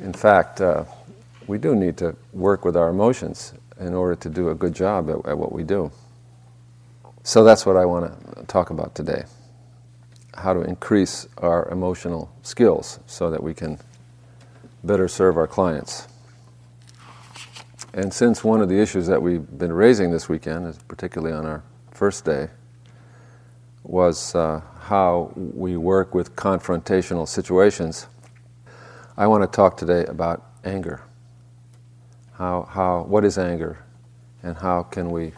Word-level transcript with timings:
in 0.00 0.12
fact, 0.12 0.60
uh, 0.60 0.84
we 1.46 1.58
do 1.58 1.74
need 1.74 1.96
to 1.98 2.16
work 2.32 2.64
with 2.64 2.76
our 2.76 2.88
emotions 2.88 3.54
in 3.78 3.94
order 3.94 4.16
to 4.16 4.28
do 4.28 4.50
a 4.50 4.54
good 4.54 4.74
job 4.74 5.10
at, 5.10 5.24
at 5.26 5.38
what 5.38 5.52
we 5.52 5.62
do. 5.62 5.90
So 7.22 7.44
that's 7.44 7.66
what 7.66 7.76
I 7.76 7.84
want 7.84 8.36
to 8.36 8.44
talk 8.46 8.70
about 8.70 8.94
today 8.94 9.24
how 10.36 10.52
to 10.52 10.60
increase 10.60 11.26
our 11.38 11.68
emotional 11.70 12.30
skills 12.42 13.00
so 13.06 13.30
that 13.30 13.42
we 13.42 13.54
can 13.54 13.78
better 14.84 15.08
serve 15.08 15.36
our 15.36 15.46
clients. 15.46 16.08
And 17.92 18.12
since 18.12 18.44
one 18.44 18.60
of 18.60 18.68
the 18.68 18.78
issues 18.78 19.06
that 19.06 19.22
we've 19.22 19.46
been 19.58 19.72
raising 19.72 20.10
this 20.10 20.28
weekend, 20.28 20.66
is 20.66 20.78
particularly 20.88 21.34
on 21.34 21.46
our 21.46 21.62
first 21.90 22.24
day, 22.24 22.50
was 23.82 24.34
uh, 24.34 24.60
how 24.80 25.32
we 25.34 25.76
work 25.76 26.14
with 26.14 26.36
confrontational 26.36 27.26
situations, 27.26 28.06
I 29.18 29.26
want 29.28 29.42
to 29.42 29.46
talk 29.46 29.78
today 29.78 30.04
about 30.04 30.44
anger. 30.62 31.00
How, 32.34 32.68
how, 32.70 33.04
what 33.04 33.24
is 33.24 33.38
anger, 33.38 33.78
and 34.42 34.54
how 34.54 34.82
can 34.82 35.10
we 35.10 35.32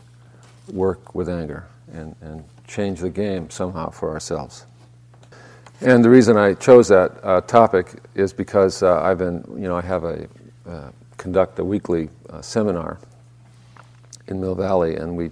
work 0.72 1.14
with 1.14 1.28
anger 1.28 1.68
and, 1.92 2.16
and 2.20 2.42
change 2.66 2.98
the 2.98 3.08
game 3.08 3.50
somehow 3.50 3.90
for 3.90 4.10
ourselves? 4.10 4.66
And 5.80 6.04
the 6.04 6.10
reason 6.10 6.36
I 6.36 6.54
chose 6.54 6.88
that 6.88 7.20
uh, 7.22 7.40
topic 7.42 8.02
is 8.16 8.32
because 8.32 8.82
uh, 8.82 9.00
I've 9.00 9.18
been, 9.18 9.44
you 9.52 9.68
know, 9.68 9.76
I 9.76 9.82
have 9.82 10.02
a 10.02 10.26
uh, 10.66 10.90
conduct 11.16 11.60
a 11.60 11.64
weekly 11.64 12.10
uh, 12.30 12.42
seminar 12.42 12.98
in 14.26 14.40
Mill 14.40 14.56
Valley, 14.56 14.96
and 14.96 15.16
we 15.16 15.30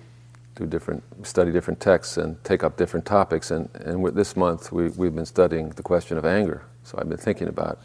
do 0.55 0.67
different, 0.67 1.03
study 1.27 1.51
different 1.51 1.81
texts 1.81 2.17
and 2.17 2.43
take 2.45 2.63
up 2.63 2.77
different 2.77 3.05
topics. 3.07 3.51
And, 3.51 3.69
and 3.75 4.07
this 4.15 4.37
month, 4.37 4.71
we, 4.71 4.89
we've 4.91 5.15
been 5.17 5.27
studying 5.27 5.71
the 5.71 5.83
question 5.83 6.17
of 6.17 6.25
anger. 6.25 6.63
So 6.85 6.97
I've 6.99 7.09
been 7.09 7.19
thinking 7.19 7.49
about 7.49 7.81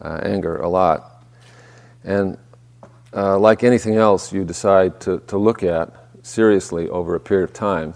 uh, 0.00 0.20
anger 0.22 0.56
a 0.56 0.68
lot. 0.68 1.24
And 2.04 2.38
uh, 3.12 3.38
like 3.38 3.64
anything 3.64 3.96
else, 3.96 4.32
you 4.32 4.44
decide 4.44 5.00
to, 5.00 5.20
to 5.26 5.38
look 5.38 5.62
at 5.62 5.92
seriously 6.22 6.88
over 6.88 7.14
a 7.14 7.20
period 7.20 7.44
of 7.44 7.52
time, 7.54 7.94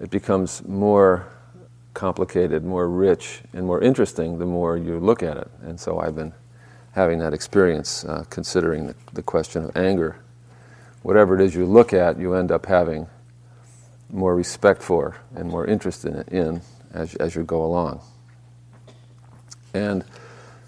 it 0.00 0.10
becomes 0.10 0.66
more 0.66 1.26
complicated, 1.94 2.62
more 2.62 2.88
rich, 2.88 3.40
and 3.54 3.66
more 3.66 3.80
interesting 3.80 4.38
the 4.38 4.44
more 4.44 4.76
you 4.76 4.98
look 4.98 5.22
at 5.22 5.38
it. 5.38 5.50
And 5.62 5.80
so 5.80 5.98
I've 5.98 6.14
been 6.14 6.34
having 6.92 7.18
that 7.20 7.32
experience 7.32 8.04
uh, 8.04 8.24
considering 8.28 8.88
the, 8.88 8.94
the, 9.14 9.22
question 9.22 9.64
of 9.64 9.76
anger. 9.76 10.16
Whatever 11.02 11.34
it 11.34 11.44
is 11.44 11.54
you 11.54 11.64
look 11.64 11.92
at, 11.92 12.18
you 12.18 12.34
end 12.34 12.52
up 12.52 12.66
having 12.66 13.06
more 14.10 14.34
respect 14.34 14.82
for 14.82 15.16
and 15.34 15.48
more 15.48 15.66
interest 15.66 16.04
in, 16.04 16.22
in 16.28 16.60
as, 16.92 17.14
as 17.16 17.34
you 17.34 17.44
go 17.44 17.64
along. 17.64 18.00
And 19.72 20.04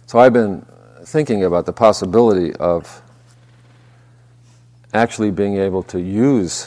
so 0.08 0.18
I've 0.18 0.32
been 0.32 0.64
thinking 1.04 1.44
about 1.44 1.66
the 1.66 1.72
possibility 1.74 2.54
of 2.54 3.02
actually 4.94 5.30
being 5.30 5.58
able 5.58 5.82
to 5.82 6.00
use 6.00 6.66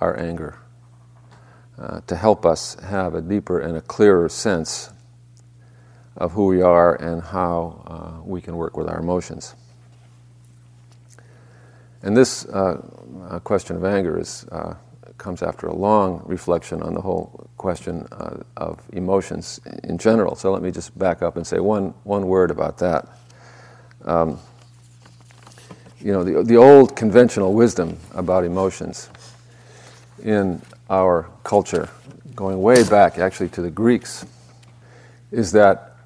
our 0.00 0.18
anger 0.18 0.58
uh, 1.78 2.00
to 2.06 2.16
help 2.16 2.46
us 2.46 2.74
have 2.76 3.14
a 3.14 3.20
deeper 3.20 3.60
and 3.60 3.76
a 3.76 3.82
clearer 3.82 4.30
sense 4.30 4.88
of 6.16 6.32
who 6.32 6.46
we 6.46 6.62
are 6.62 6.94
and 6.94 7.20
how 7.22 7.82
uh, 7.86 8.24
we 8.24 8.40
can 8.40 8.56
work 8.56 8.78
with 8.78 8.88
our 8.88 8.98
emotions. 8.98 9.54
And 12.02 12.16
this 12.16 12.46
uh, 12.46 12.80
uh 13.28 13.40
question 13.40 13.76
of 13.76 13.84
anger 13.84 14.18
is, 14.18 14.46
uh, 14.50 14.72
comes 15.18 15.42
after 15.42 15.66
a 15.66 15.74
long 15.74 16.22
reflection 16.24 16.80
on 16.80 16.94
the 16.94 17.00
whole 17.00 17.48
question 17.56 18.06
of 18.56 18.80
emotions 18.92 19.60
in 19.84 19.98
general. 19.98 20.36
So 20.36 20.52
let 20.52 20.62
me 20.62 20.70
just 20.70 20.96
back 20.96 21.22
up 21.22 21.36
and 21.36 21.46
say 21.46 21.58
one, 21.58 21.92
one 22.04 22.26
word 22.28 22.50
about 22.50 22.78
that. 22.78 23.08
Um, 24.04 24.38
you 26.00 26.12
know, 26.12 26.22
the, 26.22 26.44
the 26.44 26.56
old 26.56 26.94
conventional 26.96 27.52
wisdom 27.52 27.98
about 28.14 28.44
emotions 28.44 29.10
in 30.22 30.62
our 30.88 31.28
culture, 31.42 31.88
going 32.34 32.62
way 32.62 32.88
back 32.88 33.18
actually 33.18 33.48
to 33.50 33.62
the 33.62 33.70
Greeks, 33.70 34.24
is 35.32 35.52
that 35.52 35.96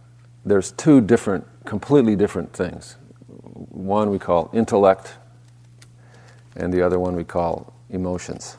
there's 0.44 0.72
two 0.72 1.00
different, 1.00 1.46
completely 1.64 2.16
different 2.16 2.52
things. 2.52 2.96
One 3.28 4.10
we 4.10 4.18
call 4.18 4.50
intellect, 4.52 5.14
and 6.56 6.72
the 6.72 6.82
other 6.82 6.98
one 6.98 7.14
we 7.14 7.24
call 7.24 7.72
emotions. 7.90 8.56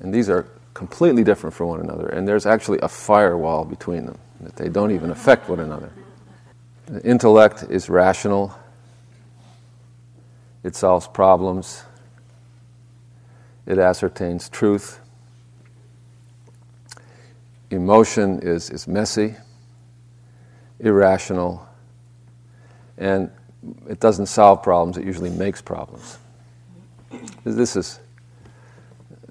And 0.00 0.12
these 0.12 0.28
are 0.28 0.48
completely 0.74 1.22
different 1.22 1.54
from 1.54 1.68
one 1.68 1.80
another, 1.80 2.08
and 2.08 2.26
there's 2.26 2.46
actually 2.46 2.78
a 2.82 2.88
firewall 2.88 3.64
between 3.64 4.06
them, 4.06 4.18
that 4.40 4.56
they 4.56 4.68
don't 4.68 4.90
even 4.90 5.10
affect 5.10 5.48
one 5.48 5.60
another. 5.60 5.90
The 6.86 7.00
intellect 7.02 7.64
is 7.70 7.88
rational, 7.88 8.54
it 10.64 10.74
solves 10.74 11.06
problems, 11.06 11.84
it 13.66 13.78
ascertains 13.78 14.48
truth, 14.48 14.98
emotion 17.70 18.40
is, 18.40 18.68
is 18.70 18.88
messy, 18.88 19.36
irrational, 20.80 21.66
and 22.98 23.30
it 23.88 24.00
doesn't 24.00 24.26
solve 24.26 24.62
problems, 24.62 24.98
it 24.98 25.04
usually 25.04 25.30
makes 25.30 25.62
problems. 25.62 26.18
This 27.44 27.76
is 27.76 28.00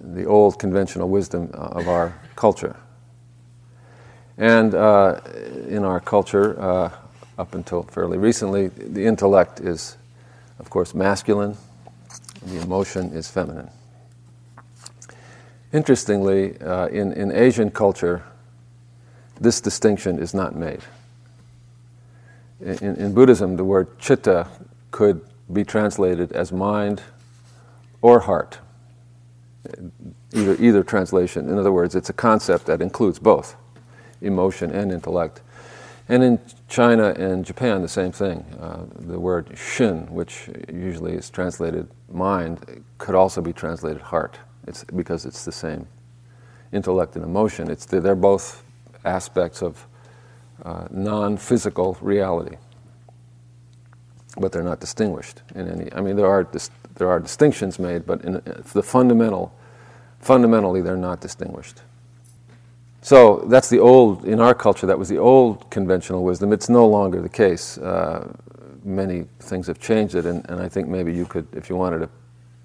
the 0.03 0.25
old 0.25 0.59
conventional 0.59 1.09
wisdom 1.09 1.49
uh, 1.53 1.57
of 1.57 1.87
our 1.87 2.13
culture. 2.35 2.75
And 4.37 4.75
uh, 4.75 5.21
in 5.67 5.83
our 5.83 5.99
culture, 5.99 6.59
uh, 6.59 6.91
up 7.37 7.55
until 7.55 7.83
fairly 7.83 8.17
recently, 8.17 8.67
the 8.67 9.05
intellect 9.05 9.59
is, 9.59 9.97
of 10.59 10.69
course, 10.69 10.93
masculine, 10.93 11.55
the 12.45 12.61
emotion 12.61 13.11
is 13.13 13.29
feminine. 13.29 13.69
Interestingly, 15.71 16.59
uh, 16.59 16.87
in, 16.87 17.13
in 17.13 17.31
Asian 17.31 17.71
culture, 17.71 18.23
this 19.39 19.61
distinction 19.61 20.19
is 20.19 20.33
not 20.33 20.55
made. 20.55 20.81
In, 22.61 22.95
in, 22.95 23.13
Buddhism, 23.13 23.57
the 23.57 23.63
word 23.63 23.99
chitta 23.99 24.47
could 24.91 25.21
be 25.51 25.63
translated 25.63 26.31
as 26.31 26.51
mind 26.51 27.01
or 28.01 28.21
heart. 28.21 28.59
Either, 30.33 30.55
either 30.59 30.83
translation. 30.83 31.49
In 31.49 31.57
other 31.57 31.71
words, 31.71 31.95
it's 31.95 32.09
a 32.09 32.13
concept 32.13 32.65
that 32.65 32.81
includes 32.81 33.19
both 33.19 33.55
emotion 34.21 34.71
and 34.71 34.91
intellect. 34.91 35.41
And 36.09 36.23
in 36.23 36.39
China 36.67 37.13
and 37.17 37.45
Japan, 37.45 37.81
the 37.81 37.87
same 37.87 38.11
thing. 38.11 38.39
Uh, 38.59 38.85
the 38.95 39.19
word 39.19 39.57
shin, 39.57 40.07
which 40.13 40.49
usually 40.71 41.13
is 41.13 41.29
translated 41.29 41.87
mind, 42.11 42.83
could 42.97 43.15
also 43.15 43.41
be 43.41 43.53
translated 43.53 44.01
heart. 44.01 44.37
It's 44.67 44.83
because 44.83 45.25
it's 45.25 45.45
the 45.45 45.51
same 45.51 45.87
intellect 46.73 47.15
and 47.15 47.23
emotion. 47.23 47.69
It's 47.71 47.85
the, 47.85 48.01
they're 48.01 48.15
both 48.15 48.63
aspects 49.05 49.61
of 49.61 49.87
uh, 50.63 50.87
non 50.91 51.37
physical 51.37 51.97
reality. 52.01 52.57
But 54.37 54.51
they're 54.51 54.63
not 54.63 54.79
distinguished 54.79 55.41
in 55.55 55.69
any. 55.69 55.93
I 55.93 56.01
mean, 56.01 56.15
there 56.15 56.27
are, 56.27 56.43
there 56.95 57.09
are 57.09 57.19
distinctions 57.19 57.79
made, 57.79 58.05
but 58.05 58.23
in 58.23 58.41
the 58.73 58.83
fundamental, 58.83 59.53
fundamentally, 60.19 60.81
they're 60.81 60.97
not 60.97 61.21
distinguished. 61.21 61.81
So 63.01 63.43
that's 63.47 63.69
the 63.69 63.79
old, 63.79 64.25
in 64.25 64.39
our 64.39 64.55
culture, 64.55 64.87
that 64.87 64.97
was 64.97 65.09
the 65.09 65.17
old 65.17 65.69
conventional 65.69 66.23
wisdom. 66.23 66.53
It's 66.53 66.69
no 66.69 66.87
longer 66.87 67.21
the 67.21 67.29
case. 67.29 67.77
Uh, 67.77 68.33
many 68.83 69.25
things 69.39 69.67
have 69.67 69.79
changed 69.79 70.15
it, 70.15 70.25
and, 70.25 70.49
and 70.49 70.61
I 70.61 70.69
think 70.69 70.87
maybe 70.87 71.13
you 71.13 71.25
could, 71.25 71.47
if 71.53 71.69
you 71.69 71.75
wanted 71.75 71.99
to 71.99 72.09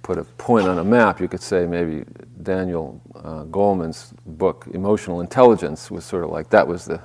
put 0.03 0.17
a 0.17 0.25
point 0.25 0.69
on 0.69 0.79
a 0.79 0.85
map, 0.85 1.21
you 1.21 1.29
could 1.29 1.43
say 1.43 1.67
maybe 1.67 2.05
Daniel 2.43 3.01
uh, 3.17 3.45
Goleman's 3.45 4.15
book, 4.27 4.67
Emotional 4.73 5.21
Intelligence, 5.21 5.91
was 5.91 6.05
sort 6.05 6.25
of 6.25 6.31
like 6.31 6.51
that 6.51 6.67
was 6.67 6.85
the. 6.85 7.01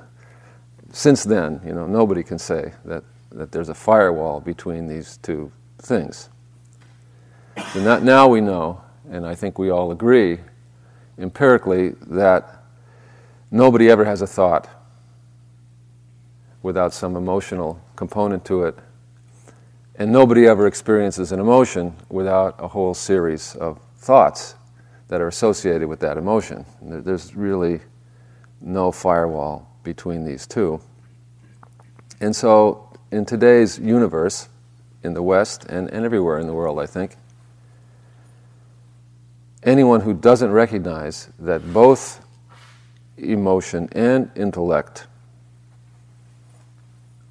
Since 0.92 1.24
then, 1.24 1.60
you 1.66 1.74
know, 1.74 1.88
nobody 1.88 2.22
can 2.22 2.38
say 2.38 2.72
that, 2.86 3.04
that 3.32 3.52
there's 3.52 3.70
a 3.70 3.74
firewall 3.74 4.40
between 4.40 4.88
these 4.88 5.18
two 5.18 5.52
things. 5.80 6.30
Not, 7.76 8.04
now 8.04 8.28
we 8.28 8.42
know, 8.42 8.82
and 9.10 9.26
I 9.26 9.36
think 9.36 9.58
we 9.60 9.70
all 9.70 9.92
agree 9.92 10.40
empirically, 11.18 11.90
that 12.08 12.64
nobody 13.52 13.90
ever 13.90 14.06
has 14.06 14.22
a 14.22 14.28
thought 14.28 14.68
without 16.62 16.94
some 16.94 17.16
emotional 17.16 17.80
component 17.96 18.46
to 18.46 18.64
it 18.64 18.78
and 19.96 20.12
nobody 20.12 20.48
ever 20.48 20.66
experiences 20.66 21.32
an 21.32 21.40
emotion 21.40 21.96
without 22.10 22.56
a 22.58 22.68
whole 22.68 22.94
series 22.94 23.56
of 23.58 23.80
thoughts 23.98 24.56
that 25.08 25.22
are 25.22 25.28
associated 25.28 25.88
with 25.88 26.00
that 26.00 26.18
emotion. 26.18 26.66
There's 26.82 27.36
really 27.36 27.82
no 28.60 28.92
firewall 28.92 29.70
between 29.84 30.26
these 30.26 30.48
two. 30.48 30.82
And 32.20 32.36
so, 32.36 32.90
in 33.12 33.26
today's 33.26 33.78
universe, 33.78 34.50
in 35.04 35.14
the 35.14 35.22
West 35.22 35.66
and, 35.66 35.90
and 35.92 36.06
everywhere 36.06 36.40
in 36.40 36.48
the 36.48 36.54
world, 36.54 36.80
I 36.80 36.88
think, 36.88 37.18
anyone 39.64 40.02
who 40.02 40.14
doesn't 40.14 40.52
recognize 40.52 41.30
that 41.40 41.74
both 41.74 42.26
emotion 43.18 43.90
and 43.92 44.32
intellect 44.36 45.08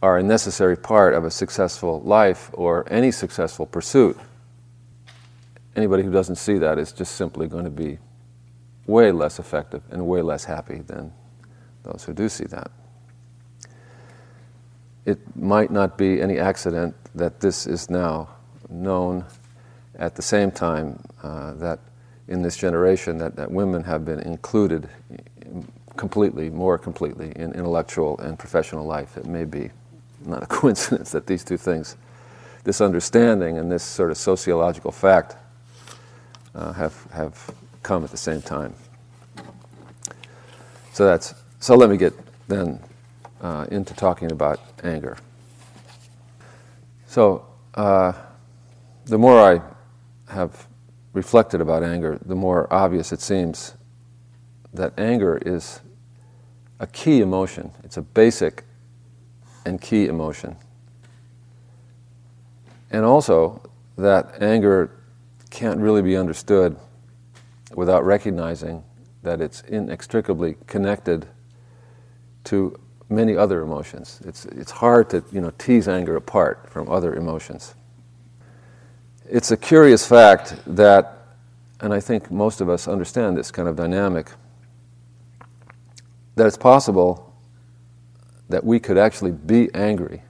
are 0.02 0.19
a 0.19 0.23
necessary 0.23 0.76
part 0.76 1.14
of 1.14 1.25
a 1.25 1.31
successful 1.31 2.00
life 2.00 2.50
or 2.55 2.84
any 2.90 3.11
successful 3.11 3.67
pursuit. 3.67 4.19
Anybody 5.76 6.02
who 6.02 6.11
doesn't 6.11 6.37
see 6.37 6.58
that 6.58 6.79
is 6.79 6.93
just 6.93 7.14
simply 7.14 7.46
going 7.46 7.64
to 7.64 7.70
be 7.70 7.99
way 8.87 9.12
less 9.12 9.38
effective 9.38 9.82
and 9.90 10.06
way 10.06 10.20
less 10.20 10.44
happy 10.44 10.79
than 10.81 11.12
those 11.84 12.05
who 12.05 12.12
do 12.12 12.29
see 12.29 12.44
that. 12.44 12.70
It 15.05 15.19
might 15.37 15.70
not 15.70 15.96
be 15.96 16.20
any 16.20 16.38
accident 16.38 16.94
that 17.14 17.40
this 17.40 17.67
is 17.67 17.88
now 17.90 18.29
known 18.69 19.25
at 19.96 20.14
the 20.17 20.23
same 20.23 20.50
time 20.50 21.00
uh, 21.23 21.55
that 21.55 21.79
in 22.32 22.40
this 22.40 22.56
generation 22.56 23.19
that, 23.19 23.37
that 23.37 23.50
women 23.50 23.84
have 23.84 24.06
been 24.06 24.20
included 24.20 24.88
completely, 25.96 26.49
more 26.49 26.79
completely, 26.79 27.31
in 27.37 27.52
intellectual 27.52 28.19
and 28.20 28.38
professional 28.38 28.87
life. 28.87 29.19
It 29.19 29.26
may 29.26 29.44
be 29.44 29.70
not 30.25 30.43
a 30.43 30.46
coincidence 30.61 31.12
that 31.12 31.26
these 31.26 31.44
two 31.44 31.58
things, 31.58 31.96
this 32.64 32.81
understanding 32.81 33.58
and 33.58 33.70
this 33.70 33.82
sort 33.82 34.11
of 34.11 34.17
sociological 34.17 34.90
fact, 34.90 35.37
uh, 36.55 36.73
have, 36.73 37.06
have 37.12 37.50
come 37.82 38.02
at 38.02 38.11
the 38.11 38.17
same 38.17 38.40
time. 38.40 38.75
So 40.93 41.05
that's 41.06 41.34
so. 41.58 41.75
Let 41.75 41.88
me 41.88 41.96
get 41.96 42.12
then 42.49 42.79
uh, 43.40 43.67
into 43.70 43.94
talking 43.94 44.31
about 44.31 44.61
anger. 44.84 45.17
So 47.06 47.46
uh, 47.75 48.12
the 49.06 49.17
more 49.17 49.40
I 49.40 49.62
have 50.31 50.67
reflected 51.12 51.61
about 51.61 51.82
anger, 51.82 52.19
the 52.25 52.35
more 52.35 52.73
obvious 52.73 53.12
it 53.12 53.20
seems 53.20 53.75
that 54.73 54.99
anger 54.99 55.38
is 55.44 55.81
a 56.81 56.87
key 56.87 57.20
emotion. 57.20 57.70
It's 57.85 57.97
a 57.97 58.03
basic 58.03 58.64
and 59.64 59.81
key 59.81 60.06
emotion. 60.06 60.56
And 62.91 63.05
also 63.05 63.70
that 63.97 64.43
anger 64.43 64.91
can't 65.50 65.81
really 65.81 66.03
be 66.03 66.17
understood 66.17 66.76
without 67.75 68.05
recognizing 68.05 68.82
that 69.23 69.41
it's 69.41 69.61
inextricably 69.62 70.56
connected 70.67 71.26
to 72.44 72.79
many 73.08 73.37
other 73.37 73.62
emotions. 73.62 74.20
It's, 74.25 74.47
it's 74.47 74.70
hard 74.70 75.11
to 75.11 75.23
you 75.31 75.41
know, 75.41 75.53
tease 75.58 75.88
anger 75.88 76.17
apart 76.17 76.69
from 76.70 76.88
other 76.88 77.15
emotions. 77.15 77.75
It's 79.28 79.50
a 79.50 79.56
curious 79.56 80.06
fact 80.06 80.56
that, 80.66 81.19
and 81.80 81.92
I 81.92 82.00
think 82.00 82.30
most 82.30 82.60
of 82.60 82.69
us 82.69 82.88
understand 82.88 83.36
this 83.36 83.50
kind 83.50 83.69
of 83.69 83.76
dynamic, 83.76 84.30
that 86.36 86.46
it's 86.46 86.56
possible 86.56 87.32
that 88.48 88.64
we 88.64 88.78
could 88.78 88.98
actually 88.98 89.32
be 89.32 89.70
angry 89.74 90.22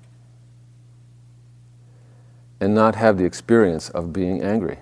and 2.60 2.74
not 2.74 2.94
have 2.94 3.18
the 3.18 3.24
experience 3.24 3.90
of 3.90 4.12
being 4.12 4.42
angry, 4.42 4.78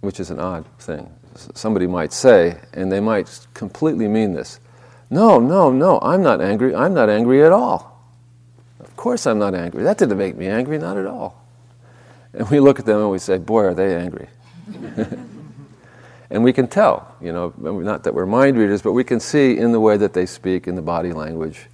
which 0.00 0.18
is 0.18 0.30
an 0.30 0.40
odd 0.40 0.64
thing. 0.78 1.12
Somebody 1.34 1.86
might 1.86 2.12
say, 2.12 2.60
and 2.72 2.90
they 2.90 3.00
might 3.00 3.46
completely 3.54 4.08
mean 4.08 4.32
this 4.32 4.60
no, 5.10 5.38
no, 5.38 5.70
no, 5.70 5.98
I'm 6.00 6.22
not 6.22 6.40
angry. 6.40 6.74
I'm 6.74 6.92
not 6.92 7.08
angry 7.08 7.42
at 7.42 7.52
all. 7.52 8.04
Of 8.80 8.94
course 8.96 9.26
I'm 9.26 9.38
not 9.38 9.54
angry. 9.54 9.82
That 9.82 9.98
didn't 9.98 10.18
make 10.18 10.36
me 10.36 10.46
angry, 10.46 10.78
not 10.78 10.96
at 10.98 11.06
all. 11.06 11.42
And 12.38 12.48
we 12.50 12.60
look 12.60 12.78
at 12.78 12.86
them 12.86 13.00
and 13.00 13.10
we 13.10 13.18
say, 13.18 13.36
boy, 13.36 13.64
are 13.64 13.74
they 13.74 13.96
angry. 13.96 14.28
and 16.30 16.44
we 16.44 16.52
can 16.52 16.68
tell, 16.68 17.16
you 17.20 17.32
know, 17.32 17.52
not 17.58 18.04
that 18.04 18.14
we're 18.14 18.26
mind 18.26 18.56
readers, 18.56 18.80
but 18.80 18.92
we 18.92 19.02
can 19.02 19.18
see 19.18 19.58
in 19.58 19.72
the 19.72 19.80
way 19.80 19.96
that 19.96 20.12
they 20.12 20.24
speak, 20.24 20.68
in 20.68 20.76
the 20.76 20.82
body 20.82 21.12
language, 21.12 21.66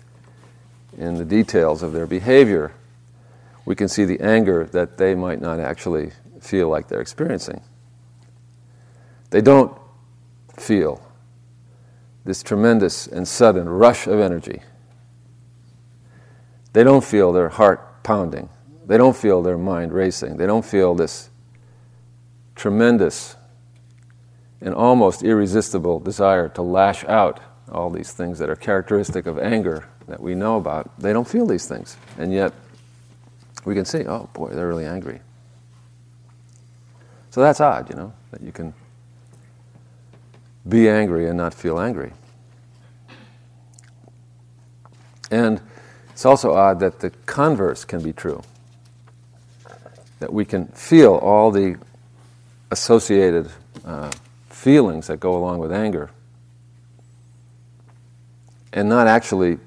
in 0.97 1.17
the 1.17 1.25
details 1.25 1.83
of 1.83 1.93
their 1.93 2.07
behavior, 2.07 2.73
we 3.67 3.75
can 3.75 3.89
see 3.89 4.07
the 4.07 4.19
anger 4.21 4.65
that 4.73 4.97
they 4.97 5.15
might 5.15 5.39
not 5.39 5.61
actually 5.61 6.13
feel 6.41 6.71
like 6.71 6.89
they're 6.89 7.03
experiencing. 7.03 7.61
They 9.29 9.43
don't 9.43 9.77
feel 10.57 11.07
this 12.25 12.43
tremendous 12.43 13.07
and 13.07 13.29
sudden 13.29 13.69
rush 13.69 14.07
of 14.07 14.19
energy. 14.19 14.63
They 16.73 16.85
don't 16.85 17.05
feel 17.05 17.33
their 17.33 17.51
heart 17.51 18.03
pounding. 18.03 18.49
They 18.87 18.99
don't 18.99 19.17
feel 19.17 19.43
their 19.43 19.59
mind 19.59 19.93
racing. 19.93 20.37
They 20.37 20.47
don't 20.47 20.65
feel 20.65 20.95
this 20.95 21.31
tremendous 22.55 23.37
and 24.61 24.75
almost 24.75 25.23
irresistible 25.23 26.01
desire 26.01 26.49
to 26.51 26.63
lash 26.63 27.05
out 27.05 27.41
all 27.71 27.91
these 27.91 28.13
things 28.13 28.39
that 28.39 28.49
are 28.49 28.57
characteristic 28.57 29.27
of 29.27 29.39
anger 29.39 29.89
that 30.07 30.21
we 30.21 30.35
know 30.35 30.57
about. 30.57 30.99
They 30.99 31.13
don't 31.13 31.29
feel 31.29 31.47
these 31.47 31.67
things. 31.67 31.97
And 32.19 32.33
yet, 32.33 32.53
we 33.65 33.75
can 33.75 33.85
see, 33.85 34.05
oh 34.07 34.29
boy, 34.33 34.51
they're 34.51 34.69
really 34.69 34.87
angry. 34.87 35.21
So 37.31 37.41
that's 37.41 37.61
odd, 37.61 37.91
you 37.91 37.97
know, 37.97 38.13
that 38.31 38.43
you 38.43 38.53
can 38.53 38.75
be 40.69 40.89
angry 40.89 41.27
and 41.29 41.37
not 41.37 41.53
feel 41.53 41.81
angry. 41.81 42.13
And 45.31 45.61
it's 46.13 46.25
also 46.25 46.55
odd 46.55 46.81
that 46.81 47.01
the 47.01 47.11
converse 47.11 47.85
can 47.85 48.03
be 48.03 48.13
true. 48.13 48.43
That 50.21 50.33
we 50.33 50.45
can 50.45 50.67
feel 50.69 51.15
all 51.15 51.51
the 51.51 51.77
associated 52.71 53.51
uh, 53.85 54.11
feelings 54.49 55.09
that 55.09 55.21
go 55.21 55.37
along 55.37 55.59
with 55.59 55.73
anger 55.73 56.11
and 58.73 58.89
not 58.89 59.07
actually 59.07 59.59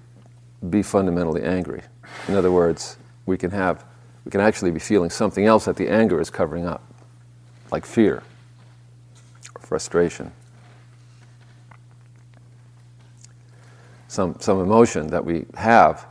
be 0.69 0.81
fundamentally 0.81 1.43
angry. 1.43 1.81
In 2.27 2.35
other 2.35 2.51
words, 2.51 2.97
we 3.25 3.37
can 3.37 3.51
have 3.51 3.85
we 4.25 4.31
can 4.31 4.41
actually 4.41 4.71
be 4.71 4.79
feeling 4.79 5.09
something 5.09 5.45
else 5.45 5.65
that 5.65 5.77
the 5.77 5.87
anger 5.87 6.19
is 6.19 6.29
covering 6.29 6.65
up, 6.65 6.83
like 7.71 7.85
fear 7.85 8.23
or 9.55 9.61
frustration. 9.61 10.33
some, 14.07 14.35
some 14.39 14.59
emotion 14.59 15.07
that 15.07 15.23
we 15.23 15.45
have 15.55 16.05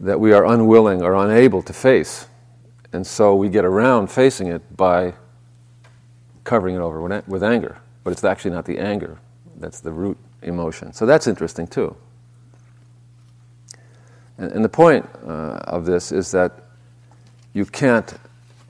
that 0.00 0.18
we 0.18 0.32
are 0.32 0.46
unwilling 0.46 1.02
or 1.02 1.14
unable 1.14 1.62
to 1.62 1.72
face. 1.72 2.27
And 2.92 3.06
so 3.06 3.34
we 3.34 3.48
get 3.48 3.64
around 3.64 4.08
facing 4.08 4.48
it 4.48 4.76
by 4.76 5.14
covering 6.44 6.74
it 6.74 6.80
over 6.80 7.00
with 7.26 7.42
anger. 7.42 7.78
But 8.04 8.12
it's 8.12 8.24
actually 8.24 8.52
not 8.52 8.64
the 8.64 8.78
anger, 8.78 9.18
that's 9.56 9.80
the 9.80 9.92
root 9.92 10.16
emotion. 10.42 10.92
So 10.92 11.04
that's 11.04 11.26
interesting 11.26 11.66
too. 11.66 11.94
And, 14.38 14.52
and 14.52 14.64
the 14.64 14.68
point 14.68 15.08
uh, 15.26 15.58
of 15.66 15.84
this 15.84 16.12
is 16.12 16.30
that 16.30 16.52
you 17.52 17.66
can't 17.66 18.14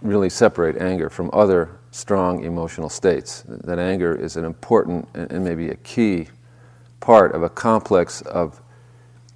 really 0.03 0.31
separate 0.31 0.81
anger 0.81 1.11
from 1.11 1.31
other 1.33 1.71
strong 1.91 2.45
emotional 2.45 2.89
states. 2.89 3.45
That 3.47 3.79
anger 3.79 4.15
is 4.15 4.37
an 4.37 4.45
important 4.45 5.09
and, 5.15 5.31
and 5.31 5.45
maybe 5.45 5.69
a 5.69 5.77
key 5.77 6.29
part 7.01 7.35
of 7.35 7.43
a 7.43 7.49
complex 7.49 8.23
of 8.23 8.61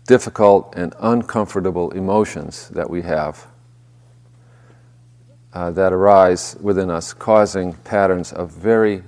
difficult 0.06 0.74
and 0.76 0.94
uncomfortable 1.00 1.90
emotions 1.92 2.68
that 2.70 2.88
we 2.88 3.02
have 3.02 3.46
uh, 5.54 5.70
that 5.70 5.92
arise 5.92 6.56
within 6.60 6.90
us, 6.90 7.12
causing 7.12 7.74
patterns 7.74 8.32
of 8.32 8.50
very 8.50 9.02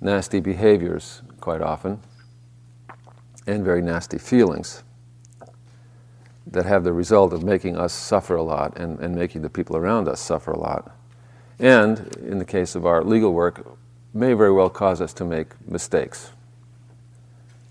nasty 0.00 0.40
behaviors 0.40 1.22
quite 1.40 1.60
often 1.60 2.00
and 3.46 3.64
very 3.64 3.82
nasty 3.82 4.18
feelings 4.18 4.82
that 6.46 6.66
have 6.66 6.84
the 6.84 6.92
result 6.92 7.32
of 7.32 7.42
making 7.42 7.76
us 7.76 7.92
suffer 7.92 8.36
a 8.36 8.42
lot 8.42 8.76
and, 8.76 8.98
and 9.00 9.14
making 9.14 9.42
the 9.42 9.50
people 9.50 9.76
around 9.76 10.08
us 10.08 10.20
suffer 10.20 10.52
a 10.52 10.58
lot. 10.58 10.96
And 11.58 12.14
in 12.16 12.38
the 12.38 12.44
case 12.44 12.74
of 12.74 12.86
our 12.86 13.02
legal 13.02 13.32
work, 13.32 13.66
may 14.14 14.32
very 14.32 14.52
well 14.52 14.70
cause 14.70 15.00
us 15.00 15.12
to 15.14 15.24
make 15.24 15.48
mistakes 15.68 16.30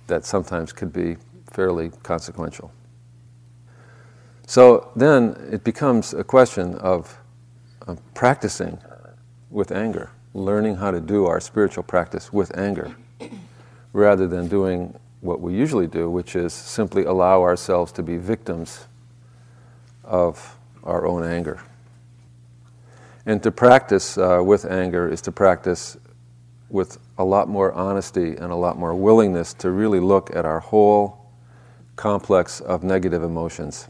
that 0.08 0.26
sometimes 0.26 0.72
could 0.72 0.94
be 0.94 1.18
fairly 1.52 1.90
consequential. 2.04 2.72
So 4.48 4.92
then 4.96 5.36
it 5.52 5.64
becomes 5.64 6.14
a 6.14 6.24
question 6.24 6.76
of 6.76 7.18
uh, 7.88 7.96
practicing 8.14 8.78
with 9.50 9.72
anger, 9.72 10.10
learning 10.34 10.76
how 10.76 10.92
to 10.92 11.00
do 11.00 11.26
our 11.26 11.40
spiritual 11.40 11.84
practice 11.84 12.34
with 12.34 12.58
anger, 12.58 12.96
rather 13.94 14.28
than 14.28 14.48
doing 14.48 14.98
what 15.22 15.42
we 15.42 15.54
usually 15.54 15.88
do, 15.88 16.10
which 16.10 16.36
is 16.36 16.54
simply 16.54 17.04
allow 17.04 17.42
ourselves 17.42 17.92
to 17.92 18.04
be 18.04 18.18
victims 18.18 18.86
of 20.04 20.58
our 20.84 21.06
own 21.06 21.24
anger. 21.24 21.60
And 23.26 23.42
to 23.42 23.52
practice 23.52 24.18
uh, 24.18 24.42
with 24.44 24.66
anger 24.66 25.10
is 25.10 25.22
to 25.22 25.32
practice 25.32 25.98
with 26.70 27.00
a 27.18 27.24
lot 27.24 27.48
more 27.48 27.72
honesty 27.74 28.36
and 28.36 28.52
a 28.52 28.56
lot 28.56 28.78
more 28.78 28.94
willingness 28.94 29.54
to 29.56 29.72
really 29.72 30.00
look 30.00 30.36
at 30.36 30.46
our 30.46 30.60
whole 30.60 31.32
complex 31.96 32.60
of 32.60 32.84
negative 32.84 33.24
emotions 33.24 33.88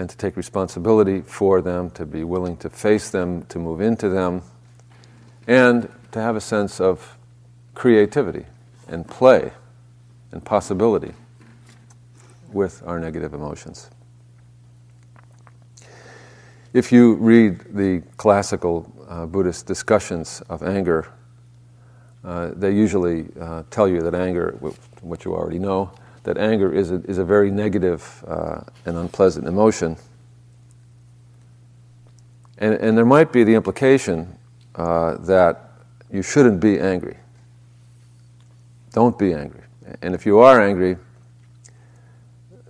and 0.00 0.08
to 0.08 0.16
take 0.16 0.34
responsibility 0.34 1.20
for 1.20 1.60
them, 1.60 1.90
to 1.90 2.06
be 2.06 2.24
willing 2.24 2.56
to 2.56 2.70
face 2.70 3.10
them, 3.10 3.42
to 3.44 3.58
move 3.58 3.82
into 3.82 4.08
them, 4.08 4.40
and 5.46 5.90
to 6.10 6.18
have 6.18 6.36
a 6.36 6.40
sense 6.40 6.80
of 6.80 7.18
creativity 7.74 8.46
and 8.88 9.06
play 9.06 9.52
and 10.32 10.42
possibility 10.42 11.12
with 12.50 12.82
our 12.86 12.98
negative 12.98 13.34
emotions. 13.34 13.90
If 16.72 16.90
you 16.90 17.16
read 17.16 17.60
the 17.74 18.02
classical 18.16 18.90
uh, 19.06 19.26
Buddhist 19.26 19.66
discussions 19.66 20.42
of 20.48 20.62
anger, 20.62 21.08
uh, 22.24 22.52
they 22.56 22.72
usually 22.72 23.26
uh, 23.38 23.64
tell 23.70 23.86
you 23.86 24.00
that 24.00 24.14
anger, 24.14 24.52
what 25.02 25.26
you 25.26 25.34
already 25.34 25.58
know, 25.58 25.92
that 26.22 26.36
anger 26.36 26.72
is 26.72 26.90
a, 26.90 27.02
is 27.04 27.18
a 27.18 27.24
very 27.24 27.50
negative 27.50 28.24
uh, 28.26 28.60
and 28.84 28.96
unpleasant 28.96 29.46
emotion. 29.46 29.96
And, 32.58 32.74
and 32.74 32.96
there 32.96 33.06
might 33.06 33.32
be 33.32 33.42
the 33.44 33.54
implication 33.54 34.36
uh, 34.74 35.16
that 35.18 35.70
you 36.12 36.22
shouldn't 36.22 36.60
be 36.60 36.78
angry. 36.78 37.16
Don't 38.92 39.18
be 39.18 39.32
angry. 39.32 39.62
And 40.02 40.14
if 40.14 40.26
you 40.26 40.38
are 40.40 40.60
angry, 40.60 40.96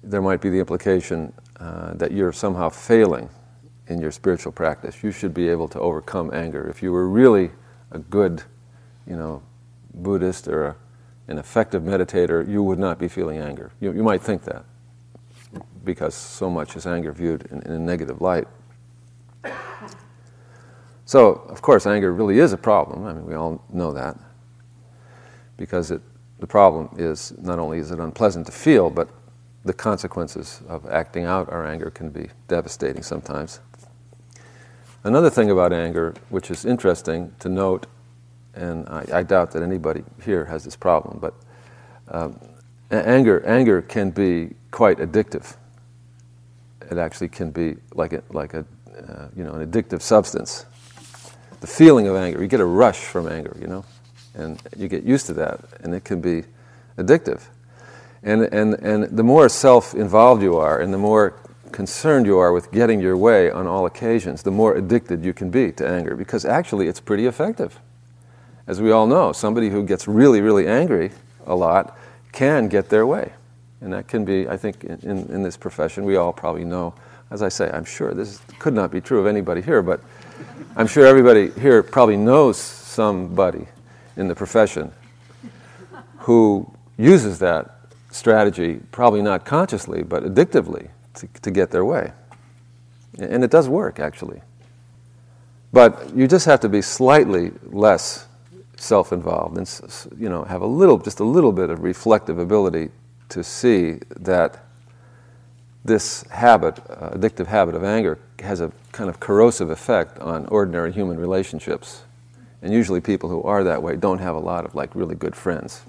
there 0.03 0.23
might 0.23 0.41
be 0.41 0.51
the 0.51 0.59
implication 0.59 1.33
uh, 1.59 1.95
that 1.95 2.13
you're 2.13 2.33
somehow 2.33 2.69
failing 2.69 3.29
in 3.89 4.01
your 4.01 4.13
spiritual 4.13 4.53
practice. 4.53 5.03
You 5.03 5.11
should 5.11 5.35
be 5.35 5.49
able 5.49 5.69
to 5.69 5.81
overcome 5.81 6.31
anger. 6.33 6.69
If 6.69 6.83
you 6.83 6.93
were 6.93 7.09
really 7.09 7.51
a 7.91 7.99
good, 7.99 8.43
you 9.07 9.17
know, 9.17 9.43
Buddhist 9.95 10.47
or 10.47 10.67
a, 10.67 10.77
an 11.31 11.39
effective 11.39 11.83
meditator, 11.83 12.47
you 12.47 12.63
would 12.63 12.79
not 12.79 12.99
be 12.99 13.09
feeling 13.09 13.39
anger. 13.39 13.71
You, 13.81 13.93
you 13.93 14.03
might 14.03 14.21
think 14.21 14.45
that 14.45 14.65
because 15.85 16.15
so 16.15 16.51
much 16.51 16.77
is 16.77 16.87
anger 16.87 17.13
viewed 17.13 17.47
in, 17.51 17.63
in 17.63 17.73
a 17.73 17.79
negative 17.79 18.21
light. 18.21 18.47
So, 21.07 21.43
of 21.49 21.63
course, 21.63 21.87
anger 21.87 22.13
really 22.13 22.39
is 22.39 22.53
a 22.53 22.57
problem. 22.57 23.05
I 23.05 23.13
mean, 23.13 23.27
we 23.27 23.35
all 23.35 23.65
know 23.73 23.93
that. 23.93 24.19
Because 25.57 25.91
it, 25.91 26.03
the 26.39 26.47
problem 26.47 26.91
is 26.99 27.33
not 27.39 27.59
only 27.59 27.79
is 27.79 27.91
it 27.91 27.99
unpleasant 27.99 28.47
to 28.47 28.53
feel, 28.53 28.91
but 28.91 29.09
the 29.65 29.73
consequences 29.73 30.63
of 30.69 30.89
acting 30.89 31.25
out 31.25 31.51
our 31.51 31.67
anger 31.67 31.91
can 31.91 32.11
be 32.11 32.29
devastating 32.49 33.03
sometimes. 33.03 33.61
Another 35.03 35.31
thing 35.31 35.51
about 35.51 35.73
anger, 35.73 36.15
which 36.29 36.51
is 36.51 36.65
interesting 36.65 37.33
to 37.41 37.49
note, 37.49 37.87
and 38.55 38.89
I, 38.89 39.07
I 39.13 39.23
doubt 39.23 39.53
that 39.53 39.63
anybody 39.63 40.03
here 40.23 40.45
has 40.45 40.65
this 40.65 40.77
problem, 40.77 41.19
but 41.21 41.35
um, 42.09 42.39
anger, 42.91 43.45
anger 43.47 43.83
can 43.83 44.11
be 44.11 44.55
quite 44.71 44.99
addictive. 44.99 45.57
It 46.91 46.99
actually 46.99 47.29
can 47.29 47.51
be 47.51 47.77
like 47.95 48.13
a, 48.13 48.23
like 48.31 48.55
a 48.55 48.65
uh, 49.09 49.29
you 49.35 49.45
know, 49.45 49.53
an 49.53 49.71
addictive 49.71 50.03
substance 50.03 50.67
the 51.61 51.67
feeling 51.67 52.09
of 52.09 52.17
anger. 52.17 52.41
You 52.41 52.49
get 52.49 52.61
a 52.61 52.65
rush 52.65 52.99
from 52.99 53.29
anger, 53.29 53.57
you 53.61 53.67
know, 53.67 53.85
and 54.35 54.61
you 54.77 54.89
get 54.89 55.05
used 55.05 55.27
to 55.27 55.35
that, 55.35 55.61
and 55.81 55.95
it 55.95 56.05
can 56.05 56.21
be 56.21 56.45
addictive. 56.97 57.43
And, 58.23 58.43
and, 58.43 58.75
and 58.75 59.17
the 59.17 59.23
more 59.23 59.49
self 59.49 59.95
involved 59.95 60.43
you 60.43 60.57
are, 60.57 60.81
and 60.81 60.93
the 60.93 60.99
more 60.99 61.37
concerned 61.73 62.27
you 62.27 62.39
are 62.39 62.53
with 62.53 62.73
getting 62.73 63.01
your 63.01 63.17
way 63.17 63.51
on 63.51 63.67
all 63.67 63.87
occasions, 63.87 64.43
the 64.43 64.51
more 64.51 64.75
addicted 64.75 65.25
you 65.25 65.33
can 65.33 65.51
be 65.51 65.71
to 65.73 65.87
anger, 65.87 66.17
because 66.17 66.45
actually 66.45 66.89
it's 66.89 67.01
pretty 67.01 67.27
effective. 67.27 67.79
As 68.67 68.81
we 68.81 68.91
all 68.91 69.07
know, 69.07 69.33
somebody 69.33 69.71
who 69.71 69.83
gets 69.83 70.07
really, 70.07 70.41
really 70.41 70.67
angry 70.67 71.11
a 71.47 71.55
lot 71.55 71.99
can 72.33 72.69
get 72.69 72.89
their 72.89 73.07
way. 73.07 73.33
And 73.81 73.93
that 73.93 74.09
can 74.09 74.25
be, 74.25 74.49
I 74.49 74.57
think, 74.57 74.85
in, 74.85 75.01
in 75.03 75.43
this 75.43 75.57
profession, 75.57 76.05
we 76.05 76.17
all 76.17 76.33
probably 76.33 76.65
know. 76.65 76.95
As 77.31 77.43
I 77.43 77.49
say, 77.49 77.71
I'm 77.73 77.85
sure 77.85 78.13
this 78.13 78.41
could 78.59 78.75
not 78.75 78.91
be 78.91 79.01
true 79.01 79.21
of 79.21 79.27
anybody 79.27 79.63
here, 79.63 79.83
but 79.83 80.01
I'm 80.77 80.87
sure 80.87 81.07
everybody 81.07 81.51
here 81.61 81.83
probably 81.83 82.17
knows 82.17 82.59
somebody 82.59 83.67
in 84.17 84.29
the 84.29 84.35
profession 84.35 84.93
who 86.19 86.71
uses 86.99 87.39
that 87.39 87.77
strategy, 88.11 88.81
probably 88.91 89.23
not 89.23 89.45
consciously, 89.45 90.03
but 90.03 90.25
addictively, 90.25 90.89
to, 91.15 91.29
to 91.43 91.51
get 91.51 91.71
their 91.71 91.85
way. 91.85 92.13
And 93.19 93.43
it 93.43 93.51
does 93.51 93.69
work, 93.69 93.99
actually. 93.99 94.43
But 95.73 96.15
you 96.15 96.27
just 96.27 96.47
have 96.47 96.61
to 96.61 96.69
be 96.69 96.83
slightly 96.83 97.53
less 97.65 98.27
self 98.81 99.13
involved 99.13 99.59
and 99.59 99.69
you 100.19 100.29
know, 100.29 100.45
have 100.45 100.63
a 100.63 100.67
little, 100.67 100.99
just 100.99 101.21
a 101.21 101.25
little 101.25 101.53
bit 101.53 101.71
of 101.71 101.83
reflective 101.83 102.39
ability 102.39 102.91
to 103.29 103.45
see 103.45 103.99
that 104.17 104.65
this 105.85 106.23
habit, 106.31 106.79
uh, 106.89 107.11
addictive 107.11 107.47
habit 107.47 107.75
of 107.75 107.85
anger, 107.85 108.19
has 108.41 108.61
a 108.61 108.73
kind 108.93 109.09
of 109.09 109.21
corrosive 109.21 109.71
effect 109.71 110.19
on 110.19 110.47
ordinary 110.47 110.93
human 110.93 111.19
relationships. 111.19 112.03
And 112.63 112.73
usually, 112.73 113.01
people 113.01 113.31
who 113.31 113.43
are 113.43 113.65
that 113.65 113.83
way 113.83 113.97
don't 113.97 114.19
have 114.19 114.35
a 114.35 114.39
lot 114.39 114.65
of 114.65 114.75
like 114.75 114.95
really 114.95 115.15
good 115.15 115.35
friends, 115.35 115.83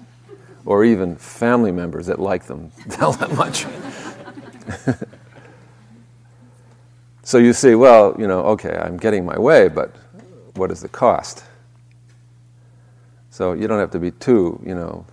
or 0.64 0.84
even 0.84 1.16
family 1.16 1.72
members 1.72 2.06
that 2.06 2.18
like 2.18 2.44
them 2.44 2.72
all 3.00 3.12
that 3.12 3.32
much. 3.34 3.66
so 7.22 7.36
you 7.38 7.52
see, 7.52 7.74
well, 7.74 8.14
you 8.18 8.26
know, 8.26 8.40
okay, 8.40 8.78
I'm 8.82 8.96
getting 8.96 9.26
my 9.26 9.38
way, 9.38 9.68
but 9.68 9.94
what 10.54 10.70
is 10.70 10.80
the 10.80 10.88
cost? 10.88 11.44
So 13.32 13.54
you 13.54 13.66
don't 13.66 13.78
have 13.78 13.92
to 13.92 13.98
be 13.98 14.10
too, 14.10 14.62
you 14.62 14.74
know, 14.74 15.06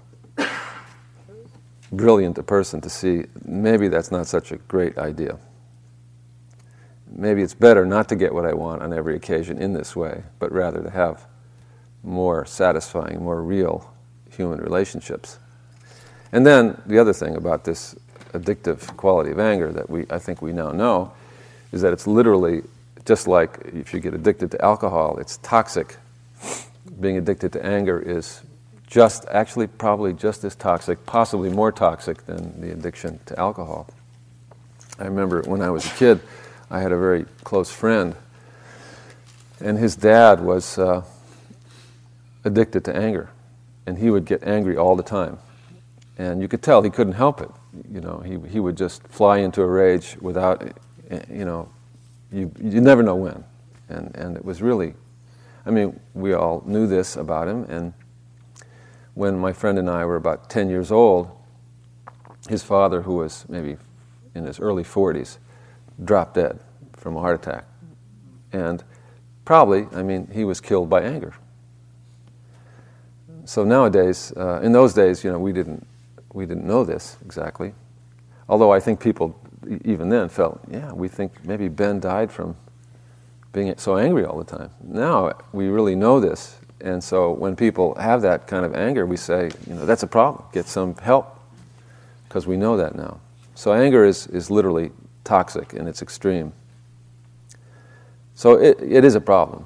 brilliant 1.93 2.37
a 2.37 2.43
person 2.43 2.81
to 2.81 2.89
see 2.89 3.23
maybe 3.45 3.87
that's 3.87 4.11
not 4.11 4.27
such 4.27 4.51
a 4.51 4.57
great 4.57 4.97
idea. 4.97 5.39
Maybe 7.09 7.41
it's 7.41 7.53
better 7.53 7.85
not 7.85 8.09
to 8.09 8.17
get 8.17 8.33
what 8.33 8.45
I 8.45 8.53
want 8.53 8.81
on 8.81 8.91
every 8.91 9.15
occasion 9.15 9.57
in 9.57 9.71
this 9.71 9.95
way, 9.95 10.23
but 10.37 10.51
rather 10.51 10.83
to 10.83 10.89
have 10.89 11.27
more 12.03 12.45
satisfying, 12.45 13.23
more 13.23 13.41
real 13.41 13.89
human 14.29 14.59
relationships. 14.59 15.39
And 16.33 16.45
then 16.45 16.81
the 16.85 16.99
other 16.99 17.13
thing 17.13 17.37
about 17.37 17.63
this 17.63 17.95
addictive 18.33 18.97
quality 18.97 19.31
of 19.31 19.39
anger 19.39 19.71
that 19.71 19.89
we, 19.89 20.05
I 20.09 20.19
think 20.19 20.41
we 20.41 20.51
now 20.51 20.73
know 20.73 21.13
is 21.71 21.81
that 21.83 21.93
it's 21.93 22.05
literally 22.05 22.63
just 23.05 23.29
like 23.29 23.61
if 23.73 23.93
you 23.93 24.01
get 24.01 24.13
addicted 24.13 24.51
to 24.51 24.61
alcohol, 24.61 25.17
it's 25.19 25.37
toxic. 25.37 25.95
Being 26.99 27.17
addicted 27.17 27.53
to 27.53 27.65
anger 27.65 27.99
is 27.99 28.41
just 28.87 29.25
actually 29.29 29.67
probably 29.67 30.13
just 30.13 30.43
as 30.43 30.55
toxic, 30.55 31.05
possibly 31.05 31.49
more 31.49 31.71
toxic 31.71 32.25
than 32.25 32.59
the 32.59 32.71
addiction 32.71 33.19
to 33.27 33.39
alcohol. 33.39 33.87
I 34.97 35.05
remember 35.05 35.43
when 35.43 35.61
I 35.61 35.69
was 35.69 35.85
a 35.85 35.95
kid, 35.95 36.19
I 36.69 36.79
had 36.79 36.91
a 36.91 36.97
very 36.97 37.25
close 37.43 37.71
friend, 37.71 38.15
and 39.61 39.77
his 39.77 39.95
dad 39.95 40.41
was 40.41 40.77
uh, 40.77 41.03
addicted 42.43 42.83
to 42.85 42.95
anger, 42.95 43.29
and 43.85 43.97
he 43.97 44.09
would 44.09 44.25
get 44.25 44.43
angry 44.43 44.75
all 44.75 44.95
the 44.95 45.03
time, 45.03 45.37
and 46.17 46.41
you 46.41 46.47
could 46.47 46.61
tell 46.61 46.81
he 46.81 46.89
couldn't 46.89 47.13
help 47.13 47.41
it. 47.41 47.49
You 47.91 48.01
know, 48.01 48.19
he 48.19 48.39
he 48.49 48.59
would 48.59 48.75
just 48.75 49.07
fly 49.07 49.37
into 49.37 49.61
a 49.61 49.67
rage 49.67 50.17
without, 50.19 50.63
you 51.29 51.45
know, 51.45 51.69
you 52.31 52.51
you 52.61 52.81
never 52.81 53.03
know 53.03 53.15
when, 53.15 53.43
and 53.87 54.15
and 54.15 54.35
it 54.35 54.43
was 54.43 54.61
really, 54.61 54.95
I 55.69 55.71
mean, 55.71 55.99
we 56.15 56.33
all 56.33 56.63
knew 56.65 56.87
this 56.87 57.15
about 57.15 57.47
him, 57.47 57.63
and 57.65 57.93
when 59.13 59.37
my 59.37 59.53
friend 59.53 59.77
and 59.77 59.87
I 59.87 60.03
were 60.03 60.15
about 60.15 60.49
10 60.49 60.67
years 60.67 60.91
old, 60.91 61.29
his 62.47 62.63
father, 62.63 63.03
who 63.03 63.17
was 63.17 63.45
maybe 63.47 63.77
in 64.33 64.45
his 64.45 64.59
early 64.59 64.83
40s, 64.83 65.37
dropped 66.03 66.33
dead 66.33 66.59
from 66.93 67.15
a 67.15 67.19
heart 67.19 67.35
attack. 67.35 67.65
And 68.51 68.83
probably, 69.45 69.85
I 69.93 70.01
mean, 70.01 70.27
he 70.33 70.43
was 70.43 70.59
killed 70.59 70.89
by 70.89 71.03
anger. 71.03 71.35
So 73.45 73.63
nowadays, 73.63 74.33
uh, 74.35 74.61
in 74.63 74.71
those 74.71 74.95
days, 74.95 75.23
you 75.23 75.31
know, 75.31 75.37
we 75.37 75.53
didn't, 75.53 75.85
we 76.33 76.47
didn't 76.47 76.65
know 76.65 76.83
this 76.83 77.17
exactly. 77.23 77.75
Although 78.47 78.73
I 78.73 78.79
think 78.79 78.99
people 78.99 79.39
even 79.85 80.09
then 80.09 80.29
felt, 80.29 80.61
yeah, 80.67 80.91
we 80.91 81.07
think 81.07 81.45
maybe 81.45 81.67
Ben 81.67 81.99
died 81.99 82.31
from 82.31 82.57
being 83.51 83.77
so 83.77 83.97
angry 83.97 84.25
all 84.25 84.37
the 84.37 84.57
time. 84.57 84.69
Now 84.81 85.33
we 85.51 85.67
really 85.67 85.95
know 85.95 86.19
this 86.19 86.59
and 86.81 87.03
so 87.03 87.31
when 87.31 87.55
people 87.55 87.95
have 87.95 88.21
that 88.21 88.47
kind 88.47 88.65
of 88.65 88.73
anger, 88.75 89.05
we 89.05 89.17
say, 89.17 89.51
you 89.67 89.75
know, 89.75 89.85
that's 89.85 90.03
a 90.03 90.07
problem. 90.07 90.43
Get 90.53 90.67
some 90.67 90.95
help 90.95 91.39
because 92.27 92.47
we 92.47 92.55
know 92.55 92.77
that 92.77 92.95
now. 92.95 93.19
So 93.55 93.73
anger 93.73 94.05
is, 94.05 94.27
is 94.27 94.49
literally 94.49 94.91
toxic 95.23 95.73
in 95.73 95.87
its 95.87 96.01
extreme. 96.01 96.53
So 98.35 98.53
it, 98.53 98.77
it 98.81 99.03
is 99.03 99.15
a 99.15 99.21
problem. 99.21 99.65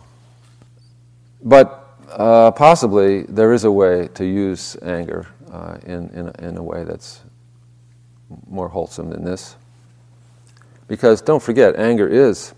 But 1.44 1.96
uh, 2.10 2.52
possibly 2.52 3.24
there 3.24 3.54
is 3.54 3.64
a 3.64 3.72
way 3.72 4.08
to 4.16 4.26
use 4.26 4.76
anger 4.82 5.28
uh, 5.52 5.78
in, 5.86 6.10
in, 6.10 6.30
in 6.44 6.58
a 6.58 6.64
way 6.64 6.84
that's 6.84 7.22
more 8.48 8.70
wholesome 8.70 9.12
than 9.12 9.24
this. 9.24 9.56
Because 10.88 11.22
don't 11.22 11.44
forget, 11.44 11.76
anger 11.76 12.08
is 12.08 12.56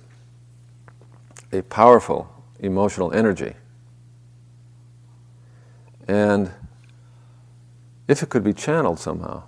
a 1.51 1.61
powerful 1.63 2.29
emotional 2.59 3.11
energy. 3.13 3.53
And 6.07 6.51
if 8.07 8.21
it 8.21 8.29
could 8.29 8.43
be 8.43 8.53
channeled 8.53 8.99
somehow, 8.99 9.43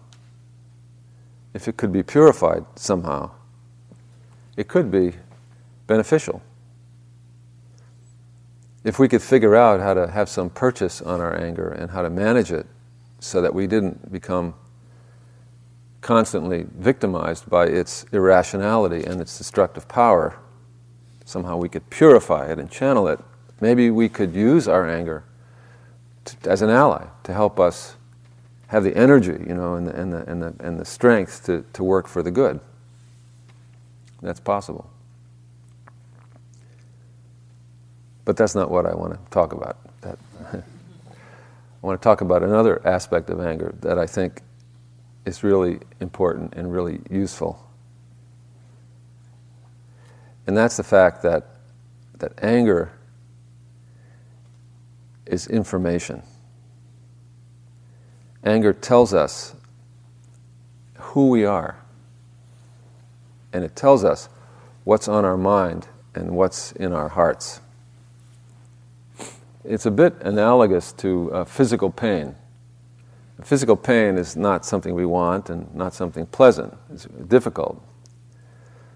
if 1.53 1.67
it 1.67 1.77
could 1.77 1.91
be 1.91 2.03
purified 2.03 2.65
somehow, 2.75 3.31
it 4.55 4.67
could 4.67 4.91
be 4.91 5.13
beneficial. 5.85 6.41
If 8.83 8.99
we 8.99 9.07
could 9.07 9.21
figure 9.21 9.55
out 9.55 9.79
how 9.79 9.93
to 9.93 10.07
have 10.07 10.29
some 10.29 10.49
purchase 10.49 11.01
on 11.01 11.19
our 11.19 11.35
anger 11.39 11.69
and 11.69 11.91
how 11.91 12.01
to 12.01 12.09
manage 12.09 12.51
it 12.51 12.65
so 13.19 13.41
that 13.41 13.53
we 13.53 13.67
didn't 13.67 14.11
become 14.11 14.53
constantly 16.01 16.65
victimized 16.77 17.49
by 17.49 17.65
its 17.65 18.05
irrationality 18.11 19.03
and 19.03 19.19
its 19.19 19.37
destructive 19.37 19.87
power. 19.87 20.37
Somehow 21.27 21.57
we 21.57 21.67
could 21.67 21.89
purify 21.89 22.49
it 22.49 22.57
and 22.57 22.71
channel 22.71 23.09
it. 23.09 23.19
Maybe 23.59 23.91
we 23.91 24.07
could 24.07 24.33
use 24.33 24.65
our 24.65 24.89
anger 24.89 25.25
to, 26.23 26.49
as 26.49 26.61
an 26.61 26.69
ally 26.69 27.07
to 27.23 27.33
help 27.33 27.59
us 27.59 27.97
have 28.67 28.85
the 28.85 28.95
energy, 28.95 29.33
you 29.45 29.53
know, 29.53 29.75
and 29.75 29.87
the, 29.87 29.93
and 29.99 30.13
the, 30.13 30.31
and 30.31 30.41
the, 30.41 30.55
and 30.61 30.79
the 30.79 30.85
strength 30.85 31.45
to, 31.45 31.65
to 31.73 31.83
work 31.83 32.07
for 32.07 32.23
the 32.23 32.31
good. 32.31 32.61
That's 34.21 34.39
possible. 34.39 34.89
But 38.23 38.37
that's 38.37 38.55
not 38.55 38.71
what 38.71 38.85
I 38.85 38.95
want 38.95 39.11
to 39.11 39.19
talk 39.29 39.51
about. 39.51 39.77
That 39.99 40.17
I 40.53 40.61
want 41.81 42.01
to 42.01 42.03
talk 42.03 42.21
about 42.21 42.41
another 42.41 42.81
aspect 42.87 43.29
of 43.29 43.41
anger 43.41 43.75
that 43.81 43.99
I 43.99 44.07
think 44.07 44.43
is 45.25 45.43
really 45.43 45.79
important 45.99 46.53
and 46.53 46.71
really 46.71 47.01
useful. 47.11 47.66
And 50.47 50.55
that's 50.55 50.77
the 50.77 50.83
fact 50.83 51.21
that, 51.23 51.45
that 52.19 52.31
anger 52.41 52.93
is 55.25 55.45
information. 55.47 56.23
Anger 58.43 58.71
tells 58.71 59.13
us 59.13 59.53
who 60.95 61.29
we 61.29 61.43
are, 61.43 61.77
and 63.51 63.65
it 63.65 63.75
tells 63.75 64.05
us 64.05 64.29
what's 64.85 65.09
on 65.09 65.25
our 65.25 65.37
mind 65.37 65.87
and 66.15 66.31
what's 66.31 66.71
in 66.71 66.93
our 66.93 67.09
hearts. 67.09 67.59
It's 69.65 69.85
a 69.85 69.91
bit 69.91 70.15
analogous 70.21 70.93
to 70.93 71.33
uh, 71.33 71.43
physical 71.43 71.89
pain. 71.89 72.35
Physical 73.43 73.75
pain 73.75 74.17
is 74.17 74.37
not 74.37 74.65
something 74.65 74.95
we 74.95 75.05
want 75.05 75.49
and 75.49 75.73
not 75.75 75.93
something 75.93 76.25
pleasant. 76.25 76.75
It's 76.91 77.05
difficult. 77.05 77.83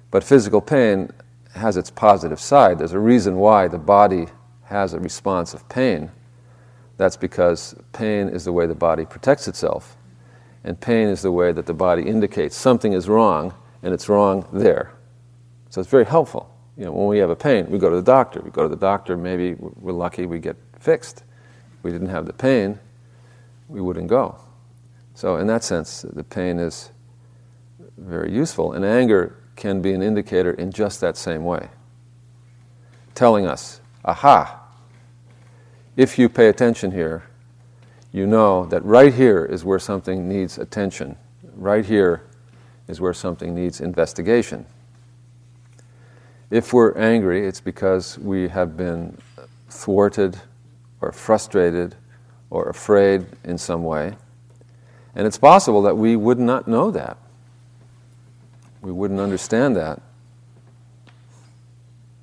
But 0.09 0.23
physical 0.23 0.61
pain 0.61 1.11
has 1.55 1.77
its 1.77 1.89
positive 1.89 2.39
side. 2.39 2.79
There's 2.79 2.93
a 2.93 2.99
reason 2.99 3.35
why 3.35 3.67
the 3.67 3.77
body 3.77 4.27
has 4.63 4.93
a 4.93 4.99
response 4.99 5.53
of 5.53 5.67
pain. 5.69 6.11
That's 6.97 7.17
because 7.17 7.75
pain 7.93 8.29
is 8.29 8.45
the 8.45 8.53
way 8.53 8.65
the 8.65 8.75
body 8.75 9.05
protects 9.05 9.47
itself. 9.47 9.97
And 10.63 10.79
pain 10.79 11.07
is 11.07 11.21
the 11.21 11.31
way 11.31 11.51
that 11.51 11.65
the 11.65 11.73
body 11.73 12.03
indicates 12.03 12.55
something 12.55 12.93
is 12.93 13.09
wrong, 13.09 13.53
and 13.81 13.93
it's 13.93 14.07
wrong 14.07 14.47
there. 14.53 14.93
So 15.69 15.81
it's 15.81 15.89
very 15.89 16.05
helpful. 16.05 16.53
You 16.77 16.85
know, 16.85 16.91
when 16.91 17.07
we 17.07 17.17
have 17.17 17.29
a 17.29 17.35
pain, 17.35 17.69
we 17.69 17.79
go 17.79 17.89
to 17.89 17.95
the 17.95 18.01
doctor. 18.01 18.41
We 18.41 18.51
go 18.51 18.63
to 18.63 18.69
the 18.69 18.75
doctor, 18.75 19.17
maybe 19.17 19.55
we're 19.55 19.91
lucky 19.91 20.25
we 20.25 20.39
get 20.39 20.55
fixed. 20.79 21.23
If 21.77 21.83
we 21.83 21.91
didn't 21.91 22.09
have 22.09 22.25
the 22.25 22.33
pain, 22.33 22.79
we 23.67 23.81
wouldn't 23.81 24.07
go. 24.07 24.39
So, 25.13 25.37
in 25.37 25.47
that 25.47 25.63
sense, 25.63 26.03
the 26.03 26.23
pain 26.23 26.59
is 26.59 26.91
very 27.97 28.31
useful. 28.31 28.73
And 28.73 28.85
anger 28.85 29.40
can 29.61 29.79
be 29.79 29.93
an 29.93 30.01
indicator 30.01 30.51
in 30.51 30.71
just 30.71 30.99
that 31.01 31.15
same 31.15 31.45
way, 31.45 31.69
telling 33.13 33.45
us, 33.45 33.79
aha, 34.03 34.59
if 35.95 36.17
you 36.17 36.27
pay 36.27 36.47
attention 36.47 36.91
here, 36.91 37.23
you 38.11 38.25
know 38.25 38.65
that 38.65 38.83
right 38.83 39.13
here 39.13 39.45
is 39.45 39.63
where 39.63 39.77
something 39.77 40.27
needs 40.27 40.57
attention. 40.57 41.15
Right 41.53 41.85
here 41.85 42.23
is 42.87 42.99
where 42.99 43.13
something 43.13 43.53
needs 43.53 43.79
investigation. 43.79 44.65
If 46.49 46.73
we're 46.73 46.97
angry, 46.97 47.45
it's 47.45 47.61
because 47.61 48.17
we 48.17 48.47
have 48.47 48.75
been 48.75 49.15
thwarted 49.69 50.41
or 51.01 51.11
frustrated 51.11 51.95
or 52.49 52.67
afraid 52.67 53.27
in 53.43 53.59
some 53.59 53.83
way. 53.83 54.15
And 55.13 55.27
it's 55.27 55.37
possible 55.37 55.83
that 55.83 55.97
we 55.97 56.15
would 56.15 56.39
not 56.39 56.67
know 56.67 56.89
that. 56.89 57.17
We 58.81 58.91
wouldn't 58.91 59.19
understand 59.19 59.75
that 59.75 60.01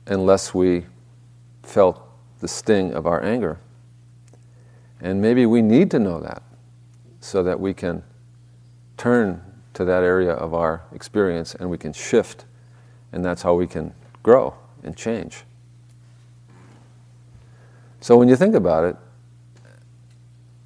unless 0.07 0.53
we 0.53 0.87
felt 1.63 2.03
the 2.41 2.49
sting 2.49 2.93
of 2.93 3.07
our 3.07 3.23
anger. 3.23 3.59
And 5.01 5.21
maybe 5.21 5.47
we 5.47 5.63
need 5.63 5.91
to 5.93 5.99
know 5.99 6.21
that 6.21 6.43
so 7.21 7.43
that 7.43 7.61
we 7.61 7.75
can 7.75 8.03
turn 8.97 9.43
to 9.75 9.85
that 9.85 10.03
area 10.03 10.33
of 10.33 10.55
our 10.55 10.83
experience 10.93 11.55
and 11.55 11.71
we 11.71 11.79
can 11.79 11.93
shift, 11.93 12.45
and 13.13 13.25
that's 13.25 13.43
how 13.43 13.55
we 13.55 13.67
can 13.67 13.95
grow 14.23 14.55
and 14.83 14.97
change. 14.97 15.45
So 18.01 18.17
when 18.17 18.29
you 18.29 18.37
think 18.37 18.55
about 18.55 18.85
it, 18.85 18.97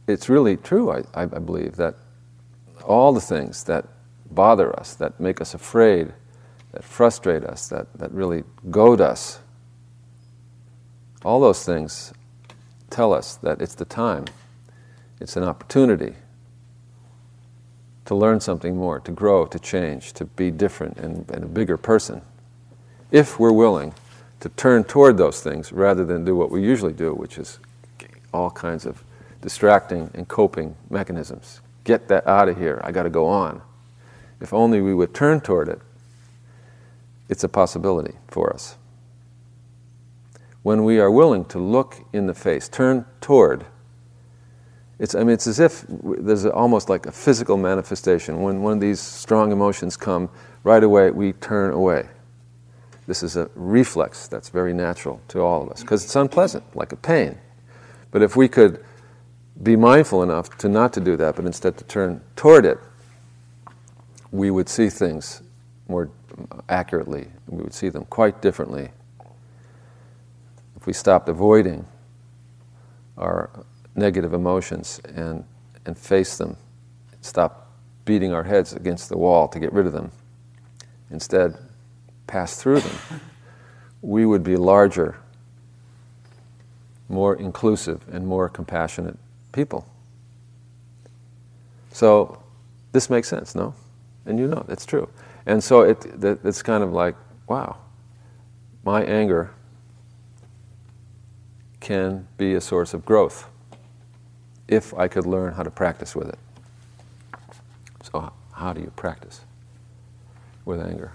it's 0.06 0.28
really 0.28 0.56
true, 0.56 0.90
I, 0.90 1.02
I 1.14 1.26
believe, 1.26 1.76
that 1.76 1.96
all 2.84 3.12
the 3.12 3.20
things 3.20 3.64
that 3.64 3.86
bother 4.34 4.78
us, 4.78 4.94
that 4.94 5.18
make 5.20 5.40
us 5.40 5.54
afraid, 5.54 6.12
that 6.72 6.84
frustrate 6.84 7.44
us, 7.44 7.68
that, 7.68 7.86
that 7.98 8.12
really 8.12 8.44
goad 8.70 9.00
us, 9.00 9.40
all 11.24 11.40
those 11.40 11.64
things 11.64 12.12
tell 12.90 13.12
us 13.12 13.36
that 13.36 13.60
it's 13.60 13.74
the 13.74 13.84
time, 13.84 14.24
it's 15.20 15.36
an 15.36 15.44
opportunity 15.44 16.14
to 18.04 18.14
learn 18.14 18.40
something 18.40 18.76
more, 18.76 18.98
to 19.00 19.12
grow, 19.12 19.46
to 19.46 19.58
change, 19.58 20.12
to 20.14 20.24
be 20.24 20.50
different 20.50 20.96
and, 20.98 21.30
and 21.30 21.44
a 21.44 21.46
bigger 21.46 21.76
person. 21.76 22.20
If 23.10 23.38
we're 23.38 23.52
willing 23.52 23.94
to 24.40 24.48
turn 24.48 24.82
toward 24.82 25.16
those 25.18 25.40
things 25.40 25.72
rather 25.72 26.04
than 26.04 26.24
do 26.24 26.34
what 26.34 26.50
we 26.50 26.62
usually 26.62 26.92
do, 26.92 27.14
which 27.14 27.38
is 27.38 27.60
all 28.34 28.50
kinds 28.50 28.86
of 28.86 29.04
distracting 29.40 30.10
and 30.14 30.26
coping 30.26 30.74
mechanisms. 30.90 31.60
Get 31.84 32.08
that 32.08 32.26
out 32.26 32.48
of 32.48 32.58
here. 32.58 32.80
I 32.82 32.92
got 32.92 33.04
to 33.04 33.10
go 33.10 33.26
on. 33.26 33.60
If 34.42 34.52
only 34.52 34.80
we 34.80 34.92
would 34.92 35.14
turn 35.14 35.40
toward 35.40 35.68
it, 35.68 35.80
it's 37.28 37.44
a 37.44 37.48
possibility 37.48 38.14
for 38.26 38.52
us. 38.52 38.76
When 40.64 40.84
we 40.84 40.98
are 40.98 41.10
willing 41.10 41.44
to 41.46 41.60
look 41.60 42.00
in 42.12 42.26
the 42.26 42.34
face, 42.34 42.68
turn 42.68 43.06
toward, 43.20 43.64
it's, 44.98 45.14
I 45.14 45.20
mean, 45.20 45.30
it's 45.30 45.46
as 45.46 45.60
if 45.60 45.84
there's 45.88 46.44
almost 46.44 46.88
like 46.88 47.06
a 47.06 47.12
physical 47.12 47.56
manifestation. 47.56 48.42
When 48.42 48.62
one 48.62 48.74
of 48.74 48.80
these 48.80 49.00
strong 49.00 49.52
emotions 49.52 49.96
come, 49.96 50.28
right 50.64 50.82
away 50.82 51.12
we 51.12 51.32
turn 51.34 51.72
away. 51.72 52.08
This 53.06 53.22
is 53.22 53.36
a 53.36 53.48
reflex 53.54 54.26
that's 54.26 54.48
very 54.48 54.72
natural 54.72 55.20
to 55.28 55.40
all 55.40 55.62
of 55.62 55.70
us 55.70 55.82
because 55.82 56.04
it's 56.04 56.16
unpleasant, 56.16 56.64
like 56.76 56.92
a 56.92 56.96
pain. 56.96 57.38
But 58.10 58.22
if 58.22 58.36
we 58.36 58.48
could 58.48 58.84
be 59.62 59.76
mindful 59.76 60.22
enough 60.22 60.56
to 60.58 60.68
not 60.68 60.92
to 60.94 61.00
do 61.00 61.16
that, 61.16 61.36
but 61.36 61.46
instead 61.46 61.76
to 61.78 61.84
turn 61.84 62.20
toward 62.34 62.64
it, 62.64 62.78
we 64.32 64.50
would 64.50 64.68
see 64.68 64.88
things 64.88 65.42
more 65.86 66.10
accurately. 66.68 67.28
We 67.46 67.62
would 67.62 67.74
see 67.74 67.90
them 67.90 68.06
quite 68.06 68.42
differently. 68.42 68.90
If 70.76 70.86
we 70.86 70.94
stopped 70.94 71.28
avoiding 71.28 71.86
our 73.18 73.50
negative 73.94 74.32
emotions 74.32 75.00
and, 75.14 75.44
and 75.84 75.96
face 75.96 76.38
them, 76.38 76.56
stop 77.20 77.70
beating 78.04 78.32
our 78.32 78.42
heads 78.42 78.72
against 78.72 79.10
the 79.10 79.18
wall 79.18 79.46
to 79.48 79.60
get 79.60 79.72
rid 79.72 79.86
of 79.86 79.92
them. 79.92 80.10
Instead, 81.10 81.56
pass 82.26 82.56
through 82.56 82.80
them, 82.80 83.20
we 84.00 84.24
would 84.24 84.42
be 84.42 84.56
larger, 84.56 85.18
more 87.08 87.36
inclusive, 87.36 88.02
and 88.10 88.26
more 88.26 88.48
compassionate 88.48 89.18
people. 89.52 89.86
So 91.92 92.42
this 92.92 93.10
makes 93.10 93.28
sense, 93.28 93.54
no? 93.54 93.74
And 94.26 94.38
you 94.38 94.46
know 94.46 94.64
that's 94.66 94.86
true. 94.86 95.08
And 95.46 95.62
so 95.62 95.82
it, 95.82 96.04
it's 96.22 96.62
kind 96.62 96.84
of 96.84 96.92
like, 96.92 97.16
wow, 97.48 97.76
my 98.84 99.02
anger 99.04 99.50
can 101.80 102.28
be 102.36 102.54
a 102.54 102.60
source 102.60 102.94
of 102.94 103.04
growth 103.04 103.48
if 104.68 104.94
I 104.94 105.08
could 105.08 105.26
learn 105.26 105.52
how 105.54 105.62
to 105.62 105.70
practice 105.70 106.14
with 106.14 106.28
it. 106.28 106.38
So, 108.02 108.32
how 108.52 108.72
do 108.72 108.80
you 108.80 108.92
practice 108.96 109.42
with 110.64 110.80
anger? 110.80 111.12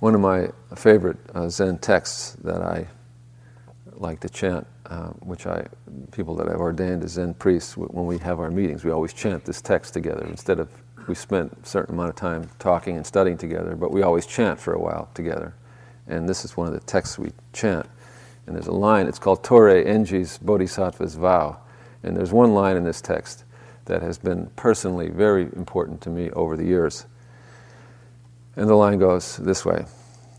One 0.00 0.14
of 0.14 0.20
my 0.20 0.48
favorite 0.74 1.18
uh, 1.34 1.48
Zen 1.48 1.78
texts 1.78 2.36
that 2.42 2.62
I 2.62 2.88
like 3.92 4.20
to 4.20 4.28
chant, 4.28 4.66
uh, 4.86 5.08
which 5.20 5.46
I 5.46 5.66
people 6.12 6.34
that 6.36 6.48
I've 6.48 6.60
ordained 6.60 7.04
as 7.04 7.12
Zen 7.12 7.34
priests, 7.34 7.76
when 7.76 8.06
we 8.06 8.18
have 8.18 8.40
our 8.40 8.50
meetings, 8.50 8.84
we 8.84 8.90
always 8.90 9.12
chant 9.12 9.44
this 9.44 9.60
text 9.60 9.94
together. 9.94 10.26
Instead 10.28 10.60
of 10.60 10.68
we 11.06 11.14
spent 11.14 11.56
a 11.62 11.66
certain 11.66 11.94
amount 11.94 12.10
of 12.10 12.16
time 12.16 12.48
talking 12.58 12.96
and 12.96 13.06
studying 13.06 13.36
together, 13.36 13.76
but 13.76 13.90
we 13.90 14.02
always 14.02 14.26
chant 14.26 14.58
for 14.58 14.72
a 14.72 14.78
while 14.80 15.08
together. 15.14 15.54
And 16.06 16.28
this 16.28 16.44
is 16.44 16.56
one 16.56 16.66
of 16.66 16.74
the 16.74 16.80
texts 16.80 17.18
we 17.18 17.32
chant. 17.52 17.86
And 18.46 18.54
there's 18.54 18.66
a 18.66 18.72
line. 18.72 19.06
It's 19.06 19.18
called 19.18 19.42
Torei 19.42 19.86
Enji's 19.86 20.38
Bodhisattva's 20.38 21.14
Vow. 21.14 21.58
And 22.02 22.16
there's 22.16 22.32
one 22.32 22.54
line 22.54 22.76
in 22.76 22.84
this 22.84 23.00
text 23.00 23.44
that 23.86 24.02
has 24.02 24.18
been 24.18 24.46
personally 24.56 25.08
very 25.08 25.44
important 25.56 26.00
to 26.02 26.10
me 26.10 26.30
over 26.30 26.56
the 26.56 26.64
years. 26.64 27.06
And 28.56 28.68
the 28.68 28.74
line 28.74 28.98
goes 28.98 29.36
this 29.38 29.64
way 29.64 29.86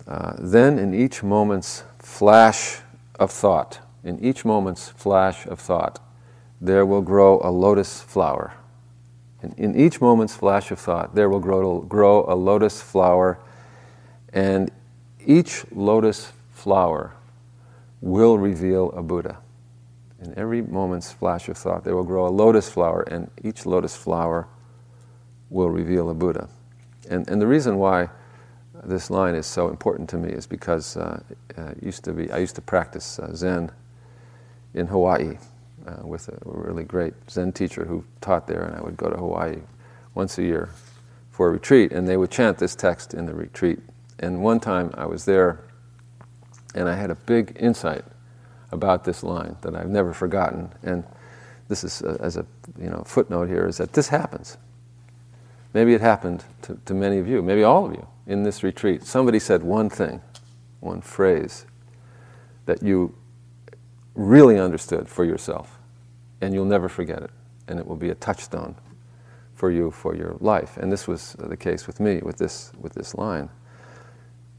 uh, 0.08 0.34
Then 0.38 0.80
in 0.80 0.94
each 0.94 1.24
moment's 1.24 1.84
flash 2.00 2.78
of 3.20 3.32
thought, 3.32 3.80
in 4.06 4.24
each 4.24 4.46
moment's 4.46 4.88
flash 4.88 5.48
of 5.48 5.60
thought, 5.60 6.00
there 6.62 6.86
will 6.86 7.02
grow 7.02 7.42
a 7.44 7.50
lotus 7.50 8.02
flower. 8.02 8.54
In, 9.42 9.54
in 9.58 9.76
each 9.76 10.00
moment's 10.00 10.36
flash 10.36 10.72
of 10.72 10.80
thought, 10.80 11.16
there 11.16 11.28
will 11.28 11.40
grow, 11.40 11.82
grow 11.82 12.24
a 12.28 12.36
lotus 12.36 12.82
flower, 12.82 13.40
and 14.32 14.72
each 15.26 15.66
lotus 15.72 16.32
flower 16.52 17.14
will 18.00 18.38
reveal 18.38 18.92
a 18.92 19.02
Buddha. 19.02 19.40
In 20.22 20.38
every 20.38 20.62
moment's 20.62 21.12
flash 21.12 21.50
of 21.50 21.58
thought, 21.58 21.84
there 21.84 21.96
will 21.96 22.04
grow 22.04 22.28
a 22.28 22.30
lotus 22.30 22.70
flower, 22.70 23.02
and 23.02 23.30
each 23.44 23.66
lotus 23.66 23.96
flower 23.96 24.48
will 25.50 25.70
reveal 25.72 26.12
a 26.12 26.14
Buddha. 26.14 26.48
And, 27.10 27.28
and 27.28 27.42
the 27.42 27.48
reason 27.48 27.78
why 27.78 28.10
this 28.84 29.10
line 29.10 29.34
is 29.34 29.48
so 29.48 29.70
important 29.70 30.10
to 30.10 30.18
me 30.18 30.30
is 30.30 30.46
because 30.46 30.96
uh, 30.96 31.22
uh, 31.58 31.74
used 31.82 32.04
to 32.04 32.14
be, 32.14 32.32
I 32.32 32.38
used 32.38 32.56
to 32.56 32.62
practice 32.62 33.18
uh, 33.18 33.34
Zen 33.36 33.72
in 34.76 34.88
Hawaii 34.88 35.38
uh, 35.88 36.06
with 36.06 36.28
a 36.28 36.38
really 36.44 36.84
great 36.84 37.14
Zen 37.30 37.52
teacher 37.52 37.86
who 37.86 38.04
taught 38.22 38.48
there, 38.48 38.64
and 38.64 38.76
I 38.76 38.82
would 38.82 38.98
go 38.98 39.10
to 39.10 39.18
Hawaii 39.18 39.62
once 40.14 40.38
a 40.38 40.44
year 40.44 40.70
for 41.32 41.48
a 41.48 41.52
retreat, 41.52 41.92
and 41.92 42.08
they 42.08 42.18
would 42.18 42.30
chant 42.30 42.58
this 42.60 42.76
text 42.76 43.14
in 43.14 43.26
the 43.26 43.34
retreat. 43.34 43.80
And 44.20 44.44
one 44.44 44.60
time 44.60 44.92
I 44.94 45.06
was 45.06 45.26
there, 45.26 45.62
and 46.76 46.88
I 46.88 46.96
had 46.96 47.10
a 47.10 47.16
big 47.16 47.58
insight 47.60 48.04
about 48.72 49.06
this 49.06 49.24
line 49.24 49.56
that 49.62 49.76
I've 49.76 49.90
never 49.90 50.14
forgotten. 50.14 50.72
And 50.84 51.04
this 51.68 51.84
is, 51.84 52.02
uh, 52.02 52.18
as 52.20 52.38
a 52.38 52.46
you 52.80 52.90
know, 52.90 53.04
footnote 53.06 53.48
here, 53.48 53.68
is 53.68 53.78
that 53.78 53.94
this 53.94 54.10
happens. 54.10 54.58
Maybe 55.74 55.94
it 55.94 56.02
happened 56.02 56.44
to, 56.64 56.78
to 56.86 56.94
many 56.94 57.18
of 57.18 57.28
you, 57.28 57.42
maybe 57.42 57.64
all 57.64 57.86
of 57.86 57.94
you 57.94 58.08
in 58.28 58.44
this 58.44 58.64
retreat. 58.64 59.04
Somebody 59.04 59.40
said 59.40 59.64
one 59.64 59.90
thing, 59.90 60.22
one 60.80 61.02
phrase 61.02 61.66
that 62.66 62.82
you 62.82 63.14
really 64.16 64.60
understood 64.60 65.08
for 65.08 65.24
yourself, 65.26 65.78
and 66.42 66.54
you'll 66.54 66.66
never 66.66 66.90
forget 66.90 67.22
it, 67.22 67.32
and 67.68 67.80
it 67.80 67.86
will 67.86 67.96
be 67.96 68.10
a 68.10 68.16
touchstone 68.16 68.76
for 69.54 69.72
you 69.72 69.92
for 69.92 70.16
your 70.16 70.36
life. 70.40 70.78
And 70.78 70.92
this 70.92 71.08
was 71.08 71.34
the 71.40 71.58
case 71.58 71.88
with 71.88 72.00
me 72.00 72.20
with 72.24 72.38
this, 72.38 72.72
with 72.80 72.94
this 72.94 73.16
line. 73.16 73.50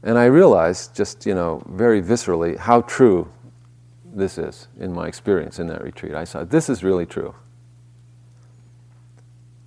And 0.03 0.17
I 0.17 0.25
realized, 0.25 0.95
just 0.95 1.25
you 1.25 1.33
know, 1.33 1.63
very 1.67 2.01
viscerally, 2.01 2.57
how 2.57 2.81
true 2.81 3.29
this 4.05 4.37
is 4.37 4.67
in 4.79 4.93
my 4.93 5.07
experience 5.07 5.59
in 5.59 5.67
that 5.67 5.83
retreat. 5.83 6.15
I 6.15 6.23
saw 6.23 6.43
this 6.43 6.69
is 6.69 6.83
really 6.83 7.05
true. 7.05 7.35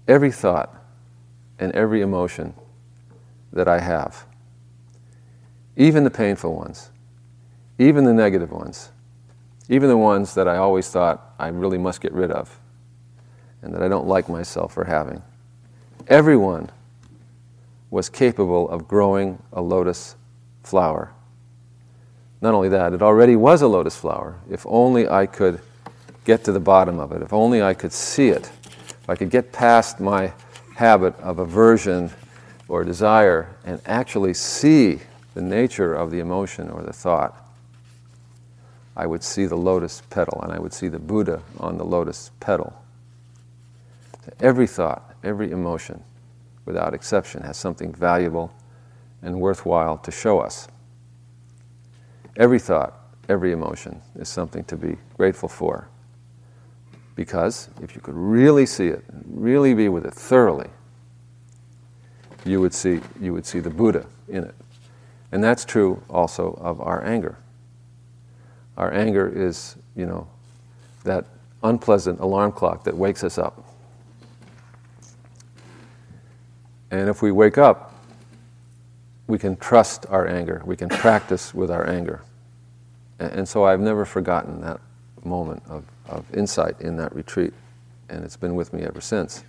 Every 0.09 0.33
thought 0.33 0.75
and 1.59 1.73
every 1.73 2.01
emotion 2.01 2.55
that 3.53 3.69
I 3.69 3.81
have, 3.81 4.27
even 5.77 6.05
the 6.05 6.11
painful 6.11 6.55
ones, 6.55 6.91
even 7.79 8.05
the 8.05 8.13
negative 8.13 8.51
ones, 8.51 8.90
even 9.71 9.89
the 9.89 9.97
ones 9.97 10.35
that 10.35 10.49
I 10.49 10.57
always 10.57 10.89
thought 10.89 11.33
I 11.39 11.49
really 11.49 11.79
must 11.79 12.01
get 12.01 12.13
rid 12.13 12.33
of 12.33 12.59
and 13.63 13.73
that 13.73 13.83
I 13.83 13.89
don't 13.89 14.07
like 14.07 14.29
myself 14.29 14.75
for 14.75 14.85
having. 14.85 15.23
Everyone 16.09 16.71
was 17.89 18.09
capable 18.09 18.69
of 18.69 18.89
growing 18.89 19.41
a 19.53 19.63
lotus 19.63 20.17
flower. 20.65 21.13
Not 22.41 22.53
only 22.53 22.69
that, 22.71 22.93
it 22.93 23.01
already 23.01 23.37
was 23.37 23.63
a 23.63 23.69
lotus 23.69 23.97
flower. 23.97 24.41
If 24.51 24.67
only 24.67 25.09
I 25.09 25.27
could 25.27 25.61
get 26.25 26.43
to 26.45 26.53
the 26.53 26.61
bottom 26.61 26.99
of 26.99 27.13
it, 27.13 27.23
if 27.23 27.33
only 27.33 27.63
I 27.63 27.75
could 27.75 27.93
see 27.93 28.29
it, 28.29 28.51
if 28.89 29.09
I 29.09 29.15
could 29.15 29.31
get 29.31 29.53
past 29.53 30.01
my 30.01 30.33
habit 30.75 31.17
of 31.21 31.39
aversion 31.39 32.11
or 32.67 32.83
desire 32.83 33.55
and 33.65 33.81
actually 33.87 34.35
see 34.35 34.99
the 35.35 35.43
nature 35.43 35.95
of 35.95 36.11
the 36.11 36.19
emotion 36.19 36.71
or 36.71 36.83
the 36.83 36.93
thought, 36.93 37.50
I 38.97 39.07
would 39.07 39.23
see 39.23 39.47
the 39.47 39.57
lotus 39.57 40.03
petal 40.11 40.41
and 40.43 40.53
I 40.53 40.59
would 40.59 40.73
see 40.73 40.89
the 40.89 40.99
Buddha 40.99 41.43
on 41.59 41.79
the 41.79 41.85
lotus 41.85 42.31
petal. 42.41 42.83
Every 44.41 44.67
thought, 44.67 45.15
every 45.23 45.51
emotion, 45.51 46.03
without 46.65 46.95
exception, 46.95 47.43
has 47.43 47.57
something 47.57 47.93
valuable 47.93 48.53
and 49.23 49.41
worthwhile 49.41 49.99
to 49.99 50.11
show 50.11 50.41
us. 50.41 50.69
Every 52.37 52.59
thought, 52.59 52.95
every 53.29 53.53
emotion 53.53 54.03
is 54.17 54.29
something 54.29 54.65
to 54.65 54.77
be 54.77 54.97
grateful 55.17 55.49
for. 55.49 55.89
Because 57.15 57.69
if 57.83 57.95
you 57.95 58.01
could 58.01 58.15
really 58.15 58.67
see 58.67 58.89
it, 58.89 59.05
really 59.27 59.75
be 59.75 59.89
with 59.89 60.07
it 60.07 60.15
thoroughly, 60.15 60.69
you 62.45 62.61
would 62.61 62.73
see, 62.73 63.01
you 63.21 63.33
would 63.33 63.45
see 63.45 63.61
the 63.61 63.71
Buddha 63.71 64.07
in 64.29 64.45
it. 64.45 64.55
And 65.33 65.45
that's 65.45 65.65
true 65.65 66.03
also 66.09 66.59
of 66.61 66.81
our 66.81 67.05
anger. 67.05 67.39
Our 68.81 68.95
anger 68.95 69.29
is, 69.29 69.77
you 69.95 70.07
know, 70.07 70.27
that 71.05 71.27
unpleasant 71.63 72.19
alarm 72.19 72.53
clock 72.53 72.85
that 72.85 72.97
wakes 72.97 73.23
us 73.23 73.37
up. 73.37 73.63
And 76.91 77.11
if 77.11 77.21
we 77.21 77.31
wake 77.31 77.59
up, 77.59 77.93
we 79.27 79.39
can 79.39 79.57
trust 79.57 80.07
our 80.09 80.27
anger, 80.27 80.63
we 80.65 80.77
can 80.77 80.89
practice 80.89 81.53
with 81.53 81.71
our 81.71 81.87
anger. 81.87 82.23
And, 83.19 83.47
so 83.47 83.65
I've 83.65 83.81
never 83.81 84.07
forgotten 84.07 84.63
that 84.63 84.81
moment 85.25 85.63
of, 85.69 85.85
of 86.09 86.25
insight 86.35 86.81
in 86.81 86.97
that 86.97 87.15
retreat, 87.15 87.53
and 88.09 88.25
it's 88.25 88.39
been 88.39 88.55
with 88.55 88.73
me 88.73 88.83
ever 88.85 89.03
since. 89.03 89.45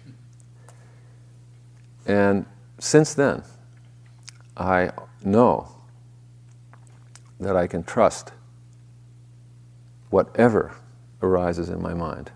And 2.06 2.46
since 2.80 3.14
then, 3.14 3.44
I 4.58 4.92
know 5.24 5.70
that 7.40 7.56
I 7.56 7.68
can 7.68 7.84
trust 7.84 8.34
whatever 10.12 10.76
arises 11.24 11.70
in 11.70 11.82
my 11.82 11.94
mind, 11.96 12.32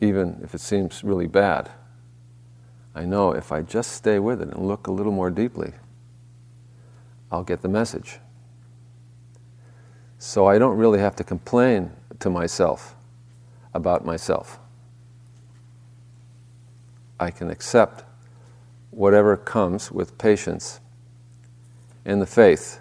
even 0.00 0.40
if 0.42 0.54
it 0.54 0.60
seems 0.60 1.04
really 1.04 1.26
bad. 1.26 1.70
I 2.94 3.04
know 3.04 3.32
if 3.32 3.52
I 3.52 3.62
just 3.62 3.92
stay 3.92 4.18
with 4.18 4.40
it 4.40 4.48
and 4.48 4.66
look 4.66 4.86
a 4.86 4.92
little 4.92 5.12
more 5.12 5.30
deeply, 5.30 5.72
I'll 7.30 7.44
get 7.44 7.62
the 7.62 7.68
message. 7.68 8.18
So 10.18 10.46
I 10.46 10.58
don't 10.58 10.76
really 10.76 10.98
have 10.98 11.16
to 11.16 11.24
complain 11.24 11.92
to 12.18 12.30
myself 12.30 12.94
about 13.74 14.04
myself. 14.04 14.58
I 17.18 17.30
can 17.30 17.50
accept 17.50 18.04
whatever 18.90 19.36
comes 19.36 19.92
with 19.92 20.18
patience 20.18 20.80
and 22.04 22.20
the 22.20 22.26
faith 22.26 22.79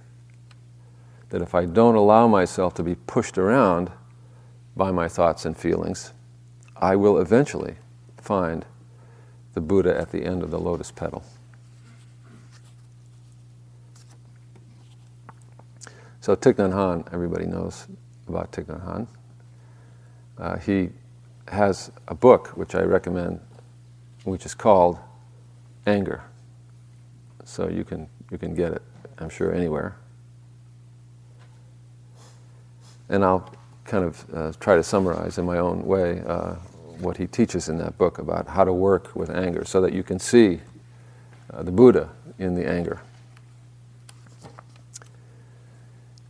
that 1.30 1.42
if 1.42 1.54
I 1.54 1.66
don't 1.66 1.96
allow 1.96 2.28
myself 2.28 2.74
to 2.76 2.84
be 2.84 2.96
pushed 2.96 3.38
around 3.38 3.92
by 4.76 4.92
my 4.92 5.08
thoughts 5.08 5.46
and 5.46 5.56
feelings, 5.56 6.14
I 6.76 6.96
will 6.96 7.20
eventually 7.20 7.76
find 8.18 8.66
the 9.54 9.62
Buddha 9.62 9.98
at 9.98 10.12
the 10.12 10.24
end 10.24 10.44
of 10.44 10.52
the 10.52 10.60
lotus 10.60 10.92
petal. 10.92 11.24
So 16.22 16.36
Thich 16.36 16.56
Nhat 16.56 16.74
Hanh, 16.74 17.14
everybody 17.14 17.46
knows 17.46 17.88
about 18.28 18.52
Thich 18.52 18.66
Nhat 18.66 18.86
Hanh. 18.86 19.08
Uh, 20.38 20.58
he 20.58 20.90
has 21.48 21.92
a 22.08 22.16
book 22.16 22.50
which 22.50 22.76
I 22.76 22.82
recommend, 22.82 23.40
which 24.24 24.46
is 24.46 24.54
called 24.54 25.00
Anger. 25.86 26.24
So 27.44 27.68
you 27.68 27.84
can 27.84 28.08
you 28.32 28.38
can 28.38 28.54
get 28.54 28.74
it, 28.74 28.82
I'm 29.18 29.30
sure, 29.30 29.54
anywhere. 29.54 29.99
And 33.10 33.26
I'll 33.26 33.52
kind 33.86 34.06
of 34.06 34.26
uh, 34.34 34.52
try 34.60 34.76
to 34.76 34.84
summarize 34.84 35.38
in 35.38 35.46
my 35.46 35.58
own 35.58 35.84
way 35.86 36.22
uh, 36.26 36.54
what 37.00 37.18
he 37.18 37.28
teaches 37.28 37.70
in 37.70 37.78
that 37.80 37.98
book 37.98 38.20
about 38.20 38.48
how 38.48 38.64
to 38.64 38.74
work 38.74 39.16
with 39.16 39.30
anger 39.30 39.66
so 39.66 39.82
that 39.82 39.94
you 39.94 40.04
can 40.04 40.20
see 40.20 40.62
uh, 41.52 41.64
the 41.64 41.72
Buddha 41.72 42.10
in 42.38 42.56
the 42.56 42.68
anger. 42.68 43.02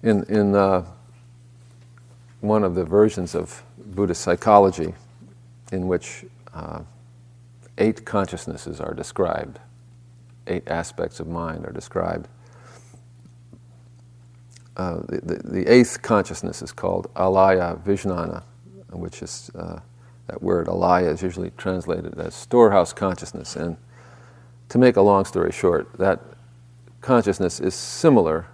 In, 0.02 0.24
in 0.24 0.56
uh, 0.56 0.86
one 2.40 2.64
of 2.64 2.76
the 2.76 2.86
versions 2.86 3.36
of 3.36 3.64
Buddhist 3.78 4.22
psychology, 4.22 4.94
in 5.72 5.88
which 5.88 6.26
uh, 6.54 6.82
eight 7.78 8.06
consciousnesses 8.06 8.80
are 8.80 8.94
described, 8.94 9.60
eight 10.48 10.68
aspects 10.68 11.20
of 11.20 11.28
mind 11.28 11.66
are 11.66 11.72
described. 11.72 12.28
Uh, 14.80 15.02
the, 15.10 15.20
the, 15.20 15.36
the, 15.44 15.68
eighth 15.68 16.02
consciousness 16.02 16.62
is 16.62 16.72
called 16.72 17.14
alaya 17.16 17.78
vijnana, 17.84 18.44
which 18.92 19.22
is 19.22 19.52
uh, 19.56 19.78
that 20.28 20.42
word 20.42 20.68
alaya 20.68 21.12
is 21.12 21.22
usually 21.22 21.52
translated 21.58 22.18
as 22.18 22.34
storehouse 22.34 22.94
consciousness. 22.94 23.58
And 23.58 23.76
to 24.70 24.78
make 24.78 24.96
a 24.96 25.02
long 25.02 25.26
story 25.26 25.52
short, 25.52 25.92
that 25.98 26.22
consciousness 27.02 27.60
is 27.60 27.76
similar, 27.76 28.48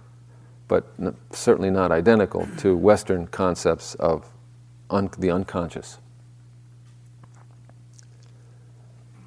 but 0.66 0.92
n- 0.98 1.14
certainly 1.30 1.70
not 1.70 1.92
identical, 1.92 2.48
to 2.56 2.76
Western 2.76 3.28
concepts 3.28 3.94
of 3.94 4.26
un- 4.90 5.10
the 5.18 5.30
unconscious. 5.30 5.98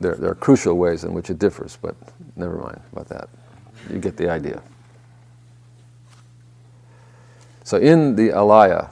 There, 0.02 0.16
there 0.16 0.32
are 0.32 0.36
crucial 0.36 0.74
ways 0.78 1.06
in 1.06 1.14
which 1.14 1.30
it 1.30 1.40
differs, 1.40 1.78
but 1.82 1.96
never 2.36 2.58
mind 2.58 2.82
about 2.92 3.08
that. 3.08 3.30
You 3.90 4.00
get 4.00 4.18
the 4.18 4.30
idea. 4.30 4.62
So 7.70 7.78
in 7.78 8.16
the 8.16 8.30
alaya, 8.30 8.90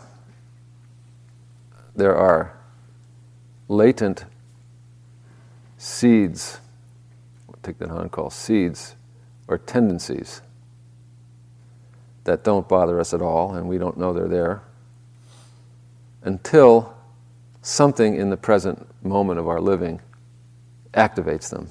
there 1.96 2.16
are 2.16 2.56
latent 3.68 4.26
seeds, 5.80 6.60
what 7.48 7.60
Thich 7.64 8.12
calls 8.12 8.36
seeds, 8.36 8.96
or 9.48 9.58
tendencies 9.58 10.44
that 12.26 12.44
don't 12.44 12.70
bother 12.70 13.00
us 13.00 13.16
at 13.16 13.22
all 13.24 13.56
and 13.56 13.68
we 13.68 13.80
don't 13.80 13.98
know 13.98 14.14
they're 14.14 14.28
there 14.28 14.62
until 16.22 16.96
something 17.64 18.16
in 18.16 18.30
the 18.30 18.38
present 18.38 18.88
moment 19.04 19.40
of 19.40 19.48
our 19.48 19.60
living 19.60 20.02
activates 20.94 21.50
them. 21.50 21.68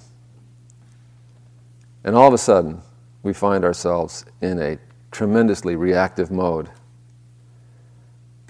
And 2.03 2.17
all 2.17 2.27
of 2.27 2.35
a 2.35 2.39
sudden, 2.39 2.83
we 3.23 3.33
find 3.33 3.65
ourselves 3.65 4.25
in 4.41 4.59
a 4.59 4.79
tremendously 5.13 5.77
reactive 5.77 6.33
mode, 6.33 6.69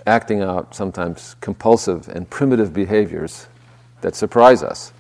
acting 0.06 0.40
out 0.40 0.74
sometimes 0.74 1.34
compulsive 1.40 2.08
and 2.08 2.30
primitive 2.30 2.72
behaviors 2.72 3.48
that 4.00 4.14
surprise 4.14 4.62
us, 4.62 4.92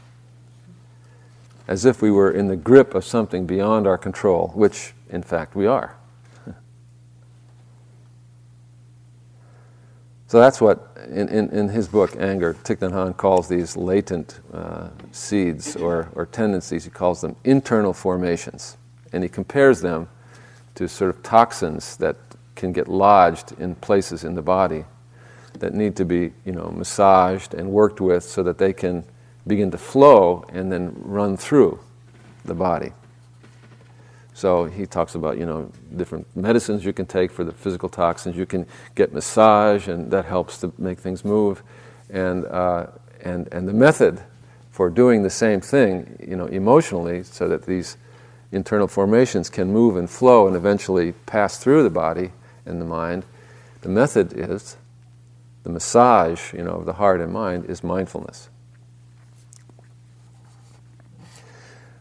as 1.68 1.84
if 1.84 2.02
we 2.02 2.10
were 2.10 2.30
in 2.30 2.48
the 2.48 2.56
grip 2.56 2.94
of 2.94 3.04
something 3.04 3.46
beyond 3.46 3.86
our 3.86 3.96
control, 3.96 4.48
which 4.54 4.94
in 5.08 5.22
fact 5.22 5.54
we 5.54 5.66
are. 5.66 5.96
So 10.28 10.40
that's 10.40 10.60
what, 10.60 10.96
in, 11.08 11.28
in, 11.28 11.50
in 11.50 11.68
his 11.68 11.86
book, 11.86 12.16
Anger, 12.18 12.52
Thich 12.52 12.78
Nhat 12.78 12.90
Hanh 12.90 13.16
calls 13.16 13.46
these 13.46 13.76
latent 13.76 14.40
uh, 14.52 14.88
seeds 15.12 15.76
or, 15.76 16.08
or 16.16 16.26
tendencies. 16.26 16.82
He 16.82 16.90
calls 16.90 17.20
them 17.20 17.36
internal 17.44 17.92
formations. 17.92 18.76
And 19.12 19.22
he 19.22 19.28
compares 19.28 19.82
them 19.82 20.08
to 20.74 20.88
sort 20.88 21.14
of 21.14 21.22
toxins 21.22 21.96
that 21.98 22.16
can 22.56 22.72
get 22.72 22.88
lodged 22.88 23.52
in 23.60 23.76
places 23.76 24.24
in 24.24 24.34
the 24.34 24.42
body 24.42 24.84
that 25.60 25.74
need 25.74 25.96
to 25.96 26.04
be, 26.04 26.32
you 26.44 26.52
know, 26.52 26.68
massaged 26.70 27.54
and 27.54 27.70
worked 27.70 28.00
with 28.00 28.24
so 28.24 28.42
that 28.42 28.58
they 28.58 28.72
can 28.72 29.04
begin 29.46 29.70
to 29.70 29.78
flow 29.78 30.44
and 30.48 30.70
then 30.70 30.94
run 30.96 31.36
through 31.36 31.78
the 32.44 32.54
body. 32.54 32.92
So 34.34 34.64
he 34.64 34.84
talks 34.84 35.14
about, 35.14 35.38
you 35.38 35.46
know, 35.46 35.70
different 35.96 36.26
medicines 36.36 36.84
you 36.84 36.92
can 36.92 37.06
take 37.06 37.30
for 37.30 37.42
the 37.42 37.52
physical 37.52 37.88
toxins. 37.88 38.36
You 38.36 38.44
can 38.44 38.66
get 38.94 39.14
massage, 39.14 39.88
and 39.88 40.10
that 40.10 40.26
helps 40.26 40.58
to 40.58 40.72
make 40.76 40.98
things 40.98 41.24
move. 41.24 41.62
And, 42.10 42.44
uh, 42.44 42.88
and, 43.22 43.48
and 43.50 43.66
the 43.66 43.72
method 43.72 44.20
for 44.70 44.90
doing 44.90 45.22
the 45.22 45.30
same 45.30 45.62
thing, 45.62 46.18
you 46.20 46.36
know, 46.36 46.44
emotionally, 46.46 47.22
so 47.22 47.48
that 47.48 47.64
these 47.64 47.96
internal 48.52 48.86
formations 48.86 49.48
can 49.48 49.72
move 49.72 49.96
and 49.96 50.08
flow 50.10 50.46
and 50.46 50.54
eventually 50.54 51.12
pass 51.24 51.56
through 51.56 51.82
the 51.82 51.90
body 51.90 52.32
and 52.66 52.78
the 52.78 52.84
mind, 52.84 53.24
the 53.80 53.88
method 53.88 54.34
is, 54.34 54.76
the 55.66 55.72
massage, 55.72 56.52
you 56.54 56.62
know, 56.62 56.74
of 56.74 56.86
the 56.86 56.92
heart 56.92 57.20
and 57.20 57.32
mind 57.32 57.64
is 57.64 57.82
mindfulness. 57.82 58.50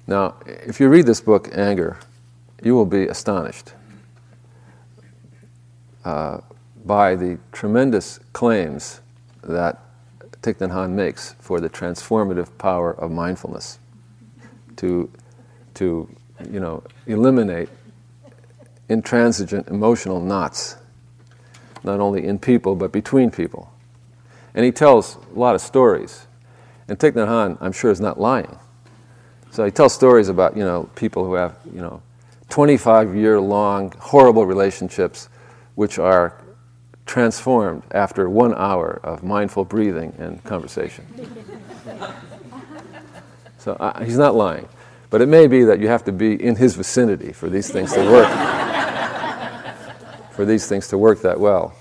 Now, 0.06 0.36
if 0.46 0.80
you 0.80 0.88
read 0.88 1.08
this 1.08 1.20
book, 1.20 1.50
Anger, 1.52 1.98
you 2.62 2.76
will 2.76 2.86
be 2.86 3.08
astonished 3.08 3.74
uh, 6.04 6.42
by 6.86 7.16
the 7.16 7.40
tremendous 7.52 8.20
claims 8.34 9.02
that 9.42 9.82
Thich 10.44 10.58
Nhat 10.58 10.70
Hanh 10.70 10.92
makes 10.92 11.34
for 11.40 11.60
the 11.60 11.68
transformative 11.68 12.56
power 12.60 12.94
of 12.94 13.10
mindfulness 13.10 13.80
to, 14.76 15.10
to 15.74 16.08
you 16.52 16.60
know, 16.60 16.84
eliminate 17.08 17.70
intransigent 18.90 19.68
emotional 19.70 20.20
knots, 20.20 20.78
not 21.86 22.00
only 22.00 22.26
in 22.26 22.40
people 22.40 22.76
but 22.76 22.92
between 22.92 23.32
people. 23.32 23.72
And 24.54 24.66
he 24.66 24.72
tells 24.72 25.18
a 25.36 25.40
lot 25.40 25.56
of 25.56 25.62
stories. 25.62 26.28
And 26.88 26.98
Thich 26.98 27.12
Nhat 27.12 27.28
Hanh, 27.28 27.58
I'm 27.62 27.72
sure, 27.72 27.92
is 27.92 28.00
not 28.00 28.20
lying. 28.20 28.58
So 29.52 29.66
he 29.66 29.72
tells 29.72 29.94
stories 29.94 30.30
about, 30.30 30.56
you 30.58 30.64
know, 30.64 30.90
people 30.96 31.26
who 31.26 31.34
have, 31.36 31.58
you 31.74 31.82
know, 31.82 32.02
25 32.50 33.16
year 33.16 33.40
long 33.40 33.94
horrible 34.00 34.46
relationships 34.46 35.30
which 35.76 35.98
are 36.00 36.42
transformed 37.06 37.84
after 37.92 38.30
one 38.30 38.54
hour 38.56 39.00
of 39.04 39.24
mindful 39.24 39.66
breathing 39.66 40.14
and 40.18 40.44
conversation. 40.44 41.06
so 43.58 43.74
uh, 43.74 44.04
he's 44.04 44.18
not 44.18 44.36
lying. 44.36 44.68
But 45.10 45.22
it 45.22 45.28
may 45.28 45.48
be 45.48 45.64
that 45.64 45.80
you 45.80 45.88
have 45.88 46.04
to 46.06 46.12
be 46.12 46.42
in 46.42 46.56
his 46.56 46.76
vicinity 46.76 47.32
for 47.32 47.50
these 47.50 47.70
things 47.70 47.94
to 47.94 48.00
work. 48.12 48.65
For 50.36 50.46
these 50.46 50.68
things 50.68 50.88
to 50.90 50.98
work 50.98 51.22
that 51.22 51.40
well. 51.40 51.74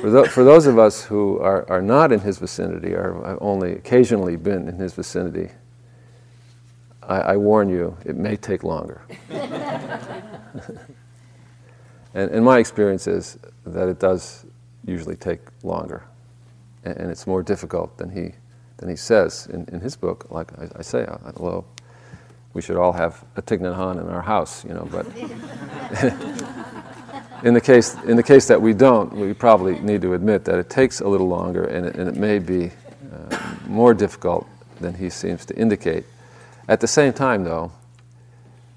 For, 0.00 0.24
for 0.26 0.44
those 0.44 0.66
of 0.66 0.78
us 0.78 1.04
who 1.04 1.40
are, 1.40 1.68
are 1.68 1.82
not 1.82 2.12
in 2.12 2.20
his 2.20 2.38
vicinity, 2.38 2.94
or 2.94 3.20
have 3.26 3.38
only 3.40 3.72
occasionally 3.72 4.36
been 4.36 4.68
in 4.68 4.76
his 4.76 4.94
vicinity, 4.94 5.50
I, 7.02 7.20
I 7.20 7.36
warn 7.36 7.68
you, 7.68 7.96
it 8.04 8.14
may 8.14 8.36
take 8.36 8.62
longer. 8.62 9.02
and, 12.14 12.30
and 12.30 12.44
my 12.44 12.58
experience 12.58 13.08
is 13.08 13.38
that 13.66 13.88
it 13.88 13.98
does 13.98 14.46
usually 14.86 15.16
take 15.16 15.40
longer. 15.64 16.04
And, 16.84 16.96
and 16.98 17.10
it's 17.10 17.26
more 17.26 17.42
difficult 17.42 17.96
than 17.98 18.10
he, 18.10 18.34
than 18.76 18.88
he 18.88 18.96
says 18.96 19.48
in, 19.52 19.64
in 19.72 19.80
his 19.80 19.96
book. 19.96 20.30
Like 20.30 20.56
I, 20.60 20.68
I 20.76 20.82
say, 20.82 21.06
although 21.36 21.64
we 22.52 22.62
should 22.62 22.76
all 22.76 22.92
have 22.92 23.24
a 23.36 23.42
Thich 23.42 23.60
Hanh 23.60 24.00
in 24.00 24.08
our 24.08 24.22
house, 24.22 24.64
you 24.64 24.74
know, 24.74 24.88
but 24.92 25.06
in, 27.42 27.54
the 27.54 27.60
case, 27.60 27.94
in 28.04 28.16
the 28.16 28.22
case 28.22 28.48
that 28.48 28.60
we 28.60 28.72
don't, 28.72 29.12
we 29.12 29.32
probably 29.32 29.78
need 29.80 30.02
to 30.02 30.14
admit 30.14 30.44
that 30.46 30.58
it 30.58 30.68
takes 30.68 31.00
a 31.00 31.08
little 31.08 31.28
longer 31.28 31.64
and 31.64 31.86
it, 31.86 31.96
and 31.96 32.08
it 32.08 32.16
may 32.16 32.38
be 32.38 32.70
uh, 33.12 33.54
more 33.66 33.94
difficult 33.94 34.46
than 34.80 34.94
he 34.94 35.10
seems 35.10 35.44
to 35.46 35.56
indicate. 35.56 36.04
At 36.68 36.80
the 36.80 36.86
same 36.86 37.12
time, 37.12 37.44
though, 37.44 37.72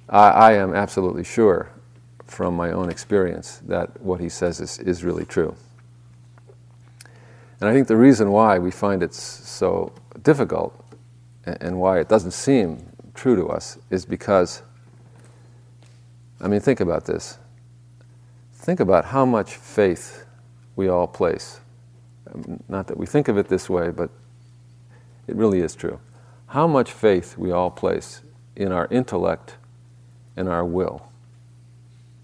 I, 0.09 0.29
I, 0.29 0.53
am 0.53 0.73
absolutely 0.73 1.23
sure 1.23 1.69
from 2.25 2.55
my 2.55 2.71
own 2.71 2.89
experience 2.89 3.61
that 3.67 4.01
what 4.01 4.19
he 4.19 4.29
says 4.29 4.59
is, 4.59 4.79
is 4.79 5.03
really 5.03 5.25
true. 5.25 5.55
And 7.59 7.69
I 7.69 7.73
think 7.73 7.87
the 7.87 7.97
reason 7.97 8.31
why 8.31 8.57
we 8.59 8.71
find 8.71 9.03
it 9.03 9.13
so 9.13 9.93
difficult 10.23 10.73
and 11.45 11.79
why 11.79 11.99
it 11.99 12.09
doesn't 12.09 12.31
seem 12.31 12.91
true 13.13 13.35
to 13.35 13.47
us 13.47 13.77
is 13.89 14.05
because, 14.05 14.63
I 16.39 16.47
mean, 16.47 16.59
think 16.59 16.79
about 16.79 17.05
this. 17.05 17.37
Think 18.61 18.79
about 18.79 19.05
how 19.05 19.25
much 19.25 19.55
faith 19.55 20.23
we 20.75 20.87
all 20.87 21.07
place. 21.07 21.59
Um, 22.31 22.63
not 22.69 22.87
that 22.87 22.97
we 22.97 23.07
think 23.07 23.27
of 23.27 23.37
it 23.37 23.49
this 23.49 23.69
way, 23.69 23.89
but 23.89 24.11
it 25.27 25.35
really 25.35 25.59
is 25.59 25.75
true 25.75 25.99
how 26.51 26.67
much 26.67 26.91
faith 26.91 27.37
we 27.37 27.49
all 27.49 27.71
place 27.71 28.21
in 28.57 28.73
our 28.73 28.85
intellect 28.91 29.55
and 30.35 30.49
our 30.49 30.65
will. 30.65 31.09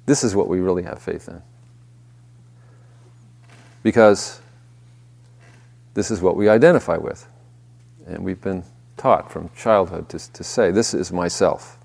This 0.06 0.22
is 0.22 0.36
what 0.36 0.50
we 0.50 0.60
really 0.60 0.84
have 0.84 1.02
faith 1.02 1.30
in. 1.30 1.42
Because 3.84 4.42
this 5.94 6.12
is 6.12 6.22
what 6.22 6.36
we 6.36 6.50
identify 6.50 6.98
with. 6.98 7.26
And 8.06 8.26
we've 8.26 8.42
been 8.42 8.66
taught 8.98 9.32
from 9.32 9.50
childhood 9.56 10.10
to, 10.10 10.34
to 10.34 10.44
say, 10.44 10.72
This 10.72 10.94
is 10.94 11.14
myself. 11.14 11.78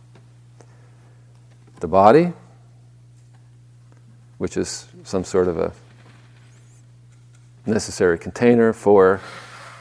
The 1.78 1.86
body, 1.86 2.32
which 4.42 4.56
is 4.56 4.88
some 5.04 5.22
sort 5.22 5.46
of 5.46 5.56
a 5.56 5.72
necessary 7.64 8.18
container 8.18 8.72
for 8.72 9.20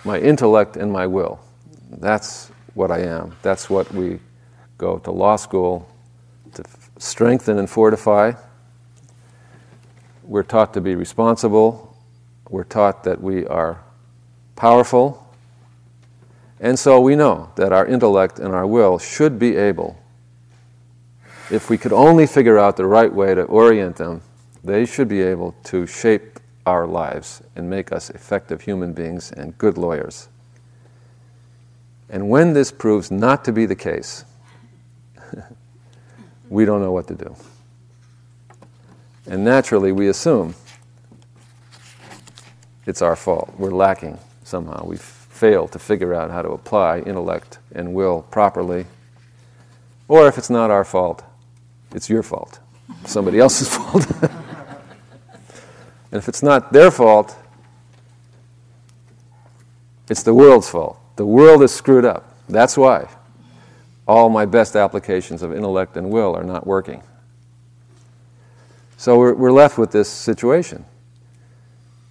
my 0.05 0.19
intellect 0.19 0.77
and 0.77 0.93
my 0.93 1.07
will. 1.07 1.39
That's 1.89 2.51
what 2.75 2.91
I 2.91 2.99
am. 2.99 3.35
That's 3.41 3.71
what 3.71 3.91
we 3.91 4.19
go 4.77 4.99
to 4.99 5.09
law 5.09 5.35
school 5.37 5.89
to 6.53 6.63
strengthen 6.99 7.57
and 7.57 7.67
fortify. 7.67 8.33
We're 10.21 10.43
taught 10.43 10.75
to 10.75 10.81
be 10.81 10.93
responsible. 10.93 11.97
We're 12.47 12.63
taught 12.63 13.03
that 13.05 13.19
we 13.19 13.47
are 13.47 13.81
powerful. 14.55 15.27
And 16.59 16.77
so 16.77 17.01
we 17.01 17.15
know 17.15 17.51
that 17.55 17.73
our 17.73 17.87
intellect 17.87 18.37
and 18.37 18.53
our 18.53 18.67
will 18.67 18.99
should 18.99 19.39
be 19.39 19.55
able, 19.55 19.97
if 21.49 21.67
we 21.67 21.79
could 21.79 21.93
only 21.93 22.27
figure 22.27 22.59
out 22.59 22.77
the 22.77 22.85
right 22.85 23.11
way 23.11 23.33
to 23.33 23.41
orient 23.45 23.95
them, 23.95 24.21
they 24.63 24.85
should 24.85 25.07
be 25.07 25.21
able 25.21 25.55
to 25.63 25.87
shape 25.87 26.39
our 26.65 26.85
lives 26.85 27.41
and 27.55 27.69
make 27.69 27.91
us 27.91 28.09
effective 28.09 28.61
human 28.61 28.93
beings 28.93 29.31
and 29.31 29.57
good 29.57 29.77
lawyers. 29.77 30.29
And 32.09 32.29
when 32.29 32.53
this 32.53 32.71
proves 32.71 33.09
not 33.09 33.45
to 33.45 33.51
be 33.51 33.65
the 33.65 33.75
case, 33.75 34.25
we 36.49 36.65
don't 36.65 36.81
know 36.81 36.91
what 36.91 37.07
to 37.07 37.15
do. 37.15 37.35
And 39.25 39.43
naturally, 39.43 39.91
we 39.91 40.07
assume 40.07 40.55
it's 42.85 43.01
our 43.01 43.15
fault. 43.15 43.53
We're 43.57 43.71
lacking 43.71 44.19
somehow. 44.43 44.85
We've 44.85 45.01
failed 45.01 45.71
to 45.71 45.79
figure 45.79 46.13
out 46.13 46.29
how 46.29 46.41
to 46.41 46.49
apply 46.49 46.99
intellect 46.99 47.59
and 47.73 47.93
will 47.93 48.23
properly. 48.23 48.85
Or 50.07 50.27
if 50.27 50.37
it's 50.37 50.49
not 50.49 50.69
our 50.69 50.83
fault, 50.83 51.23
it's 51.93 52.09
your 52.09 52.23
fault, 52.23 52.59
somebody 53.05 53.39
else's 53.39 53.69
fault. 53.75 54.05
and 56.11 56.19
if 56.19 56.27
it's 56.27 56.43
not 56.43 56.73
their 56.73 56.91
fault, 56.91 57.37
it's 60.09 60.23
the 60.23 60.33
world's 60.33 60.69
fault. 60.69 60.99
The 61.15 61.25
world 61.25 61.63
is 61.63 61.73
screwed 61.73 62.05
up. 62.05 62.35
That's 62.49 62.77
why 62.77 63.07
all 64.07 64.29
my 64.29 64.45
best 64.45 64.75
applications 64.75 65.41
of 65.41 65.53
intellect 65.53 65.95
and 65.95 66.09
will 66.09 66.35
are 66.35 66.43
not 66.43 66.67
working. 66.67 67.01
So 68.97 69.17
we're, 69.17 69.33
we're 69.33 69.51
left 69.51 69.77
with 69.77 69.91
this 69.91 70.09
situation. 70.09 70.85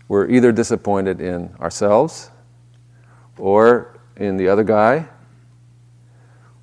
We're 0.08 0.28
either 0.28 0.50
disappointed 0.50 1.20
in 1.20 1.54
ourselves, 1.60 2.30
or 3.36 4.00
in 4.16 4.36
the 4.36 4.48
other 4.48 4.64
guy, 4.64 5.06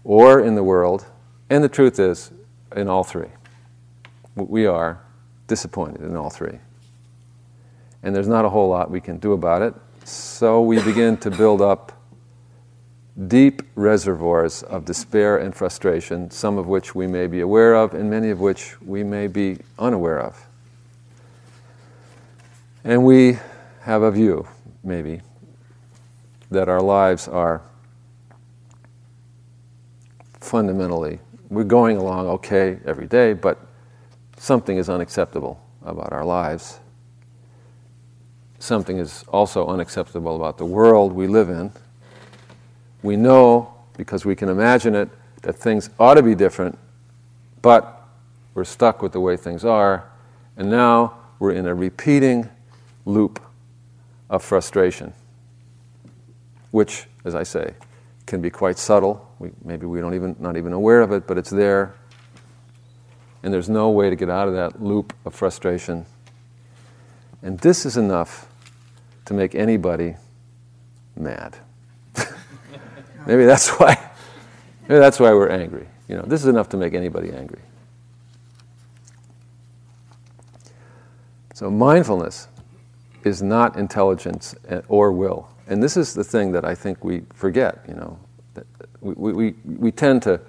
or 0.04 0.42
in 0.42 0.56
the 0.56 0.64
world, 0.64 1.06
and 1.50 1.64
the 1.64 1.70
truth 1.70 2.00
is, 2.00 2.32
in 2.76 2.88
all 2.88 3.04
three. 3.04 3.30
We 4.36 4.66
are 4.66 5.02
disappointed 5.48 6.02
in 6.02 6.16
all 6.16 6.30
three. 6.30 6.60
And 8.08 8.16
there's 8.16 8.30
not 8.30 8.46
a 8.46 8.50
whole 8.50 8.70
lot 8.70 8.90
we 8.90 9.02
can 9.02 9.18
do 9.18 9.34
about 9.34 9.62
it, 9.62 9.74
so 10.06 10.62
we 10.62 10.82
begin 10.82 11.18
to 11.18 11.30
build 11.30 11.62
up 11.62 11.92
deep 13.28 13.62
reservoirs 13.76 14.64
of 14.64 14.86
despair 14.86 15.36
and 15.36 15.54
frustration, 15.54 16.32
some 16.32 16.58
of 16.58 16.68
which 16.68 16.96
we 16.96 17.06
may 17.06 17.28
be 17.28 17.42
aware 17.42 17.76
of, 17.76 17.94
and 17.94 18.10
many 18.10 18.30
of 18.30 18.40
which 18.40 18.82
we 18.82 19.04
may 19.04 19.28
be 19.28 19.58
unaware 19.78 20.22
of. 20.22 20.48
And 22.86 23.04
we 23.04 23.40
have 23.82 24.04
a 24.04 24.12
view, 24.12 24.48
maybe, 24.86 25.20
that 26.50 26.70
our 26.70 26.82
lives 26.82 27.28
are 27.28 27.62
fundamentally, 30.40 31.20
we're 31.50 31.66
going 31.66 31.98
along 31.98 32.28
okay 32.28 32.80
every 32.86 33.08
day, 33.08 33.34
but 33.34 33.60
something 34.38 34.78
is 34.78 34.90
unacceptable 34.90 35.62
about 35.84 36.14
our 36.14 36.24
lives. 36.24 36.80
Something 38.60 38.98
is 38.98 39.24
also 39.28 39.68
unacceptable 39.68 40.36
about 40.36 40.58
the 40.58 40.66
world 40.66 41.14
we 41.14 41.28
live 41.28 41.50
in 41.50 41.72
we 43.02 43.16
know, 43.16 43.74
because 43.96 44.26
we 44.26 44.36
can 44.36 44.50
imagine 44.50 44.96
it, 44.96 45.10
that 45.44 45.56
things 45.56 45.90
ought 46.00 46.16
to 46.16 46.24
be 46.24 46.36
different, 46.36 46.78
but 47.62 48.06
we're 48.54 48.64
stuck 48.64 49.02
with 49.02 49.12
the 49.12 49.20
way 49.20 49.38
things 49.38 49.64
are, 49.64 50.10
and 50.58 50.70
now 50.70 51.18
we're 51.40 51.52
in 51.52 51.68
a 51.68 51.76
repeating 51.76 52.50
loop 53.06 53.42
of 54.30 54.44
frustration, 54.44 55.14
which, 56.72 57.06
as 57.24 57.36
I 57.36 57.44
say, 57.44 57.76
can 58.26 58.42
be 58.42 58.50
quite 58.50 58.78
subtle. 58.78 59.26
We, 59.40 59.52
maybe 59.64 59.86
we 59.86 60.02
don't 60.02 60.16
even 60.16 60.36
not 60.40 60.58
even 60.58 60.74
aware 60.74 61.02
of 61.02 61.12
it, 61.12 61.28
but 61.28 61.38
it's 61.38 61.52
there, 61.52 61.94
and 63.44 63.54
there's 63.54 63.70
no 63.70 63.90
way 63.90 64.10
to 64.10 64.16
get 64.16 64.30
out 64.30 64.48
of 64.48 64.56
that 64.56 64.82
loop 64.82 65.14
of 65.24 65.34
frustration. 65.34 66.06
And 67.42 67.60
this 67.60 67.86
is 67.86 67.98
enough 67.98 68.48
to 69.26 69.34
make 69.34 69.56
anybody 69.56 70.16
mad. 71.16 71.58
Maybe 73.28 73.46
that's 73.46 73.70
why. 73.70 74.12
Maybe 74.88 75.00
that's 75.00 75.20
why 75.20 75.32
we're 75.34 75.50
angry. 75.50 75.88
You 76.08 76.16
know, 76.16 76.24
this 76.24 76.42
is 76.42 76.48
enough 76.48 76.70
to 76.70 76.78
make 76.78 76.94
anybody 76.94 77.32
angry. 77.32 77.62
So 81.54 81.70
mindfulness 81.70 82.48
is 83.24 83.42
not 83.42 83.76
intelligence 83.76 84.56
or 84.88 85.12
will. 85.12 85.50
And 85.68 85.84
this 85.84 85.98
is 85.98 86.14
the 86.14 86.24
thing 86.24 86.52
that 86.54 86.64
I 86.64 86.76
think 86.76 87.04
we 87.04 87.24
forget, 87.34 87.84
you 87.88 87.96
know. 87.96 88.20
We, 89.02 89.34
we, 89.34 89.56
we 89.66 89.92
tend 89.92 90.24
to 90.24 90.40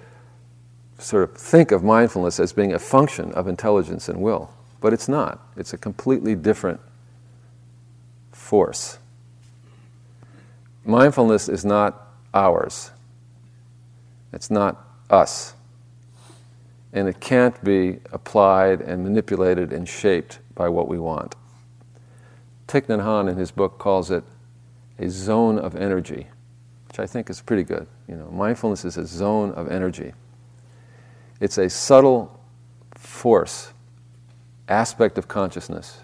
sort 0.97 1.23
of 1.23 1.37
think 1.37 1.71
of 1.71 1.83
mindfulness 1.83 2.39
as 2.39 2.53
being 2.53 2.73
a 2.73 2.79
function 2.79 3.31
of 3.33 3.47
intelligence 3.47 4.09
and 4.09 4.21
will, 4.21 4.53
but 4.81 4.93
it's 4.93 5.07
not. 5.07 5.39
It's 5.57 5.73
a 5.73 5.77
completely 5.77 6.35
different 6.35 6.79
force. 8.31 8.99
Mindfulness 10.85 11.49
is 11.49 11.65
not 11.65 12.07
ours. 12.33 12.91
It's 14.31 14.49
not 14.49 14.85
us. 15.09 15.53
And 16.93 17.07
it 17.07 17.19
can't 17.19 17.61
be 17.63 17.99
applied 18.11 18.81
and 18.81 19.03
manipulated 19.03 19.71
and 19.71 19.87
shaped 19.87 20.39
by 20.55 20.69
what 20.69 20.87
we 20.87 20.97
want. 20.97 21.35
Thich 22.67 22.87
Nhat 22.87 23.03
Hanh, 23.03 23.29
in 23.29 23.37
his 23.37 23.51
book, 23.51 23.77
calls 23.77 24.11
it 24.11 24.23
a 24.97 25.09
zone 25.09 25.57
of 25.57 25.75
energy, 25.75 26.27
which 26.87 26.99
I 26.99 27.07
think 27.07 27.29
is 27.29 27.41
pretty 27.41 27.63
good. 27.63 27.87
You 28.07 28.15
know, 28.15 28.29
mindfulness 28.31 28.85
is 28.85 28.97
a 28.97 29.05
zone 29.05 29.51
of 29.53 29.71
energy. 29.71 30.13
It's 31.39 31.57
a 31.57 31.69
subtle 31.69 32.39
force, 32.95 33.71
aspect 34.69 35.17
of 35.17 35.27
consciousness 35.27 35.99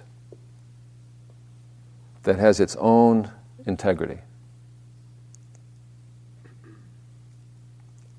that 2.24 2.38
has 2.38 2.60
its 2.60 2.76
own 2.80 3.32
integrity. 3.66 4.20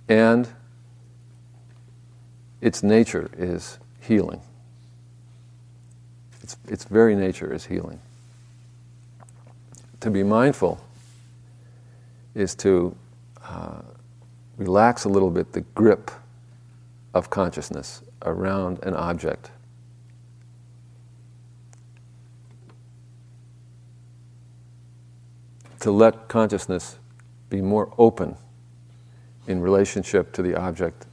And 0.08 0.48
its 2.60 2.82
nature 2.82 3.28
is 3.36 3.78
healing. 4.00 4.40
Its, 6.42 6.56
its 6.68 6.84
very 6.84 7.16
nature 7.16 7.52
is 7.52 7.66
healing. 7.66 8.00
To 10.00 10.10
be 10.10 10.22
mindful 10.22 10.80
is 12.34 12.54
to 12.56 12.96
uh, 13.44 13.82
relax 14.56 15.04
a 15.04 15.08
little 15.08 15.30
bit 15.30 15.52
the 15.52 15.62
grip 15.74 16.10
of 17.14 17.30
consciousness 17.30 18.02
around 18.22 18.78
an 18.84 18.94
object. 18.94 19.50
To 25.86 25.92
let 25.92 26.26
consciousness 26.26 26.98
be 27.48 27.62
more 27.62 27.94
open 27.96 28.34
in 29.46 29.60
relationship 29.60 30.32
to 30.32 30.42
the 30.42 30.56
object 30.56 31.06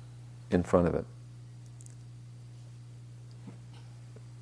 in 0.50 0.64
front 0.64 0.88
of 0.88 0.96
it. 0.96 1.06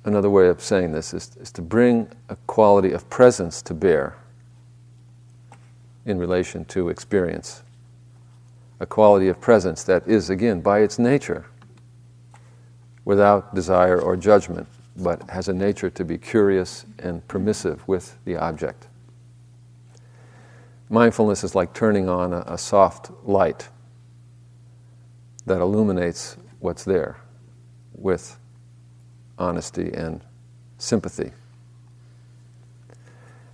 Another 0.06 0.30
way 0.30 0.48
of 0.48 0.62
saying 0.62 0.92
this 0.92 1.12
is, 1.12 1.36
is 1.38 1.52
to 1.52 1.60
bring 1.60 2.08
a 2.30 2.36
quality 2.46 2.92
of 2.92 3.10
presence 3.10 3.60
to 3.60 3.74
bear 3.74 4.16
in 6.06 6.18
relation 6.18 6.64
to 6.64 6.88
experience. 6.88 7.62
A 8.80 8.86
quality 8.86 9.28
of 9.28 9.38
presence 9.38 9.84
that 9.84 10.08
is, 10.08 10.30
again, 10.30 10.62
by 10.62 10.78
its 10.78 10.98
nature, 10.98 11.44
without 13.04 13.54
desire 13.54 14.00
or 14.00 14.16
judgment, 14.16 14.66
but 14.96 15.28
has 15.28 15.48
a 15.48 15.52
nature 15.52 15.90
to 15.90 16.06
be 16.06 16.16
curious 16.16 16.86
and 17.00 17.28
permissive 17.28 17.86
with 17.86 18.16
the 18.24 18.38
object. 18.38 18.88
Mindfulness 20.92 21.42
is 21.42 21.54
like 21.54 21.72
turning 21.72 22.06
on 22.06 22.34
a, 22.34 22.44
a 22.46 22.58
soft 22.58 23.10
light 23.24 23.70
that 25.46 25.62
illuminates 25.62 26.36
what's 26.60 26.84
there 26.84 27.16
with 27.94 28.38
honesty 29.38 29.90
and 29.94 30.20
sympathy. 30.76 31.32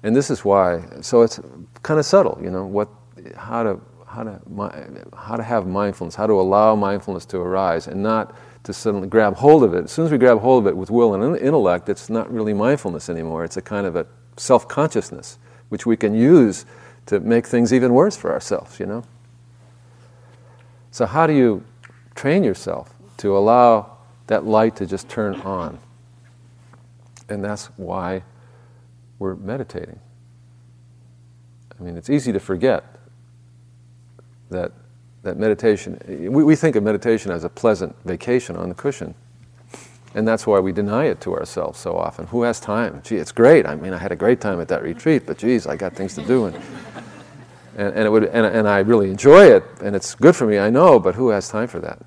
And 0.02 0.16
this 0.16 0.30
is 0.30 0.44
why, 0.44 0.82
so 1.00 1.22
it's 1.22 1.38
kind 1.84 2.00
of 2.00 2.04
subtle, 2.04 2.40
you 2.42 2.50
know, 2.50 2.66
what, 2.66 2.88
how 3.36 3.62
to, 3.62 3.80
how 4.04 4.24
to, 4.24 4.40
how 5.16 5.36
to 5.36 5.42
have 5.44 5.64
mindfulness, 5.64 6.16
how 6.16 6.26
to 6.26 6.32
allow 6.32 6.74
mindfulness 6.74 7.24
to 7.26 7.38
arise 7.38 7.86
and 7.86 8.02
not 8.02 8.34
to 8.64 8.72
suddenly 8.72 9.06
grab 9.06 9.36
hold 9.36 9.62
of 9.62 9.74
it. 9.74 9.84
As 9.84 9.92
soon 9.92 10.06
as 10.06 10.10
we 10.10 10.18
grab 10.18 10.40
hold 10.40 10.64
of 10.64 10.66
it 10.66 10.76
with 10.76 10.90
will 10.90 11.14
and 11.14 11.36
intellect, 11.38 11.88
it's 11.88 12.10
not 12.10 12.28
really 12.32 12.52
mindfulness 12.52 13.08
anymore. 13.08 13.44
It's 13.44 13.56
a 13.56 13.62
kind 13.62 13.86
of 13.86 13.94
a 13.94 14.08
self 14.36 14.66
consciousness, 14.66 15.38
which 15.68 15.86
we 15.86 15.96
can 15.96 16.16
use 16.16 16.66
to 17.08 17.20
make 17.20 17.46
things 17.46 17.72
even 17.72 17.92
worse 17.92 18.16
for 18.16 18.32
ourselves, 18.32 18.80
you 18.80 18.86
know? 18.86 19.04
So, 20.90 21.04
how 21.04 21.26
do 21.26 21.34
you 21.34 21.64
train 22.14 22.42
yourself 22.42 22.94
to 23.18 23.36
allow 23.36 23.98
that 24.28 24.44
light 24.44 24.76
to 24.76 24.86
just 24.86 25.08
turn 25.08 25.34
on. 25.42 25.78
And 27.28 27.44
that's 27.44 27.66
why 27.76 28.22
we're 29.18 29.34
meditating. 29.34 29.98
I 31.78 31.82
mean, 31.82 31.96
it's 31.96 32.08
easy 32.08 32.32
to 32.32 32.40
forget 32.40 32.84
that, 34.50 34.72
that 35.22 35.36
meditation, 35.36 36.00
we, 36.08 36.42
we 36.42 36.56
think 36.56 36.76
of 36.76 36.82
meditation 36.82 37.30
as 37.30 37.44
a 37.44 37.48
pleasant 37.48 37.94
vacation 38.04 38.56
on 38.56 38.68
the 38.68 38.74
cushion. 38.74 39.14
And 40.14 40.26
that's 40.26 40.46
why 40.46 40.58
we 40.58 40.72
deny 40.72 41.04
it 41.04 41.20
to 41.20 41.34
ourselves 41.34 41.78
so 41.78 41.96
often. 41.96 42.26
Who 42.28 42.42
has 42.42 42.58
time? 42.58 43.02
Gee, 43.04 43.16
it's 43.16 43.30
great. 43.30 43.66
I 43.66 43.74
mean, 43.76 43.92
I 43.92 43.98
had 43.98 44.10
a 44.10 44.16
great 44.16 44.40
time 44.40 44.60
at 44.60 44.68
that 44.68 44.82
retreat, 44.82 45.24
but 45.26 45.38
geez, 45.38 45.66
I 45.66 45.76
got 45.76 45.94
things 45.94 46.14
to 46.14 46.24
do. 46.24 46.46
And, 46.46 46.60
and, 47.78 47.94
and, 47.94 48.06
it 48.06 48.10
would, 48.10 48.24
and, 48.24 48.44
and 48.44 48.68
I 48.68 48.80
really 48.80 49.08
enjoy 49.08 49.44
it, 49.46 49.62
and 49.80 49.94
it's 49.94 50.16
good 50.16 50.34
for 50.34 50.46
me, 50.48 50.58
I 50.58 50.68
know, 50.68 50.98
but 50.98 51.14
who 51.14 51.28
has 51.28 51.48
time 51.48 51.68
for 51.68 51.78
that? 51.78 52.00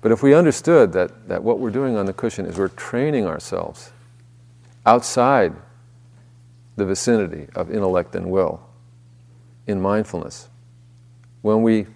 But 0.00 0.12
if 0.12 0.22
we 0.22 0.32
understood 0.32 0.92
that, 0.92 1.28
that 1.28 1.42
what 1.42 1.58
we're 1.58 1.72
doing 1.72 1.96
on 1.96 2.06
the 2.06 2.12
cushion 2.12 2.46
is 2.46 2.56
we're 2.56 2.68
training 2.68 3.26
ourselves 3.26 3.90
outside 4.86 5.54
the 6.76 6.86
vicinity 6.86 7.48
of 7.56 7.68
intellect 7.74 8.14
and 8.14 8.30
will 8.30 8.60
in 9.66 9.80
mindfulness, 9.80 10.48
when 11.42 11.62
we 11.62 11.86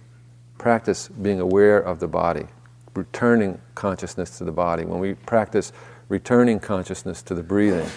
practice 0.57 1.07
being 1.07 1.39
aware 1.39 1.77
of 1.77 2.01
the 2.01 2.07
body, 2.09 2.47
returning 2.93 3.57
consciousness 3.73 4.37
to 4.37 4.43
the 4.43 4.51
body, 4.51 4.83
when 4.83 4.99
we 4.99 5.13
practice 5.13 5.71
returning 6.09 6.59
consciousness 6.59 7.21
to 7.21 7.33
the 7.33 7.41
breathing, 7.41 7.89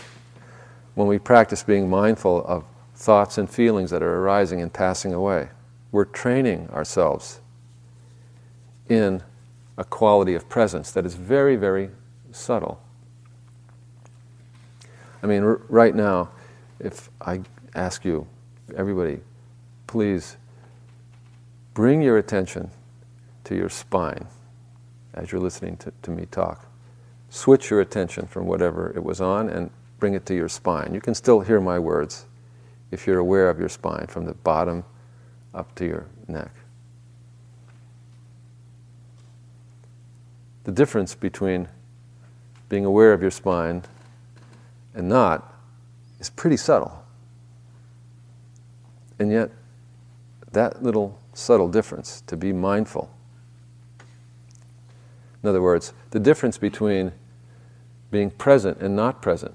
when 0.95 1.09
we 1.09 1.19
practice 1.19 1.65
being 1.65 1.91
mindful 1.91 2.47
of 2.47 2.65
thoughts 3.07 3.39
and 3.39 3.49
feelings 3.49 3.91
that 3.91 4.03
are 4.03 4.17
arising 4.19 4.61
and 4.61 4.73
passing 4.73 5.15
away. 5.15 5.49
we're 5.93 6.05
training 6.05 6.69
ourselves 6.71 7.41
in 8.89 9.23
a 9.79 9.85
quality 9.85 10.35
of 10.35 10.49
presence 10.49 10.91
that 10.91 11.07
is 11.07 11.15
very, 11.15 11.55
very 11.55 11.89
subtle. 12.33 12.83
I 15.23 15.29
mean, 15.29 15.45
r- 15.45 15.61
right 15.69 15.95
now, 15.95 16.31
if 16.81 17.09
I 17.21 17.43
ask 17.77 18.05
you, 18.05 18.27
everybody, 18.77 19.21
please 19.87 20.37
bring 21.75 22.03
your 22.03 22.19
attention 22.19 22.73
to 23.45 23.55
your 23.55 23.69
spine 23.69 24.27
as 25.15 25.31
you're 25.31 25.41
listening 25.41 25.77
to, 25.77 25.93
to 26.03 26.11
me 26.11 26.27
talk. 26.27 26.67
Switch 27.31 27.71
your 27.71 27.81
attention 27.81 28.27
from 28.27 28.47
whatever 28.47 28.93
it 28.97 29.05
was 29.05 29.21
on 29.21 29.49
and 29.49 29.71
bring 30.01 30.15
it 30.15 30.27
to 30.27 30.35
your 30.35 30.49
spine. 30.49 30.93
You 30.93 31.01
can 31.01 31.15
still 31.15 31.41
hear 31.41 31.61
my 31.61 31.79
words 31.79 32.27
if 32.91 33.07
you're 33.07 33.19
aware 33.19 33.49
of 33.49 33.59
your 33.59 33.69
spine 33.69 34.07
from 34.09 34.27
the 34.27 34.35
bottom 34.35 34.85
up 35.55 35.75
to 35.77 35.87
your 35.87 36.07
neck. 36.29 36.51
The 40.65 40.73
difference 40.73 41.15
between 41.15 41.69
being 42.69 42.85
aware 42.85 43.13
of 43.13 43.23
your 43.23 43.31
spine 43.31 43.85
and 44.95 45.09
not 45.09 45.55
is 46.19 46.31
pretty 46.31 46.57
subtle. 46.57 47.05
And 49.19 49.31
yet, 49.31 49.51
that 50.53 50.83
little 50.83 51.19
subtle 51.33 51.69
difference, 51.69 52.23
to 52.27 52.37
be 52.37 52.53
mindful. 52.53 53.11
In 55.43 55.49
other 55.49 55.63
words, 55.63 55.93
the 56.11 56.19
difference 56.19 56.59
between 56.59 57.13
being 58.11 58.31
present 58.31 58.81
and 58.81 58.97
not 58.97 59.23
present 59.23 59.55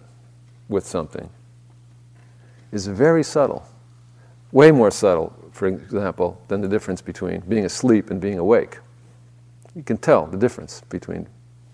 with 0.70 0.86
something 0.86 1.30
is 2.72 2.88
very 2.88 3.24
subtle. 3.24 3.66
Way 4.52 4.72
more 4.72 4.92
subtle, 4.92 5.34
for 5.52 5.68
example, 5.68 6.42
than 6.48 6.62
the 6.62 6.68
difference 6.68 7.02
between 7.02 7.42
being 7.42 7.66
asleep 7.66 8.10
and 8.10 8.20
being 8.20 8.40
awake. 8.40 8.80
You 9.76 9.84
can 9.84 9.98
tell 9.98 10.26
the 10.26 10.38
difference 10.38 10.82
between, 10.90 11.28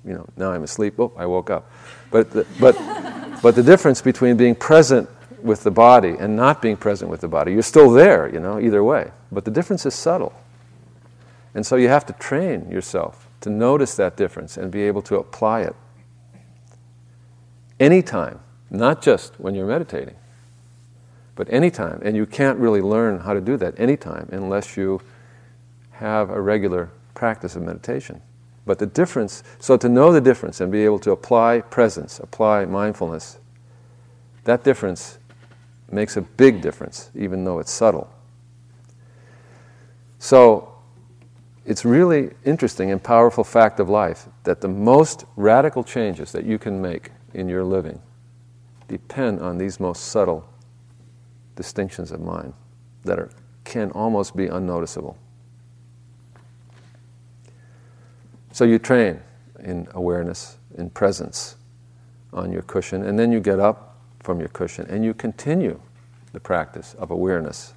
you 0.06 0.14
know, 0.14 0.28
now 0.38 0.52
I'm 0.52 0.64
asleep, 0.64 1.00
oh, 1.00 1.12
I 1.18 1.26
woke 1.26 1.50
up. 1.50 1.72
But 2.12 2.32
the, 2.32 2.45
but, 2.60 2.76
but 3.41 3.56
the 3.56 3.64
difference 3.64 4.02
between 4.02 4.38
being 4.38 4.56
present 4.56 5.10
with 5.41 5.64
the 5.64 5.72
body 5.72 6.16
and 6.20 6.36
not 6.36 6.62
being 6.62 6.78
present 6.78 7.10
with 7.10 7.22
the 7.22 7.28
body, 7.28 7.54
you're 7.54 7.62
still 7.62 7.91
there, 7.91 8.32
you 8.32 8.39
know, 8.39 8.60
either 8.60 8.84
way. 8.84 9.12
But 9.32 9.45
the 9.45 9.52
difference 9.52 9.86
is 9.86 9.95
subtle. 9.95 10.34
And 11.56 11.66
so 11.66 11.76
you 11.76 11.88
have 11.88 12.06
to 12.08 12.14
train 12.14 12.70
yourself 12.70 13.28
to 13.41 13.50
notice 13.50 13.95
that 13.95 14.18
difference 14.18 14.58
and 14.58 14.72
be 14.72 14.84
able 14.84 15.02
to 15.04 15.16
apply 15.18 15.62
it 15.62 15.76
anytime, 17.80 18.39
not 18.70 19.02
just 19.02 19.39
when 19.39 19.56
you're 19.56 19.68
meditating, 19.68 20.16
but 21.38 21.48
anytime. 21.54 22.02
And 22.04 22.18
you 22.18 22.26
can't 22.26 22.58
really 22.60 22.82
learn 22.82 23.20
how 23.20 23.34
to 23.34 23.40
do 23.40 23.56
that 23.58 23.80
anytime 23.80 24.28
unless 24.32 24.76
you 24.76 25.00
have 25.92 26.30
a 26.30 26.42
regular 26.42 26.90
practice 27.14 27.56
of 27.56 27.62
meditation. 27.62 28.22
But 28.66 28.80
the 28.80 28.86
difference, 28.86 29.44
so 29.60 29.78
to 29.78 29.88
know 29.88 30.12
the 30.12 30.20
difference 30.20 30.60
and 30.60 30.70
be 30.70 30.84
able 30.84 31.00
to 31.00 31.12
apply 31.12 31.62
presence, 31.62 32.20
apply 32.20 32.66
mindfulness, 32.66 33.38
that 34.44 34.64
difference 34.64 35.20
makes 35.90 36.18
a 36.18 36.22
big 36.22 36.62
difference, 36.62 37.10
even 37.16 37.46
though 37.46 37.60
it's 37.60 37.72
subtle. 37.72 38.10
So, 40.20 40.74
it's 41.66 41.86
really 41.86 42.32
interesting 42.46 42.92
and 42.92 43.04
powerful 43.04 43.44
fact 43.44 43.80
of 43.80 43.90
life 43.90 44.28
that 44.44 44.62
the 44.62 44.68
most 44.70 45.26
radical 45.36 45.84
changes 45.84 46.32
that 46.32 46.46
you 46.46 46.58
can 46.58 46.82
make 46.82 47.12
in 47.34 47.50
your 47.50 47.64
living 47.64 48.02
depend 48.88 49.42
on 49.42 49.58
these 49.58 49.80
most 49.80 50.06
subtle 50.06 50.48
distinctions 51.58 52.12
of 52.12 52.22
mind 52.22 52.53
that 53.03 53.20
are, 53.20 53.30
can 53.66 53.91
almost 53.91 54.38
be 54.38 54.47
unnoticeable. 54.47 55.18
So 58.53 58.64
you 58.64 58.80
train 58.80 59.20
in 59.60 59.89
awareness, 59.91 60.58
in 60.78 60.89
presence 60.89 61.58
on 62.32 62.53
your 62.53 62.62
cushion, 62.62 63.03
and 63.03 63.20
then 63.20 63.32
you 63.32 63.41
get 63.41 63.60
up 63.60 63.97
from 64.22 64.39
your 64.39 64.49
cushion 64.49 64.86
and 64.89 65.03
you 65.03 65.14
continue 65.14 65.80
the 66.32 66.39
practice 66.39 66.93
of 66.95 67.12
awareness 67.12 67.74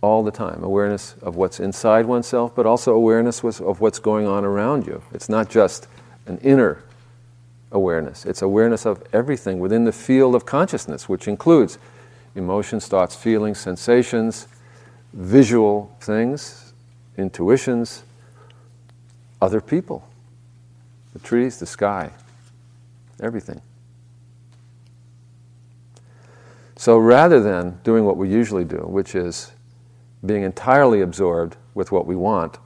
all 0.00 0.22
the 0.22 0.30
time 0.30 0.62
awareness 0.62 1.16
of 1.22 1.34
what's 1.36 1.58
inside 1.58 2.06
oneself, 2.06 2.54
but 2.54 2.66
also 2.66 2.94
awareness 2.94 3.42
of 3.42 3.80
what's 3.80 3.98
going 3.98 4.26
on 4.26 4.44
around 4.44 4.86
you. 4.86 5.02
It's 5.12 5.28
not 5.28 5.48
just 5.48 5.88
an 6.26 6.38
inner 6.38 6.82
awareness, 7.72 8.24
it's 8.24 8.42
awareness 8.42 8.86
of 8.86 9.02
everything 9.12 9.58
within 9.58 9.84
the 9.84 9.92
field 9.92 10.34
of 10.34 10.46
consciousness, 10.46 11.08
which 11.08 11.26
includes 11.26 11.78
emotions, 12.34 12.86
thoughts, 12.86 13.14
feelings, 13.14 13.58
sensations, 13.58 14.48
visual 15.12 15.94
things, 16.00 16.72
intuitions, 17.16 18.04
other 19.40 19.60
people, 19.60 20.06
the 21.12 21.18
trees, 21.18 21.58
the 21.58 21.66
sky, 21.66 22.10
everything. 23.20 23.60
So 26.76 26.96
rather 26.96 27.40
than 27.40 27.80
doing 27.82 28.04
what 28.04 28.16
we 28.16 28.28
usually 28.28 28.64
do, 28.64 28.78
which 28.78 29.14
is 29.14 29.50
being 30.24 30.42
entirely 30.42 31.00
absorbed 31.00 31.56
with 31.74 31.90
what 31.90 32.06
we 32.06 32.14
want, 32.14 32.58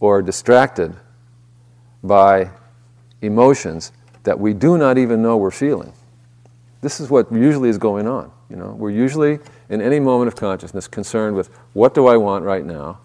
or 0.00 0.20
distracted 0.20 0.96
by 2.02 2.50
emotions 3.20 3.92
that 4.24 4.38
we 4.38 4.52
do 4.52 4.76
not 4.76 4.98
even 4.98 5.22
know 5.22 5.36
we're 5.36 5.52
feeling. 5.52 5.92
This 6.82 7.00
is 7.00 7.08
what 7.08 7.32
usually 7.32 7.68
is 7.68 7.78
going 7.78 8.06
on. 8.06 8.30
You 8.50 8.56
know, 8.56 8.74
we're 8.76 8.90
usually 8.90 9.38
in 9.70 9.80
any 9.80 10.00
moment 10.00 10.28
of 10.28 10.36
consciousness 10.36 10.88
concerned 10.88 11.36
with 11.36 11.48
what 11.72 11.94
do 11.94 12.06
I 12.06 12.16
want 12.16 12.44
right 12.44 12.64
now, 12.64 12.98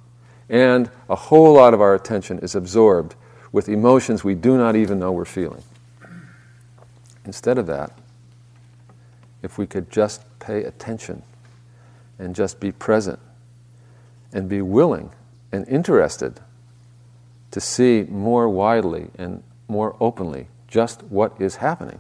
and 0.50 0.90
a 1.08 1.16
whole 1.16 1.54
lot 1.54 1.74
of 1.74 1.80
our 1.80 1.96
attention 1.96 2.40
is 2.40 2.56
absorbed 2.56 3.16
with 3.52 3.70
emotions 3.70 4.24
we 4.24 4.36
do 4.36 4.58
not 4.58 4.76
even 4.76 5.00
know 5.00 5.12
we're 5.12 5.26
feeling. 5.26 5.64
Instead 7.24 7.58
of 7.58 7.68
that, 7.68 7.92
if 9.44 9.58
we 9.58 9.68
could 9.68 9.92
just 9.92 10.22
pay 10.40 10.64
attention 10.64 11.22
and 12.18 12.36
just 12.36 12.60
be 12.60 12.72
present 12.72 13.20
and 14.34 14.50
be 14.50 14.62
willing 14.62 15.12
and 15.52 15.68
interested 15.68 16.40
to 17.52 17.62
see 17.62 18.04
more 18.10 18.50
widely 18.50 19.10
and 19.18 19.44
more 19.68 19.96
openly 20.00 20.48
just 20.68 21.04
what 21.04 21.40
is 21.40 21.58
happening. 21.58 22.00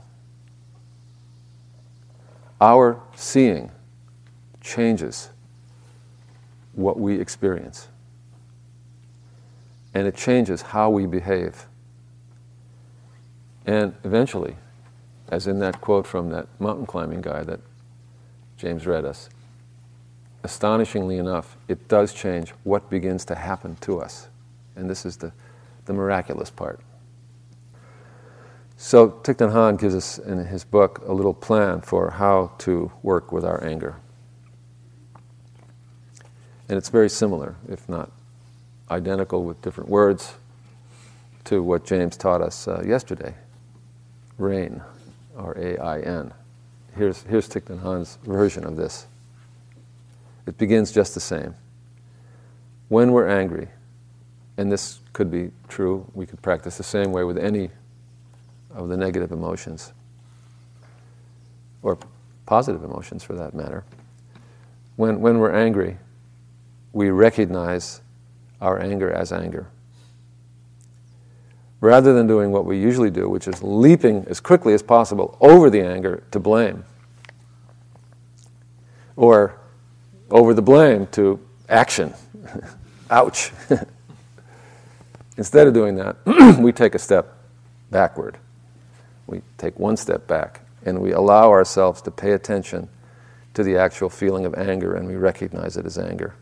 Our 2.59 2.99
seeing 3.15 3.71
changes 4.61 5.29
what 6.73 6.99
we 6.99 7.19
experience, 7.19 7.87
and 9.93 10.07
it 10.07 10.15
changes 10.15 10.61
how 10.61 10.89
we 10.89 11.05
behave. 11.05 11.67
And 13.65 13.95
eventually, 14.03 14.55
as 15.29 15.45
in 15.45 15.59
that 15.59 15.81
quote 15.81 16.07
from 16.07 16.29
that 16.29 16.47
mountain 16.59 16.85
climbing 16.85 17.21
guy 17.21 17.43
that 17.43 17.59
James 18.57 18.87
read 18.87 19.05
us, 19.05 19.29
astonishingly 20.43 21.17
enough, 21.17 21.57
it 21.67 21.87
does 21.87 22.13
change 22.13 22.51
what 22.63 22.89
begins 22.89 23.25
to 23.25 23.35
happen 23.35 23.75
to 23.81 23.99
us. 23.99 24.29
And 24.75 24.89
this 24.89 25.05
is 25.05 25.17
the, 25.17 25.31
the 25.85 25.93
miraculous 25.93 26.49
part. 26.49 26.79
So 28.79 29.09
Thich 29.09 29.37
Nhat 29.37 29.53
Hanh 29.53 29.79
gives 29.79 29.95
us 29.95 30.19
in 30.19 30.37
his 30.45 30.63
book 30.63 31.01
a 31.07 31.11
little 31.11 31.33
plan 31.33 31.81
for 31.81 32.11
how 32.11 32.51
to 32.59 32.91
work 33.01 33.31
with 33.31 33.43
our 33.43 33.63
anger. 33.63 33.95
And 36.69 36.77
it's 36.77 36.89
very 36.89 37.09
similar, 37.09 37.55
if 37.67 37.89
not 37.89 38.11
identical 38.91 39.43
with 39.43 39.61
different 39.63 39.89
words, 39.89 40.35
to 41.45 41.63
what 41.63 41.85
James 41.85 42.17
taught 42.17 42.41
us 42.41 42.67
uh, 42.67 42.83
yesterday. 42.85 43.33
Rain, 44.37 44.83
R 45.35 45.57
A 45.57 45.77
I 45.79 45.99
N. 46.01 46.33
Here's, 46.95 47.23
here's 47.23 47.49
Thich 47.49 47.63
Nhat 47.63 47.81
Hanh's 47.81 48.19
version 48.25 48.63
of 48.63 48.75
this. 48.75 49.07
It 50.45 50.59
begins 50.59 50.91
just 50.91 51.15
the 51.15 51.19
same. 51.19 51.55
When 52.89 53.11
we're 53.11 53.27
angry, 53.27 53.69
and 54.55 54.71
this 54.71 54.99
could 55.13 55.31
be 55.31 55.49
true, 55.67 56.05
we 56.13 56.27
could 56.27 56.43
practice 56.43 56.77
the 56.77 56.83
same 56.83 57.11
way 57.11 57.23
with 57.23 57.39
any 57.39 57.71
of 58.77 58.89
the 58.89 58.95
negative 58.95 59.31
emotions, 59.31 59.91
or 61.81 61.97
positive 62.45 62.83
emotions 62.83 63.23
for 63.23 63.33
that 63.33 63.53
matter. 63.53 63.83
When, 64.95 65.19
when 65.19 65.39
we're 65.39 65.53
angry, 65.53 65.97
we 66.93 67.09
recognize 67.09 68.01
our 68.61 68.79
anger 68.79 69.11
as 69.11 69.31
anger. 69.31 69.67
Rather 71.81 72.13
than 72.13 72.27
doing 72.27 72.51
what 72.51 72.65
we 72.65 72.79
usually 72.79 73.11
do, 73.11 73.29
which 73.29 73.47
is 73.47 73.61
leaping 73.61 74.25
as 74.27 74.39
quickly 74.39 74.73
as 74.73 74.81
possible 74.81 75.37
over 75.41 75.69
the 75.69 75.81
anger 75.81 76.23
to 76.31 76.39
blame, 76.39 76.83
or 79.15 79.59
over 80.29 80.53
the 80.53 80.61
blame 80.61 81.07
to 81.07 81.39
action. 81.69 82.13
Ouch. 83.09 83.51
Instead 85.37 85.67
of 85.67 85.73
doing 85.73 85.95
that, 85.95 86.17
we 86.59 86.71
take 86.71 86.95
a 86.95 86.99
step 86.99 87.37
backward. 87.91 88.37
We 89.27 89.41
take 89.57 89.77
one 89.79 89.97
step 89.97 90.27
back 90.27 90.61
and 90.85 91.01
we 91.01 91.11
allow 91.11 91.49
ourselves 91.51 92.01
to 92.03 92.11
pay 92.11 92.31
attention 92.31 92.89
to 93.53 93.63
the 93.63 93.77
actual 93.77 94.09
feeling 94.09 94.45
of 94.45 94.55
anger 94.55 94.95
and 94.95 95.07
we 95.07 95.15
recognize 95.15 95.77
it 95.77 95.85
as 95.85 95.97
anger. 95.97 96.35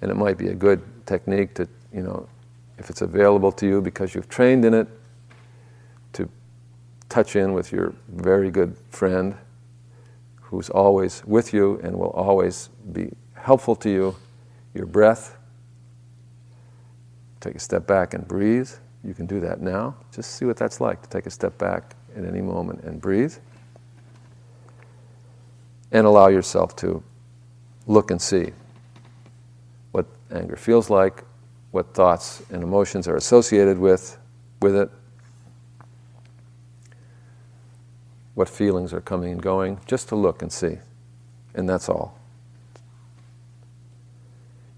And 0.00 0.10
it 0.10 0.14
might 0.14 0.38
be 0.38 0.48
a 0.48 0.54
good 0.54 0.82
technique 1.06 1.54
to, 1.54 1.68
you 1.92 2.02
know, 2.02 2.28
if 2.78 2.90
it's 2.90 3.02
available 3.02 3.52
to 3.52 3.66
you 3.66 3.80
because 3.80 4.14
you've 4.14 4.28
trained 4.28 4.64
in 4.64 4.74
it, 4.74 4.88
to 6.14 6.28
touch 7.08 7.36
in 7.36 7.52
with 7.52 7.72
your 7.72 7.94
very 8.08 8.50
good 8.50 8.76
friend 8.90 9.36
who's 10.40 10.68
always 10.70 11.24
with 11.24 11.52
you 11.54 11.80
and 11.82 11.96
will 11.96 12.10
always 12.10 12.68
be 12.92 13.12
helpful 13.34 13.74
to 13.76 13.90
you, 13.90 14.16
your 14.74 14.86
breath. 14.86 15.38
Take 17.40 17.54
a 17.54 17.58
step 17.58 17.86
back 17.86 18.14
and 18.14 18.26
breathe. 18.28 18.70
You 19.04 19.14
can 19.14 19.26
do 19.26 19.40
that 19.40 19.60
now. 19.60 19.96
Just 20.12 20.36
see 20.36 20.44
what 20.44 20.56
that's 20.56 20.80
like 20.80 21.02
to 21.02 21.08
take 21.08 21.26
a 21.26 21.30
step 21.30 21.58
back 21.58 21.94
at 22.16 22.24
any 22.24 22.40
moment 22.40 22.84
and 22.84 23.00
breathe. 23.00 23.34
And 25.90 26.06
allow 26.06 26.28
yourself 26.28 26.76
to 26.76 27.02
look 27.86 28.10
and 28.10 28.20
see 28.20 28.52
what 29.90 30.06
anger 30.30 30.56
feels 30.56 30.88
like, 30.88 31.24
what 31.72 31.94
thoughts 31.94 32.42
and 32.50 32.62
emotions 32.62 33.08
are 33.08 33.16
associated 33.16 33.78
with, 33.78 34.18
with 34.60 34.76
it, 34.76 34.90
what 38.34 38.48
feelings 38.48 38.92
are 38.92 39.00
coming 39.00 39.32
and 39.32 39.42
going, 39.42 39.78
just 39.86 40.08
to 40.08 40.16
look 40.16 40.42
and 40.42 40.52
see. 40.52 40.78
And 41.54 41.68
that's 41.68 41.88
all. 41.88 42.18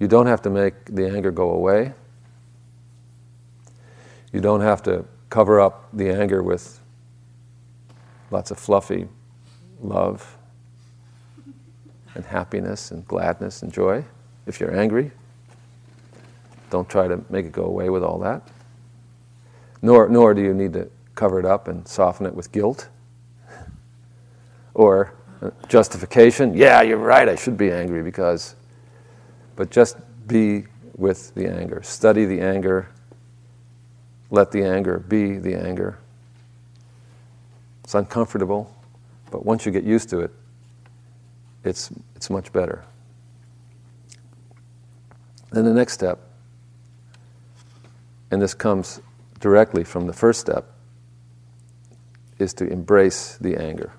You 0.01 0.09
don't 0.09 0.27
have 0.27 0.43
to 0.43 0.51
make 0.51 0.87
the 0.87 1.09
anger 1.09 1.31
go 1.31 1.51
away. 1.51 1.93
You 4.35 4.41
don't 4.41 4.63
have 4.63 4.83
to 4.83 5.05
cover 5.31 5.61
up 5.61 5.89
the 5.93 6.11
anger 6.11 6.43
with 6.43 6.81
lots 8.33 8.51
of 8.51 8.59
fluffy 8.59 9.07
love 9.81 10.37
and 12.17 12.25
happiness 12.25 12.91
and 12.91 13.07
gladness 13.07 13.63
and 13.63 13.73
joy. 13.73 14.05
If 14.47 14.59
you're 14.59 14.77
angry, 14.77 15.13
don't 16.69 16.89
try 16.89 17.07
to 17.07 17.25
make 17.31 17.47
it 17.47 17.53
go 17.53 17.65
away 17.65 17.91
with 17.91 18.03
all 18.03 18.19
that. 18.19 18.43
Nor, 19.83 20.09
nor 20.09 20.35
do 20.35 20.43
you 20.43 20.53
need 20.53 20.73
to 20.73 20.91
cover 21.15 21.39
it 21.39 21.47
up 21.47 21.69
and 21.69 21.87
soften 21.87 22.27
it 22.27 22.35
with 22.35 22.51
guilt 22.51 22.89
or 24.75 25.15
uh, 25.43 25.51
justification. 25.69 26.55
Yeah, 26.55 26.83
you're 26.83 26.99
right, 26.99 27.29
I 27.29 27.37
should 27.37 27.57
be 27.57 27.71
angry 27.71 28.03
because. 28.03 28.57
But 29.55 29.71
just 29.71 29.97
be 30.27 30.65
with 30.97 31.33
the 31.37 31.47
anger. 31.47 31.81
Study 31.85 32.25
the 32.25 32.41
anger 32.41 32.89
let 34.35 34.51
the 34.51 34.65
anger 34.65 34.99
be 34.99 35.39
the 35.39 35.55
anger. 35.55 35.99
It's 37.85 37.95
uncomfortable, 37.95 38.75
but 39.31 39.45
once 39.45 39.65
you 39.65 39.73
get 39.73 39.85
used 39.85 40.09
to 40.11 40.21
it, 40.21 40.31
it's, 41.65 41.91
it's 42.17 42.29
much 42.29 42.53
better. 42.53 42.85
Then 45.51 45.65
the 45.65 45.73
next 45.73 45.93
step, 45.93 46.19
and 48.31 48.43
this 48.43 48.55
comes 48.55 49.01
directly 49.41 49.85
from 49.85 50.07
the 50.07 50.13
first 50.13 50.41
step, 50.41 50.67
is 52.39 52.53
to 52.55 52.67
embrace 52.67 53.39
the 53.41 53.57
anger. 53.57 53.93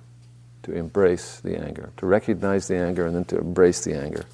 To 0.63 0.73
embrace 0.73 1.39
the 1.39 1.57
anger, 1.57 1.91
to 1.97 2.05
recognize 2.05 2.67
the 2.67 2.75
anger, 2.75 3.05
and 3.05 3.15
then 3.15 3.25
to 3.25 3.37
embrace 3.37 3.83
the 3.83 3.93
anger. 3.93 4.25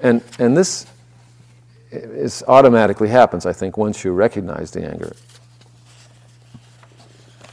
And, 0.00 0.22
and 0.38 0.56
this 0.56 0.86
it 1.92 2.42
automatically 2.48 3.08
happens, 3.08 3.44
I 3.44 3.52
think, 3.52 3.76
once 3.76 4.02
you 4.02 4.12
recognize 4.12 4.70
the 4.70 4.84
anger. 4.84 5.14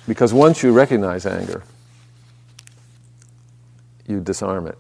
Because 0.08 0.34
once 0.34 0.64
you 0.64 0.72
recognize 0.72 1.26
anger, 1.26 1.64
you 4.08 4.22
disarm 4.22 4.66
it. 4.66 4.78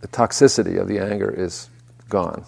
The 0.00 0.08
toxicity 0.08 0.80
of 0.80 0.88
the 0.88 0.98
anger 0.98 1.30
is 1.30 1.68
gone. 2.08 2.44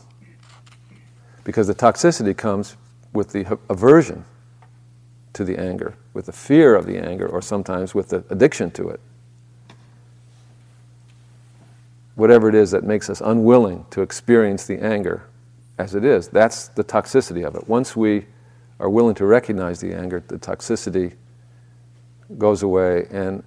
Because 1.44 1.66
the 1.66 1.74
toxicity 1.74 2.36
comes 2.36 2.76
with 3.12 3.32
the 3.32 3.58
aversion 3.68 4.24
to 5.34 5.44
the 5.44 5.58
anger, 5.58 5.94
with 6.14 6.26
the 6.26 6.32
fear 6.32 6.74
of 6.74 6.86
the 6.86 6.96
anger, 6.96 7.26
or 7.26 7.42
sometimes 7.42 7.94
with 7.94 8.08
the 8.08 8.24
addiction 8.30 8.70
to 8.72 8.88
it. 8.88 9.00
Whatever 12.20 12.50
it 12.50 12.54
is 12.54 12.70
that 12.72 12.84
makes 12.84 13.08
us 13.08 13.22
unwilling 13.22 13.86
to 13.88 14.02
experience 14.02 14.66
the 14.66 14.78
anger 14.84 15.22
as 15.78 15.94
it 15.94 16.04
is. 16.04 16.28
That's 16.28 16.68
the 16.68 16.84
toxicity 16.84 17.46
of 17.46 17.56
it. 17.56 17.66
Once 17.66 17.96
we 17.96 18.26
are 18.78 18.90
willing 18.90 19.14
to 19.14 19.24
recognize 19.24 19.80
the 19.80 19.94
anger, 19.94 20.22
the 20.28 20.38
toxicity 20.38 21.14
goes 22.36 22.62
away 22.62 23.06
and 23.10 23.42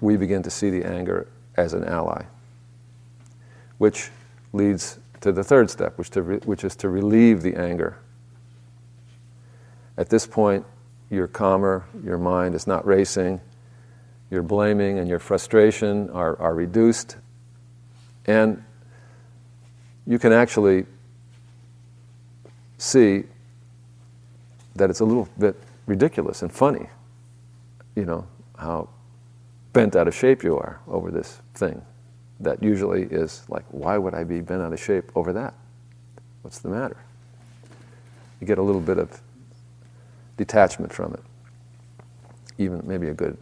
we 0.00 0.16
begin 0.16 0.44
to 0.44 0.50
see 0.50 0.70
the 0.70 0.84
anger 0.84 1.26
as 1.56 1.74
an 1.74 1.82
ally, 1.82 2.22
which 3.78 4.10
leads 4.52 5.00
to 5.20 5.32
the 5.32 5.42
third 5.42 5.68
step, 5.68 5.98
which, 5.98 6.10
to 6.10 6.22
re- 6.22 6.40
which 6.44 6.62
is 6.62 6.76
to 6.76 6.88
relieve 6.88 7.42
the 7.42 7.56
anger. 7.56 7.98
At 9.98 10.10
this 10.10 10.28
point, 10.28 10.64
you're 11.10 11.26
calmer, 11.26 11.86
your 12.04 12.18
mind 12.18 12.54
is 12.54 12.68
not 12.68 12.86
racing, 12.86 13.40
your 14.30 14.42
blaming 14.42 15.00
and 15.00 15.08
your 15.08 15.18
frustration 15.18 16.08
are, 16.10 16.38
are 16.40 16.54
reduced, 16.54 17.16
and 18.26 18.62
you 20.06 20.18
can 20.18 20.32
actually 20.32 20.86
see 22.78 23.24
that 24.74 24.90
it's 24.90 25.00
a 25.00 25.04
little 25.04 25.28
bit 25.38 25.56
ridiculous 25.86 26.42
and 26.42 26.52
funny, 26.52 26.88
you 27.94 28.04
know, 28.04 28.26
how 28.58 28.88
bent 29.72 29.96
out 29.96 30.08
of 30.08 30.14
shape 30.14 30.42
you 30.42 30.56
are 30.56 30.80
over 30.88 31.10
this 31.10 31.40
thing 31.54 31.82
that 32.40 32.62
usually 32.62 33.04
is 33.04 33.44
like, 33.48 33.64
why 33.70 33.96
would 33.96 34.14
I 34.14 34.24
be 34.24 34.40
bent 34.40 34.62
out 34.62 34.72
of 34.72 34.80
shape 34.80 35.10
over 35.14 35.32
that? 35.32 35.54
What's 36.42 36.58
the 36.58 36.68
matter? 36.68 36.96
You 38.40 38.46
get 38.46 38.58
a 38.58 38.62
little 38.62 38.80
bit 38.80 38.98
of 38.98 39.20
detachment 40.36 40.92
from 40.92 41.14
it, 41.14 41.22
even 42.58 42.82
maybe 42.84 43.08
a 43.08 43.14
good 43.14 43.38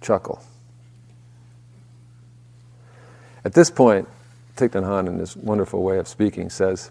chuckle. 0.00 0.42
At 3.44 3.54
this 3.54 3.70
point, 3.70 4.08
Thich 4.56 4.70
Nhat 4.70 4.84
Hanh, 4.84 5.08
in 5.08 5.18
his 5.18 5.36
wonderful 5.36 5.82
way 5.82 5.98
of 5.98 6.06
speaking, 6.06 6.50
says, 6.50 6.90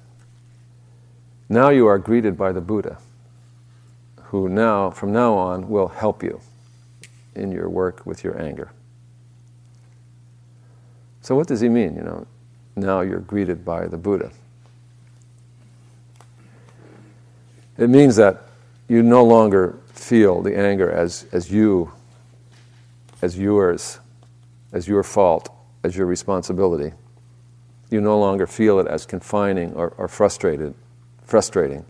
Now 1.47 1.69
you 1.69 1.85
are 1.87 1.97
greeted 1.97 2.37
by 2.37 2.51
the 2.51 2.61
Buddha, 2.61 2.97
who 4.23 4.49
now, 4.49 4.89
from 4.89 5.11
now 5.11 5.35
on, 5.35 5.69
will 5.69 5.87
help 5.87 6.23
you 6.23 6.41
in 7.35 7.51
your 7.51 7.69
work 7.69 8.05
with 8.05 8.23
your 8.23 8.41
anger. 8.41 8.71
So, 11.21 11.35
what 11.35 11.47
does 11.47 11.61
he 11.61 11.69
mean? 11.69 11.95
You 11.95 12.01
know, 12.01 12.27
now 12.75 13.01
you're 13.01 13.19
greeted 13.19 13.63
by 13.63 13.87
the 13.87 13.97
Buddha. 13.97 14.31
It 17.77 17.89
means 17.89 18.15
that 18.15 18.43
you 18.87 19.03
no 19.03 19.23
longer 19.23 19.79
feel 19.93 20.41
the 20.41 20.57
anger 20.57 20.89
as, 20.91 21.25
as 21.31 21.51
you, 21.51 21.91
as 23.21 23.37
yours, 23.37 23.99
as 24.73 24.87
your 24.87 25.03
fault, 25.03 25.49
as 25.83 25.95
your 25.95 26.05
responsibility. 26.05 26.93
You 27.89 28.01
no 28.01 28.19
longer 28.19 28.45
feel 28.45 28.79
it 28.79 28.87
as 28.87 29.05
confining 29.05 29.73
or, 29.73 29.93
or 29.97 30.07
frustrated, 30.07 30.75
frustrating. 31.23 31.85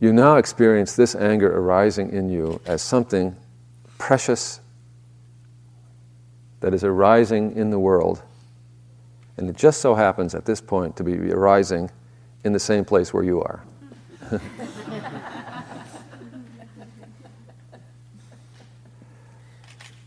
You 0.00 0.12
now 0.12 0.36
experience 0.36 0.96
this 0.96 1.14
anger 1.14 1.56
arising 1.56 2.12
in 2.12 2.28
you 2.28 2.60
as 2.66 2.82
something 2.82 3.36
precious 3.98 4.60
that 6.60 6.74
is 6.74 6.84
arising 6.84 7.56
in 7.56 7.70
the 7.70 7.78
world. 7.78 8.22
And 9.36 9.48
it 9.48 9.56
just 9.56 9.80
so 9.80 9.94
happens 9.94 10.34
at 10.34 10.44
this 10.44 10.60
point 10.60 10.96
to 10.96 11.04
be 11.04 11.32
arising 11.32 11.90
in 12.44 12.52
the 12.52 12.60
same 12.60 12.84
place 12.84 13.14
where 13.14 13.24
you 13.24 13.42
are. 13.42 13.64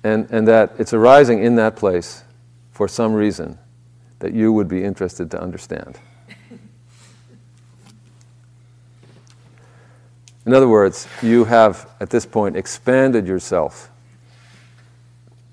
and, 0.06 0.30
and 0.30 0.48
that 0.48 0.72
it's 0.78 0.94
arising 0.94 1.44
in 1.44 1.56
that 1.56 1.76
place 1.76 2.24
for 2.70 2.88
some 2.88 3.12
reason 3.12 3.58
that 4.20 4.34
you 4.34 4.54
would 4.54 4.68
be 4.68 4.84
interested 4.84 5.32
to 5.32 5.42
understand. 5.42 5.98
In 10.46 10.54
other 10.54 10.68
words, 10.68 11.08
you 11.24 11.46
have 11.46 11.90
at 12.00 12.12
this 12.12 12.24
point 12.24 12.56
expanded 12.56 13.26
yourself 13.26 13.90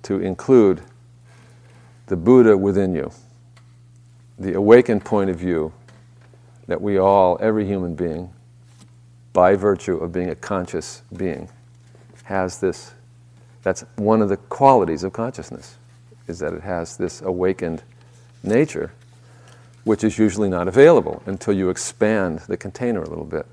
to 0.03 0.21
include 0.21 0.83
the 2.09 2.17
Buddha 2.17 2.55
within 2.55 2.95
you, 2.95 3.11
the 4.39 4.53
awakened 4.53 5.03
point 5.03 5.31
of 5.31 5.37
view 5.37 5.73
that 6.67 6.83
we 6.83 6.99
all, 6.99 7.39
every 7.41 7.65
human 7.65 7.95
being, 7.95 8.35
by 9.33 9.55
virtue 9.55 9.97
of 9.97 10.13
being 10.13 10.29
a 10.29 10.35
conscious 10.35 11.01
being, 11.17 11.49
has 12.25 12.61
this 12.61 12.93
that's 13.63 13.85
one 13.97 14.23
of 14.23 14.29
the 14.29 14.37
qualities 14.37 15.05
of 15.05 15.13
consciousness, 15.13 15.77
is 16.27 16.39
that 16.41 16.53
it 16.53 16.63
has 16.63 16.97
this 16.97 17.23
awakened 17.23 17.83
nature, 18.43 18.93
which 19.85 20.05
is 20.05 20.19
usually 20.19 20.49
not 20.49 20.69
available 20.69 21.23
until 21.27 21.55
you 21.55 21.71
expand 21.71 22.41
the 22.41 22.57
container 22.57 23.03
a 23.03 23.09
little 23.09 23.25
bit. 23.25 23.47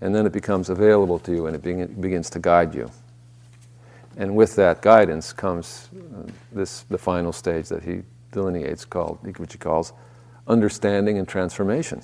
And 0.00 0.14
then 0.14 0.26
it 0.26 0.32
becomes 0.32 0.70
available 0.70 1.18
to 1.20 1.32
you 1.32 1.46
and 1.46 1.54
it 1.54 2.00
begins 2.00 2.30
to 2.30 2.38
guide 2.38 2.74
you. 2.74 2.90
And 4.16 4.34
with 4.34 4.56
that 4.56 4.82
guidance 4.82 5.32
comes 5.32 5.88
uh, 5.94 6.30
this 6.52 6.82
the 6.82 6.98
final 6.98 7.32
stage 7.32 7.68
that 7.68 7.82
he 7.82 8.02
delineates 8.32 8.84
called 8.84 9.18
which 9.38 9.52
he 9.52 9.58
calls 9.58 9.92
understanding 10.46 11.18
and 11.18 11.28
transformation. 11.28 12.02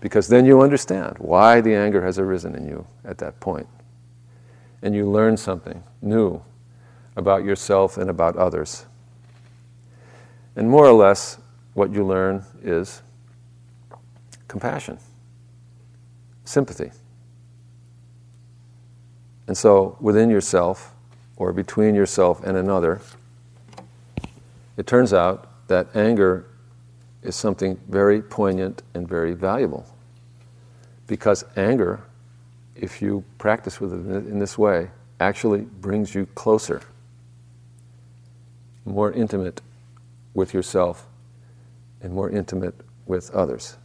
Because 0.00 0.28
then 0.28 0.44
you 0.44 0.60
understand 0.62 1.16
why 1.18 1.60
the 1.60 1.74
anger 1.74 2.04
has 2.04 2.18
arisen 2.18 2.54
in 2.54 2.66
you 2.66 2.86
at 3.04 3.18
that 3.18 3.40
point. 3.40 3.66
And 4.82 4.94
you 4.94 5.08
learn 5.08 5.36
something 5.36 5.82
new 6.00 6.42
about 7.16 7.44
yourself 7.44 7.96
and 7.96 8.10
about 8.10 8.36
others. 8.36 8.86
And 10.56 10.68
more 10.68 10.86
or 10.86 10.92
less, 10.92 11.38
what 11.74 11.92
you 11.92 12.04
learn 12.04 12.44
is 12.62 13.02
compassion, 14.48 14.98
sympathy. 16.44 16.90
And 19.46 19.56
so, 19.56 19.96
within 20.00 20.30
yourself, 20.30 20.94
or 21.36 21.52
between 21.52 21.94
yourself 21.94 22.42
and 22.44 22.56
another, 22.56 23.00
it 24.76 24.86
turns 24.86 25.12
out 25.12 25.48
that 25.68 25.94
anger 25.96 26.46
is 27.22 27.36
something 27.36 27.78
very 27.88 28.20
poignant 28.20 28.82
and 28.94 29.08
very 29.08 29.32
valuable. 29.32 29.86
Because 31.06 31.44
anger, 31.56 32.04
if 32.74 33.02
you 33.02 33.24
practice 33.38 33.80
with 33.80 33.92
it 33.92 34.26
in 34.26 34.38
this 34.38 34.56
way, 34.58 34.90
actually 35.20 35.60
brings 35.60 36.14
you 36.14 36.26
closer, 36.34 36.82
more 38.84 39.12
intimate 39.12 39.60
with 40.34 40.52
yourself, 40.54 41.06
and 42.00 42.12
more 42.12 42.30
intimate 42.30 42.74
with 43.06 43.30
others. 43.30 43.76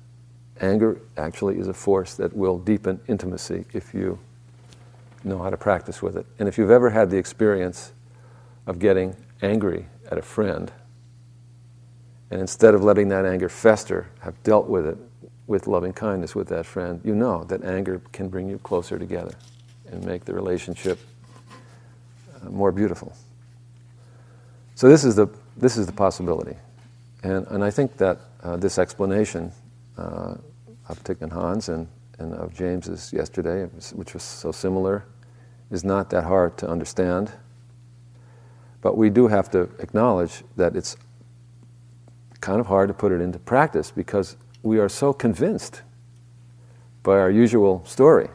Anger 0.60 1.00
actually 1.18 1.60
is 1.60 1.68
a 1.68 1.74
force 1.74 2.16
that 2.16 2.36
will 2.36 2.58
deepen 2.58 3.00
intimacy 3.08 3.66
if 3.74 3.94
you 3.94 4.18
know 5.24 5.38
how 5.38 5.50
to 5.50 5.58
practice 5.58 6.02
with 6.02 6.18
it. 6.18 6.26
And 6.40 6.48
if 6.48 6.58
you've 6.58 6.72
ever 6.72 6.90
had 6.90 7.10
the 7.10 7.18
experience 7.18 7.92
of 8.66 8.80
getting 8.80 9.16
angry 9.42 9.86
at 10.10 10.18
a 10.18 10.22
friend, 10.22 10.72
and 12.32 12.42
instead 12.42 12.74
of 12.74 12.84
letting 12.84 13.10
that 13.10 13.26
anger 13.26 13.50
fester, 13.50 14.10
have 14.22 14.42
dealt 14.44 14.68
with 14.68 14.88
it 14.88 14.98
with 15.48 15.66
loving 15.66 15.93
kindness 15.93 16.36
with 16.36 16.50
that 16.50 16.66
friend, 16.66 17.02
you 17.04 17.16
know 17.16 17.43
that 17.45 17.64
anger 17.64 18.02
can 18.12 18.28
bring 18.28 18.50
you 18.50 18.58
closer 18.60 19.00
together 19.00 19.34
and 19.89 20.04
make 20.06 20.26
the 20.26 20.34
relationship 20.34 21.00
uh, 22.36 22.50
more 22.50 22.72
beautiful. 22.72 23.16
So 24.76 24.89
this 24.89 25.04
is 25.04 25.16
the 25.16 25.28
this 25.56 25.78
is 25.78 25.88
the 25.88 25.93
possibility, 25.93 26.56
and 27.24 27.48
and 27.48 27.64
I 27.64 27.72
think 27.72 27.98
that 27.98 28.20
uh, 28.43 28.58
this 28.58 28.78
explanation 28.78 29.52
uh, 29.98 30.36
of 30.88 31.04
Thich 31.04 31.16
Nhat 31.16 31.32
Hanh's 31.32 31.70
and 31.70 31.88
and 32.20 32.34
of 32.34 32.54
James's 32.54 33.14
yesterday, 33.14 33.66
which 33.93 34.14
was 34.14 34.24
so 34.24 34.52
similar, 34.52 35.06
is 35.72 35.84
not 35.84 36.10
that 36.10 36.24
hard 36.24 36.58
to 36.58 36.68
understand. 36.68 37.32
But 38.82 38.98
we 38.98 39.10
do 39.10 39.28
have 39.28 39.50
to 39.52 39.62
acknowledge 39.80 40.43
that 40.56 40.76
it's 40.76 40.98
kind 42.41 42.60
of 42.60 42.68
hard 42.68 42.88
to 42.88 42.93
put 42.93 43.12
it 43.12 43.22
into 43.22 43.39
practice 43.39 43.91
because 43.91 44.38
we 44.64 44.80
are 44.80 44.89
so 44.89 45.14
convinced 45.14 45.82
by 47.03 47.18
our 47.18 47.32
usual 47.32 47.84
story. 47.86 48.30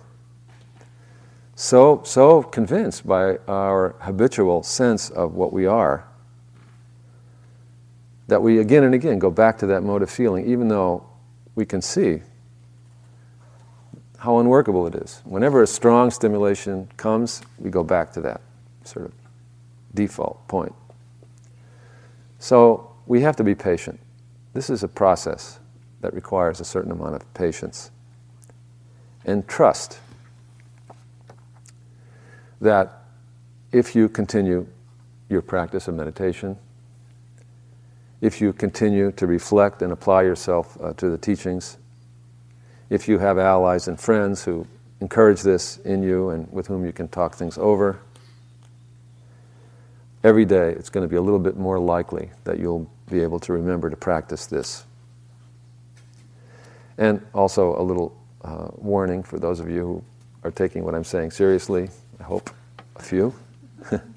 So, 1.55 2.03
so 2.05 2.43
convinced 2.43 3.07
by 3.07 3.37
our 3.47 3.95
habitual 4.01 4.63
sense 4.63 5.11
of 5.11 5.35
what 5.35 5.53
we 5.53 5.67
are 5.67 6.09
that 8.29 8.41
we 8.43 8.59
again 8.59 8.83
and 8.83 8.95
again 8.95 9.19
go 9.19 9.31
back 9.31 9.59
to 9.59 9.67
that 9.67 9.83
mode 9.83 10.03
of 10.03 10.11
feeling, 10.11 10.49
even 10.49 10.69
though 10.69 11.07
we 11.55 11.67
can 11.67 11.83
see 11.83 12.23
how 14.19 14.39
unworkable 14.39 14.87
it 14.87 14.95
is. 14.95 15.21
Whenever 15.25 15.63
a 15.63 15.67
strong 15.67 16.11
stimulation 16.11 16.89
comes, 16.97 17.43
we 17.59 17.69
go 17.69 17.85
back 17.85 18.13
to 18.13 18.21
that 18.23 18.41
sort 18.85 19.05
of 19.05 19.13
default 19.95 20.49
point. 20.49 20.75
So 22.39 22.91
we 23.07 23.21
have 23.21 23.37
to 23.37 23.45
be 23.45 23.55
patient. 23.55 24.01
This 24.55 24.71
is 24.71 24.83
a 24.83 24.89
process 24.89 25.59
that 26.03 26.13
requires 26.13 26.61
a 26.61 26.65
certain 26.65 26.93
amount 26.93 27.15
of 27.15 27.35
patience 27.35 27.91
and 29.25 29.47
trust 29.49 29.99
that 32.61 33.05
if 33.73 33.97
you 33.97 34.09
continue 34.09 34.67
your 35.29 35.43
practice 35.43 35.89
of 35.89 35.95
meditation, 35.95 36.57
if 38.21 38.41
you 38.41 38.53
continue 38.53 39.11
to 39.13 39.27
reflect 39.27 39.83
and 39.83 39.93
apply 39.93 40.23
yourself 40.23 40.79
uh, 40.81 40.93
to 40.95 41.09
the 41.09 41.19
teachings, 41.19 41.79
if 42.91 43.09
you 43.09 43.19
have 43.19 43.39
allies 43.39 43.89
and 43.89 43.99
friends 43.99 44.45
who 44.45 44.67
encourage 45.01 45.43
this 45.43 45.79
in 45.79 46.03
you 46.03 46.31
and 46.31 46.51
with 46.53 46.67
whom 46.67 46.85
you 46.85 46.93
can 46.93 47.09
talk 47.09 47.35
things 47.35 47.59
over, 47.59 47.99
every 50.23 50.45
day 50.45 50.71
it's 50.71 50.91
going 50.91 51.03
to 51.03 51.09
be 51.09 51.17
a 51.17 51.23
little 51.23 51.41
bit 51.41 51.57
more 51.57 51.79
likely 51.79 52.31
that 52.45 52.59
you'll 52.59 52.89
be 53.11 53.21
able 53.21 53.41
to 53.41 53.53
remember 53.53 53.91
to 53.91 53.97
practice 53.97 54.47
this. 54.47 54.85
And 56.99 57.25
also 57.35 57.81
a 57.81 57.83
little 57.83 58.17
uh, 58.43 58.69
warning 58.73 59.23
for 59.23 59.39
those 59.39 59.61
of 59.61 59.69
you 59.69 59.81
who 59.81 60.05
are 60.45 60.51
taking 60.51 60.85
what 60.85 60.95
I'm 60.95 61.05
saying 61.05 61.31
seriously, 61.31 61.89
I 62.21 62.25
hope 62.25 62.51
a 62.97 63.03
few. 63.03 63.35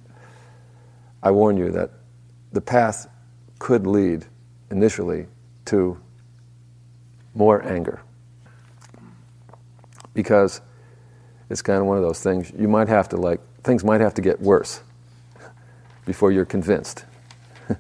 I 1.24 1.32
warn 1.32 1.58
you 1.58 1.72
that 1.72 1.92
the 2.52 2.62
path 2.62 3.10
could 3.60 3.88
lead 3.88 4.26
initially 4.72 5.28
to 5.66 6.00
more 7.34 7.64
anger. 7.64 8.02
Because 10.14 10.62
it's 11.50 11.62
kind 11.62 11.80
of 11.80 11.86
one 11.86 11.98
of 11.98 12.04
those 12.04 12.22
things, 12.22 12.52
you 12.58 12.68
might 12.68 12.88
have 12.88 13.10
to, 13.10 13.18
like, 13.18 13.42
things 13.64 13.84
might 13.84 14.02
have 14.02 14.14
to 14.16 14.22
get 14.22 14.40
worse 14.42 14.82
before 16.06 16.32
you're 16.32 16.46
convinced 16.46 17.06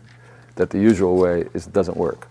that 0.55 0.69
the 0.69 0.79
usual 0.79 1.17
way 1.17 1.45
is, 1.53 1.65
doesn't 1.67 1.97
work. 1.97 2.27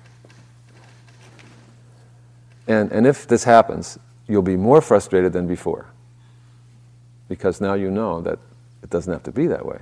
And, 2.67 2.91
and 2.93 3.07
if 3.07 3.27
this 3.27 3.45
happens, 3.45 3.99
you'll 4.27 4.43
be 4.43 4.57
more 4.57 4.81
frustrated 4.81 5.33
than 5.33 5.47
before 5.47 5.87
because 7.29 7.61
now 7.61 7.75
you 7.75 7.91
know 7.91 8.21
that 8.21 8.39
it 8.83 8.91
doesn't 8.91 9.13
have 9.13 9.23
to 9.25 9.33
be 9.33 9.47
that 9.47 9.65
way. 9.65 9.79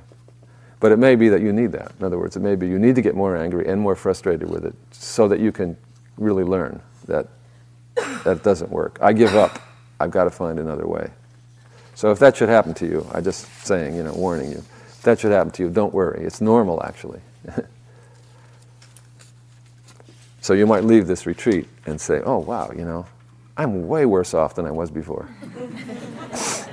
But 0.81 0.91
it 0.93 0.99
may 0.99 1.15
be 1.15 1.29
that 1.29 1.41
you 1.41 1.53
need 1.53 1.73
that. 1.73 1.93
In 1.99 2.05
other 2.05 2.19
words, 2.19 2.37
it 2.37 2.41
may 2.41 2.57
be 2.57 2.67
you 2.67 2.79
need 2.79 2.97
to 2.97 3.03
get 3.03 3.15
more 3.15 3.37
angry 3.37 3.69
and 3.69 3.81
more 3.81 3.95
frustrated 3.95 4.51
with 4.51 4.65
it 4.65 4.75
so 4.91 5.29
that 5.29 5.39
you 5.39 5.53
can 5.53 5.77
really 6.17 6.45
learn 6.45 6.81
that 7.07 7.29
that 8.25 8.43
doesn't 8.43 8.71
work. 8.71 8.99
I 9.01 9.13
give 9.13 9.35
up. 9.35 9.61
I've 10.01 10.11
got 10.11 10.25
to 10.25 10.31
find 10.31 10.59
another 10.59 10.87
way. 10.87 11.11
So 11.95 12.11
if 12.11 12.19
that 12.19 12.37
should 12.37 12.49
happen 12.49 12.75
to 12.75 12.87
you, 12.87 13.07
I'm 13.13 13.23
just 13.23 13.47
saying, 13.65 13.95
you 13.95 14.03
know, 14.03 14.13
warning 14.15 14.51
you. 14.51 14.59
If 14.59 15.03
that 15.03 15.21
should 15.21 15.31
happen 15.31 15.53
to 15.53 15.63
you, 15.63 15.71
don't 15.71 15.93
worry. 15.93 16.25
It's 16.25 16.41
normal, 16.41 16.83
actually. 16.85 17.21
so 20.43 20.55
you 20.55 20.67
might 20.67 20.83
leave 20.83 21.07
this 21.07 21.25
retreat 21.25 21.69
and 21.87 22.01
say, 22.01 22.21
oh, 22.25 22.39
wow, 22.39 22.73
you 22.77 22.85
know, 22.85 23.07
I'm 23.57 23.87
way 23.87 24.07
worse 24.07 24.35
off 24.35 24.57
than 24.57 24.67
I 24.67 24.73
was 24.73 24.91
before. 24.91 25.29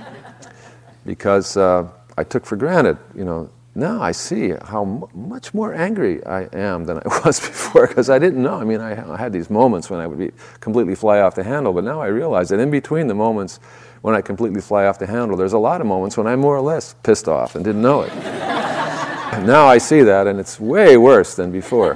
because 1.05 1.55
uh, 1.55 1.87
I 2.17 2.23
took 2.23 2.47
for 2.47 2.55
granted, 2.55 2.97
you 3.15 3.23
know, 3.23 3.51
now 3.75 4.01
I 4.01 4.11
see 4.11 4.53
how 4.65 4.81
m- 4.81 5.03
much 5.13 5.53
more 5.53 5.75
angry 5.75 6.25
I 6.25 6.49
am 6.51 6.85
than 6.85 6.97
I 6.97 7.03
was 7.25 7.39
before 7.39 7.85
because 7.85 8.09
I 8.09 8.17
didn't 8.17 8.41
know. 8.41 8.55
I 8.55 8.63
mean, 8.63 8.81
I, 8.81 9.13
I, 9.13 9.17
had 9.17 9.31
these 9.31 9.51
moments 9.51 9.91
when 9.91 9.99
I 9.99 10.07
would 10.07 10.17
be 10.17 10.31
completely 10.59 10.95
fly 10.95 11.21
off 11.21 11.35
the 11.35 11.43
handle, 11.43 11.71
but 11.71 11.83
now 11.83 12.01
I 12.01 12.07
realize 12.07 12.49
that 12.49 12.59
in 12.59 12.71
between 12.71 13.05
the 13.05 13.13
moments 13.13 13.59
when 14.01 14.15
I 14.15 14.21
completely 14.21 14.61
fly 14.61 14.85
off 14.85 14.97
the 14.97 15.05
handle, 15.05 15.37
there's 15.37 15.53
a 15.53 15.59
lot 15.59 15.79
of 15.79 15.85
moments 15.85 16.17
when 16.17 16.25
I'm 16.25 16.39
more 16.39 16.57
or 16.57 16.61
less 16.61 16.95
pissed 17.03 17.27
off 17.27 17.53
and 17.53 17.63
didn't 17.63 17.83
know 17.83 18.01
it. 18.01 18.15
now 19.45 19.67
I 19.67 19.77
see 19.77 20.01
that, 20.01 20.25
and 20.25 20.39
it's 20.39 20.59
way 20.59 20.97
worse 20.97 21.35
than 21.35 21.51
before. 21.51 21.95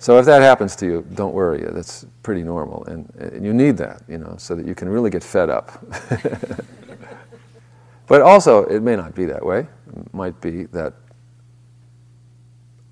So 0.00 0.18
if 0.18 0.24
that 0.24 0.42
happens 0.42 0.74
to 0.76 0.86
you, 0.86 1.06
don't 1.14 1.34
worry. 1.34 1.62
That's 1.70 2.04
pretty 2.22 2.42
normal, 2.42 2.84
and, 2.86 3.44
you 3.44 3.52
need 3.52 3.76
that, 3.76 4.02
you 4.08 4.18
know, 4.18 4.34
so 4.38 4.56
that 4.56 4.66
you 4.66 4.74
can 4.74 4.88
really 4.88 5.10
get 5.10 5.22
fed 5.22 5.50
up. 5.50 5.84
But 8.10 8.22
also, 8.22 8.64
it 8.64 8.82
may 8.82 8.96
not 8.96 9.14
be 9.14 9.24
that 9.26 9.46
way. 9.46 9.68
It 9.96 10.12
might 10.12 10.40
be 10.40 10.64
that 10.72 10.94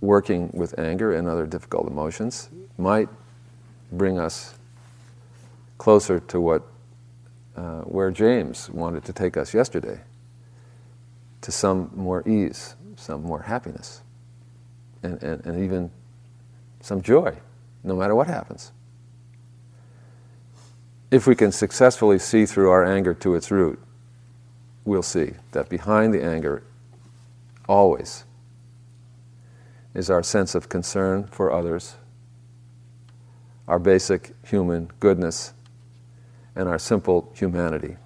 working 0.01 0.49
with 0.55 0.79
anger 0.79 1.13
and 1.13 1.27
other 1.27 1.45
difficult 1.45 1.89
emotions 1.89 2.51
might 2.77 3.09
bring 3.91 4.21
us 4.21 4.55
closer 5.77 6.21
to 6.21 6.41
what 6.41 6.63
uh, 7.57 7.81
where 7.81 8.13
James 8.13 8.71
wanted 8.71 9.05
to 9.07 9.13
take 9.13 9.37
us 9.37 9.53
yesterday, 9.53 9.99
to 11.41 11.51
some 11.51 11.91
more 11.97 12.23
ease, 12.25 12.77
some 12.95 13.25
more 13.25 13.43
happiness, 13.43 14.03
and, 15.03 15.21
and, 15.21 15.45
and 15.45 15.65
even 15.65 15.91
some 16.89 17.03
joy, 17.03 17.37
no 17.85 17.95
matter 17.95 18.15
what 18.15 18.27
happens. 18.27 18.73
If 21.11 21.27
we 21.27 21.37
can 21.37 21.53
successfully 21.53 22.19
see 22.19 22.47
through 22.47 22.71
our 22.71 22.85
anger 22.85 23.15
to 23.15 23.35
its 23.35 23.51
root, 23.51 23.79
we'll 24.85 25.03
see 25.03 25.35
that 25.53 25.69
behind 25.69 26.15
the 26.15 26.25
anger, 26.25 26.63
always, 27.69 28.25
is 29.95 30.11
our 30.11 30.23
sense 30.23 30.55
of 30.55 30.71
concern 30.71 31.29
for 31.31 31.53
others, 31.53 31.97
our 33.67 33.79
basic 33.79 34.35
human 34.47 34.91
goodness, 34.99 35.53
and 36.57 36.69
our 36.69 36.79
simple 36.79 37.31
humanity. 37.35 37.97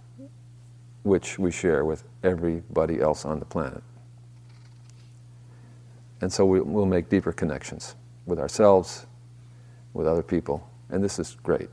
which 1.05 1.39
we 1.39 1.51
share 1.51 1.85
with 1.85 2.05
everybody 2.23 3.01
else 3.01 3.25
on 3.25 3.41
the 3.41 3.45
planet. 3.45 3.83
And 6.21 6.33
so 6.33 6.45
we, 6.47 6.61
will 6.61 6.87
make 6.87 7.09
deeper 7.09 7.33
connections 7.33 7.97
with 8.27 8.39
ourselves, 8.39 9.07
with 9.93 10.07
other 10.07 10.23
people, 10.23 10.69
and 10.91 11.03
this 11.03 11.19
is 11.19 11.37
great. 11.43 11.69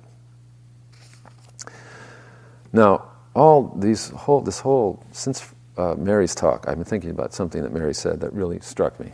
Now, 2.72 3.10
all 3.36 3.70
these 3.78 4.10
whole 4.10 4.42
this 4.42 4.60
whole 4.60 5.04
since 5.12 5.54
uh, 5.78 5.96
Mary's 5.96 6.36
talk, 6.36 6.66
I've 6.68 6.76
been 6.76 6.86
thinking 6.86 7.12
about 7.12 7.34
something 7.34 7.62
that 7.64 7.72
Mary 7.72 7.94
said 7.94 8.20
that 8.22 8.34
really 8.34 8.60
struck 8.60 9.00
me, 9.00 9.12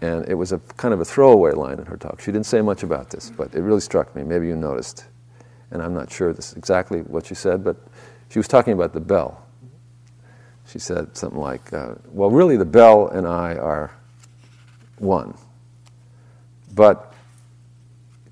and 0.00 0.26
it 0.28 0.34
was 0.34 0.52
a 0.52 0.58
kind 0.76 0.92
of 0.92 1.00
a 1.00 1.04
throwaway 1.04 1.52
line 1.52 1.78
in 1.78 1.86
her 1.86 1.96
talk. 1.96 2.20
She 2.20 2.32
didn't 2.32 2.46
say 2.46 2.60
much 2.60 2.82
about 2.82 3.10
this, 3.10 3.30
but 3.30 3.54
it 3.54 3.60
really 3.60 3.80
struck 3.80 4.14
me. 4.16 4.22
Maybe 4.24 4.48
you 4.48 4.56
noticed, 4.56 5.04
and 5.70 5.82
I'm 5.82 5.94
not 5.94 6.10
sure 6.10 6.32
this 6.32 6.50
is 6.50 6.56
exactly 6.56 7.00
what 7.00 7.26
she 7.26 7.34
said, 7.34 7.62
but 7.62 7.76
she 8.28 8.38
was 8.38 8.48
talking 8.48 8.72
about 8.72 8.92
the 8.92 9.00
bell. 9.00 9.46
She 10.66 10.78
said 10.78 11.16
something 11.16 11.40
like, 11.40 11.72
uh, 11.72 11.94
"Well, 12.12 12.30
really, 12.30 12.56
the 12.56 12.64
bell 12.64 13.08
and 13.08 13.26
I 13.26 13.54
are 13.56 13.90
one, 14.98 15.34
but 16.74 17.12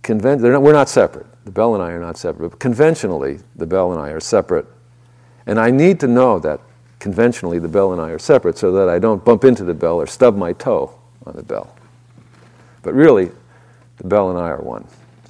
conven- 0.03 0.41
not, 0.41 0.62
we're 0.62 0.72
not 0.72 0.89
separate. 0.89 1.26
The 1.45 1.51
bell 1.51 1.74
and 1.74 1.82
I 1.82 1.91
are 1.93 2.01
not 2.01 2.18
separate. 2.18 2.51
But 2.51 2.61
conventionally, 2.61 3.41
the 3.57 3.66
bell 3.66 3.93
and 3.93 4.01
I 4.01 4.11
are 4.11 4.20
separate, 4.20 4.66
and 5.47 5.59
I 5.59 5.70
need 5.70 6.01
to 6.01 6.07
know 6.07 6.39
that 6.41 6.61
conventionally 6.99 7.59
the 7.59 7.68
bell 7.68 7.93
and 7.93 8.01
I 8.01 8.11
are 8.11 8.18
separate 8.18 8.59
so 8.59 8.72
that 8.72 8.89
I 8.89 8.99
don't 8.99 9.24
bump 9.24 9.45
into 9.45 9.64
the 9.64 9.74
bell 9.74 10.01
or 10.01 10.07
stub 10.07 10.36
my 10.36 10.53
toe 10.53 10.93
on 11.26 11.34
the 11.36 11.43
bell. 11.43 11.74
But 12.82 12.95
really, 12.95 13.30
the 13.97 14.07
bell 14.07 14.30
and 14.30 14.39
I 14.39 14.49
are 14.49 14.61
one." 14.61 14.86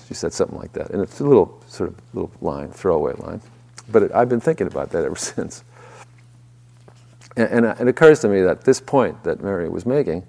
She 0.08 0.14
said 0.14 0.32
something 0.32 0.58
like 0.58 0.72
that, 0.72 0.90
and 0.90 1.02
it's 1.02 1.20
a 1.20 1.24
little 1.24 1.62
sort 1.66 1.90
of 1.90 1.96
little 2.14 2.30
line, 2.40 2.70
throwaway 2.70 3.12
line. 3.18 3.42
But 3.90 4.04
it, 4.04 4.12
I've 4.14 4.28
been 4.28 4.40
thinking 4.40 4.66
about 4.66 4.90
that 4.90 5.04
ever 5.04 5.16
since. 5.16 5.64
And, 7.36 7.66
and 7.66 7.80
it 7.80 7.88
occurs 7.88 8.20
to 8.20 8.28
me 8.28 8.40
that 8.42 8.62
this 8.62 8.80
point 8.80 9.22
that 9.24 9.42
Mary 9.42 9.68
was 9.68 9.86
making 9.86 10.26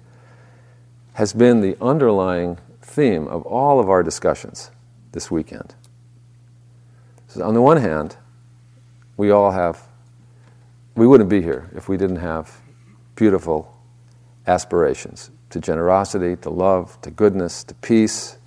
has 1.14 1.32
been 1.32 1.60
the 1.60 1.76
underlying 1.80 2.58
theme 2.90 3.28
of 3.28 3.46
all 3.46 3.78
of 3.78 3.88
our 3.88 4.02
discussions 4.02 4.70
this 5.12 5.30
weekend. 5.30 5.74
So, 7.28 7.44
on 7.44 7.54
the 7.54 7.62
one 7.62 7.76
hand, 7.76 8.16
we 9.16 9.30
all 9.30 9.52
have, 9.52 9.86
we 10.96 11.06
wouldn't 11.06 11.30
be 11.30 11.40
here 11.40 11.70
if 11.74 11.88
we 11.88 11.96
didn't 11.96 12.16
have 12.16 12.60
beautiful 13.14 13.76
aspirations 14.46 15.30
to 15.50 15.60
generosity, 15.60 16.36
to 16.36 16.50
love, 16.50 17.00
to 17.02 17.10
goodness, 17.10 17.62
to 17.64 17.74
peace, 17.74 18.38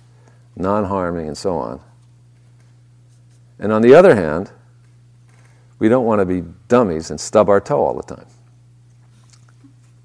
non 0.56 0.84
harming, 0.84 1.26
and 1.28 1.38
so 1.38 1.56
on. 1.56 1.80
And 3.58 3.72
on 3.72 3.82
the 3.82 3.94
other 3.94 4.14
hand, 4.14 4.50
we 5.78 5.88
don't 5.88 6.04
want 6.04 6.20
to 6.20 6.26
be 6.26 6.42
dummies 6.68 7.10
and 7.10 7.18
stub 7.18 7.48
our 7.48 7.60
toe 7.60 7.82
all 7.82 7.94
the 7.94 8.14
time. 8.14 8.26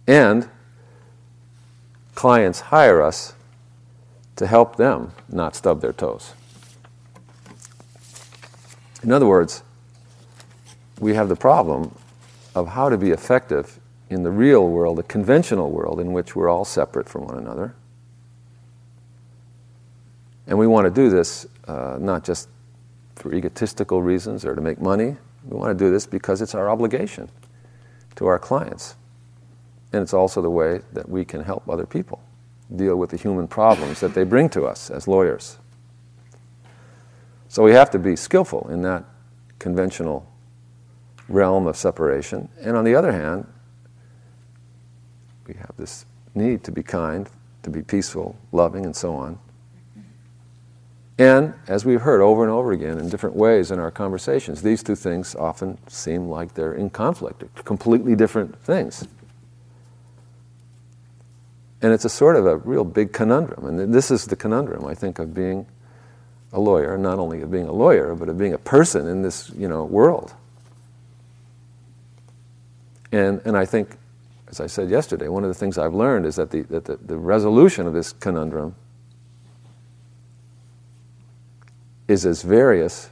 And 0.08 0.50
clients 2.16 2.62
hire 2.62 3.02
us 3.02 3.34
to 4.40 4.48
help 4.48 4.78
them 4.78 5.12
not 5.28 5.54
stub 5.54 5.82
their 5.82 5.92
toes. 5.92 6.34
In 9.04 9.12
other 9.12 9.26
words, 9.26 9.64
we 10.98 11.14
have 11.14 11.28
the 11.28 11.36
problem 11.36 11.94
of 12.56 12.70
how 12.70 12.88
to 12.88 12.98
be 12.98 13.10
effective 13.10 13.82
in 14.10 14.24
the 14.24 14.32
real 14.32 14.70
world, 14.70 14.98
the 14.98 15.04
conventional 15.04 15.70
world 15.72 16.00
in 16.00 16.14
which 16.14 16.38
we're 16.38 16.48
all 16.48 16.64
separate 16.64 17.10
from 17.10 17.26
one 17.26 17.38
another. 17.38 17.76
And 20.48 20.58
we 20.58 20.68
want 20.68 20.86
to 20.86 20.90
do 20.90 21.10
this 21.10 21.46
uh, 21.68 21.98
not 22.00 22.24
just 22.24 22.48
for 23.18 23.34
egotistical 23.34 24.02
reasons 24.02 24.46
or 24.46 24.56
to 24.56 24.62
make 24.62 24.80
money. 24.80 25.18
We 25.44 25.58
want 25.58 25.78
to 25.78 25.84
do 25.86 25.92
this 25.92 26.06
because 26.06 26.42
it's 26.42 26.56
our 26.56 26.70
obligation 26.70 27.28
to 28.16 28.28
our 28.28 28.40
clients. 28.40 28.96
And 29.92 30.02
it's 30.02 30.14
also 30.14 30.42
the 30.42 30.50
way 30.50 30.80
that 30.94 31.10
we 31.10 31.26
can 31.26 31.44
help 31.44 31.68
other 31.68 31.86
people 31.86 32.22
deal 32.76 32.95
with 32.95 33.09
the 33.09 33.17
human 33.17 33.47
problems 33.47 33.99
that 33.99 34.13
they 34.13 34.24
bring 34.24 34.49
to 34.49 34.63
us 34.63 34.89
as 34.89 35.07
lawyers. 35.07 35.57
So 37.47 37.63
we 37.63 37.72
have 37.72 37.89
to 37.91 37.99
be 37.99 38.15
skillful 38.15 38.67
in 38.70 38.84
that 38.84 39.05
conventional 39.57 40.26
realm 41.28 41.67
of 41.67 41.76
separation. 41.76 42.49
And 42.61 42.78
on 42.78 42.84
the 42.84 42.95
other 42.95 43.11
hand, 43.11 43.47
we 45.47 45.55
have 45.55 45.74
this 45.78 46.05
need 46.36 46.63
to 46.65 46.72
be 46.72 46.84
kind, 46.84 47.28
to 47.63 47.70
be 47.70 47.82
peaceful, 47.82 48.38
loving, 48.51 48.86
and 48.86 48.95
so 48.95 49.15
on. 49.15 49.39
And 51.17 51.53
as 51.67 51.84
we've 51.84 52.01
heard 52.01 52.22
over 52.22 52.43
and 52.43 52.51
over 52.51 52.72
again 52.72 52.97
in 52.97 53.09
different 53.09 53.36
ways 53.36 53.72
in 53.72 53.80
our 53.80 53.91
conversations, 53.91 54.61
these 54.61 54.82
two 54.82 54.95
things 54.95 55.36
often 55.36 55.78
seem 55.88 56.30
like 56.30 56.53
they're 56.53 56.74
in 56.74 56.89
conflict, 56.89 57.43
completely 57.65 58.15
different 58.15 58.57
things. 58.61 59.05
And 61.82 61.93
it's 61.93 62.05
a 62.05 62.09
sort 62.09 62.36
of 62.36 62.45
a 62.45 62.57
real 62.57 62.84
big 62.84 63.13
conundrum. 63.13 63.65
And 63.65 63.93
this 63.93 64.11
is 64.11 64.25
the 64.25 64.36
conundrum, 64.36 64.86
I 64.86 64.93
think, 64.93 65.19
of 65.19 65.34
being 65.34 65.65
a 66.51 66.59
lawyer, 66.59 66.97
not 66.97 67.19
only 67.19 67.41
of 67.41 67.51
being 67.51 67.67
a 67.67 67.71
lawyer, 67.71 68.15
but 68.15 68.27
of 68.27 68.38
being 68.38 68.53
a 68.53 68.57
person 68.57 69.07
in 69.07 69.21
this 69.21 69.49
you 69.55 69.67
know, 69.67 69.86
world. 69.86 70.34
And, 73.11 73.41
and 73.45 73.55
I 73.55 73.65
think, 73.65 73.97
as 74.49 74.59
I 74.59 74.67
said 74.67 74.89
yesterday, 74.89 75.27
one 75.27 75.43
of 75.43 75.49
the 75.49 75.53
things 75.55 75.77
I've 75.77 75.93
learned 75.93 76.25
is 76.25 76.36
that, 76.36 76.51
the, 76.51 76.61
that 76.63 76.86
the, 76.86 76.97
the 76.97 77.17
resolution 77.17 77.88
of 77.88 77.93
this 77.93 78.11
conundrum 78.13 78.75
is 82.07 82.25
as 82.25 82.41
various 82.41 83.09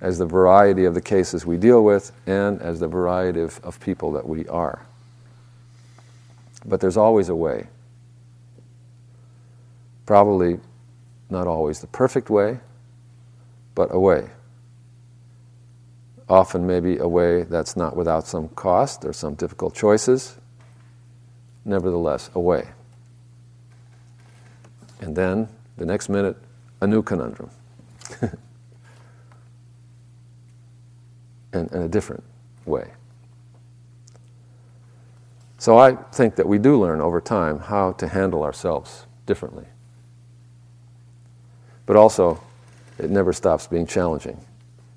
as 0.00 0.18
the 0.18 0.26
variety 0.26 0.84
of 0.84 0.94
the 0.94 1.00
cases 1.00 1.46
we 1.46 1.56
deal 1.56 1.84
with 1.84 2.12
and 2.26 2.60
as 2.60 2.80
the 2.80 2.88
variety 2.88 3.40
of, 3.40 3.60
of 3.62 3.78
people 3.80 4.12
that 4.12 4.26
we 4.26 4.46
are. 4.48 4.86
But 6.66 6.80
there's 6.80 6.96
always 6.96 7.28
a 7.28 7.36
way. 7.36 7.68
Probably 10.04 10.58
not 11.30 11.46
always 11.46 11.80
the 11.80 11.86
perfect 11.86 12.28
way, 12.28 12.58
but 13.74 13.88
a 13.94 13.98
way. 13.98 14.30
Often, 16.28 16.66
maybe 16.66 16.98
a 16.98 17.06
way 17.06 17.44
that's 17.44 17.76
not 17.76 17.96
without 17.96 18.26
some 18.26 18.48
cost 18.48 19.04
or 19.04 19.12
some 19.12 19.34
difficult 19.34 19.74
choices. 19.74 20.36
Nevertheless, 21.64 22.30
a 22.34 22.40
way. 22.40 22.68
And 25.00 25.14
then, 25.14 25.48
the 25.76 25.86
next 25.86 26.08
minute, 26.08 26.36
a 26.80 26.86
new 26.86 27.02
conundrum. 27.02 27.50
in, 31.52 31.68
in 31.68 31.82
a 31.82 31.88
different 31.88 32.24
way. 32.64 32.90
So 35.58 35.78
I 35.78 35.94
think 35.94 36.36
that 36.36 36.46
we 36.46 36.58
do 36.58 36.78
learn 36.78 37.00
over 37.00 37.20
time 37.20 37.58
how 37.58 37.92
to 37.92 38.08
handle 38.08 38.42
ourselves 38.42 39.06
differently. 39.24 39.66
But 41.86 41.96
also, 41.96 42.42
it 42.98 43.10
never 43.10 43.32
stops 43.32 43.66
being 43.66 43.86
challenging. 43.86 44.38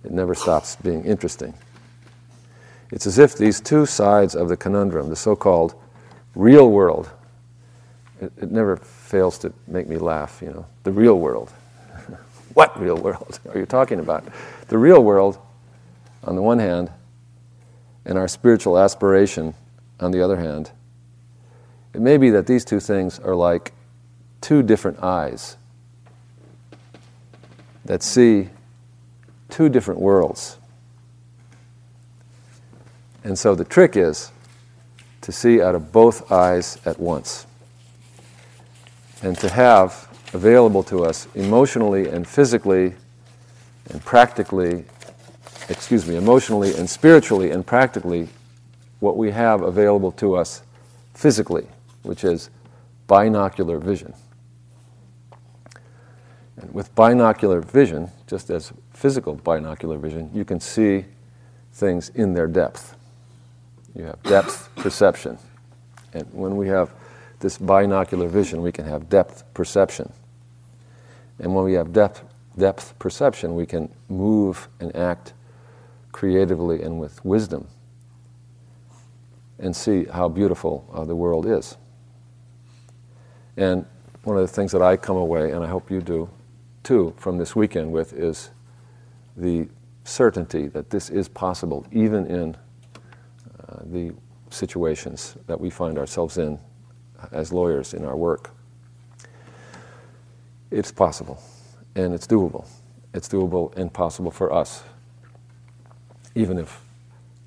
It 0.04 0.12
never 0.12 0.34
stops 0.34 0.76
being 0.78 1.06
interesting. 1.06 1.54
It's 2.92 3.06
as 3.06 3.20
if 3.20 3.38
these 3.38 3.62
two 3.62 3.86
sides 3.86 4.36
of 4.36 4.50
the 4.50 4.58
conundrum, 4.58 5.10
the 5.10 5.16
so 5.16 5.36
called 5.36 5.76
real 6.36 6.70
world, 6.70 7.10
it, 8.20 8.32
it, 8.38 8.52
never 8.52 8.78
fails 8.78 9.38
to 9.40 9.54
make 9.68 9.88
me 9.88 9.98
laugh, 9.98 10.42
you 10.42 10.50
know, 10.50 10.66
the 10.84 10.92
real 10.92 11.20
world. 11.20 11.52
what 12.54 12.80
real 12.80 12.98
world 12.98 13.40
are 13.54 13.60
you 13.60 13.66
talking 13.66 14.00
about? 14.00 14.26
The 14.68 14.78
real 14.78 15.04
world, 15.04 15.38
on 16.24 16.36
the 16.36 16.42
one 16.42 16.60
hand, 16.60 16.92
and 18.06 18.18
our 18.18 18.28
spiritual 18.28 18.78
aspiration 18.78 19.54
on 20.00 20.12
the 20.12 20.24
other 20.24 20.38
hand, 20.38 20.72
it 21.94 22.02
may 22.02 22.18
be 22.18 22.30
that 22.30 22.48
these 22.48 22.64
two 22.64 22.80
things 22.80 23.20
are 23.20 23.36
like 23.36 23.74
two 24.42 24.64
different 24.64 25.02
eyes 25.04 25.58
that 27.86 28.04
see 28.04 28.50
two 29.50 29.70
different 29.70 30.00
worlds. 30.00 30.58
And 33.24 33.38
so 33.38 33.56
the 33.56 33.66
trick 33.66 33.98
is 33.98 34.32
to 35.22 35.32
see 35.32 35.62
out 35.62 35.76
of 35.76 35.92
both 35.92 36.32
eyes 36.32 36.78
at 36.86 37.00
once 37.00 37.46
and 39.22 39.38
to 39.40 39.50
have 39.50 40.08
available 40.34 40.84
to 40.84 41.04
us 41.04 41.28
emotionally 41.36 42.08
and 42.08 42.28
physically 42.28 42.94
and 43.90 44.04
practically, 44.06 44.86
excuse 45.68 46.08
me, 46.08 46.16
emotionally 46.16 46.76
and 46.76 46.90
spiritually 46.90 47.52
and 47.52 47.66
practically 47.66 48.30
what 49.00 49.18
we 49.18 49.32
have 49.32 49.62
available 49.62 50.12
to 50.14 50.36
us 50.36 50.62
physically, 51.14 51.68
which 52.04 52.24
is 52.24 52.50
binocular 53.08 53.78
vision. 53.78 54.14
And 56.58 56.74
with 56.74 56.94
binocular 56.96 57.62
vision, 57.62 58.12
just 58.28 58.50
as 58.50 58.74
physical 58.94 59.36
binocular 59.36 59.98
vision, 59.98 60.30
you 60.34 60.44
can 60.44 60.60
see 60.60 61.06
things 61.74 62.10
in 62.10 62.34
their 62.34 62.48
depth. 62.48 62.98
You 63.96 64.04
have 64.06 64.22
depth 64.24 64.70
perception. 64.76 65.38
And 66.14 66.28
when 66.34 66.58
we 66.58 66.68
have 66.68 66.92
this 67.40 67.58
binocular 67.58 68.28
vision, 68.28 68.62
we 68.62 68.72
can 68.72 68.86
have 68.86 69.10
depth 69.10 69.44
perception. 69.54 70.12
And 71.40 71.56
when 71.56 71.64
we 71.64 71.74
have 71.74 71.94
depth, 71.94 72.24
depth 72.58 72.98
perception, 73.00 73.56
we 73.56 73.66
can 73.66 73.90
move 74.10 74.68
and 74.82 74.94
act 74.94 75.34
creatively 76.12 76.82
and 76.82 77.00
with 77.00 77.24
wisdom 77.24 77.68
and 79.60 79.76
see 79.76 80.06
how 80.06 80.28
beautiful 80.30 80.90
uh, 80.94 81.04
the 81.04 81.16
world 81.16 81.46
is. 81.46 81.78
And 83.58 83.86
one 84.24 84.38
of 84.38 84.42
the 84.42 84.48
things 84.48 84.72
that 84.72 84.82
I 84.82 84.96
come 84.98 85.18
away, 85.18 85.52
and 85.52 85.64
I 85.64 85.68
hope 85.68 85.92
you 85.92 86.02
do 86.02 86.30
too, 86.84 87.14
from 87.18 87.38
this 87.38 87.56
weekend 87.56 87.92
with 87.92 88.14
is 88.14 88.50
the 89.36 89.68
certainty 90.04 90.68
that 90.68 90.90
this 90.90 91.10
is 91.10 91.28
possible 91.28 91.86
even 91.92 92.26
in 92.26 92.56
uh, 93.68 93.82
the 93.84 94.14
situations 94.50 95.36
that 95.48 95.60
we 95.60 95.70
find 95.70 95.98
ourselves 95.98 96.38
in 96.38 96.60
as 97.32 97.52
lawyers 97.52 97.94
in 97.94 98.06
our 98.06 98.16
work. 98.16 98.52
It's 100.72 100.92
possible 100.92 101.42
and 101.96 102.14
it's 102.14 102.28
doable. 102.28 102.68
It's 103.14 103.28
doable 103.28 103.76
and 103.76 103.92
possible 103.92 104.32
for 104.32 104.54
us. 104.54 104.84
Even 106.36 106.58
if 106.58 106.82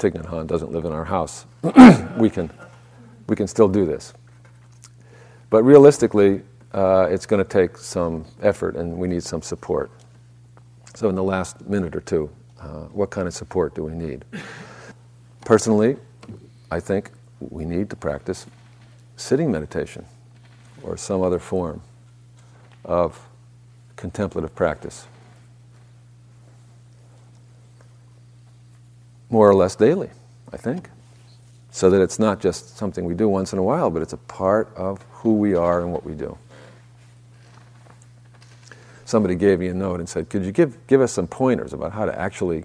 Thich 0.03 0.15
Nhat 0.15 0.27
Hanh 0.27 0.49
doesn't 0.49 0.73
live 0.73 0.85
in 0.85 0.93
our 0.93 1.05
house, 1.05 1.47
we, 2.19 2.29
can, 2.29 2.51
we 3.29 3.37
can 3.37 3.47
still 3.47 3.69
do 3.69 3.87
this. 3.87 4.13
But 5.49 5.63
realistically, 5.63 6.43
uh, 6.73 7.07
it's 7.09 7.25
going 7.25 7.45
to 7.45 7.49
take 7.49 7.77
some 7.77 8.25
effort 8.41 8.75
and 8.75 8.97
we 8.99 9.07
need 9.07 9.23
some 9.23 9.43
support. 9.43 9.93
So, 10.95 11.09
in 11.09 11.15
the 11.15 11.23
last 11.23 11.61
minute 11.69 11.95
or 11.95 12.01
two, 12.01 12.31
uh, 12.61 12.87
what 12.87 13.11
kind 13.11 13.29
of 13.29 13.35
support 13.35 13.75
do 13.75 13.85
we 13.85 13.93
need? 13.93 14.25
Personally, 15.45 15.97
I 16.71 16.81
think 16.81 17.11
we 17.39 17.65
need 17.65 17.89
to 17.91 17.97
practice 17.97 18.47
sitting 19.17 19.53
meditation 19.53 20.05
or 20.83 20.97
some 20.97 21.23
other 21.23 21.39
form 21.39 21.81
of 22.85 23.29
contemplative 23.97 24.55
practice. 24.55 25.07
More 29.33 29.49
or 29.49 29.55
less 29.55 29.75
daily, 29.75 30.11
I 30.53 30.59
think. 30.59 30.91
So 31.71 31.89
that 31.89 32.03
it's 32.03 32.19
not 32.19 32.39
just 32.39 32.77
something 32.77 33.07
we 33.07 33.15
do 33.15 33.29
once 33.31 33.55
in 33.55 33.59
a 33.59 33.63
while, 33.63 33.89
but 33.89 34.03
it's 34.03 34.13
a 34.13 34.19
part 34.19 34.71
of 34.77 35.03
who 35.11 35.35
we 35.35 35.55
are 35.55 35.81
and 35.81 35.91
what 35.91 36.05
we 36.05 36.13
do. 36.13 36.37
Somebody 39.07 39.35
gave 39.35 39.59
me 39.59 39.69
a 39.69 39.75
note 39.75 40.01
and 40.01 40.09
said, 40.09 40.29
Could 40.29 40.45
you 40.45 40.53
give, 40.53 40.87
give 40.87 41.01
us 41.01 41.13
some 41.13 41.27
pointers 41.27 41.73
about 41.73 41.93
how 41.93 42.05
to 42.05 42.17
actually 42.17 42.65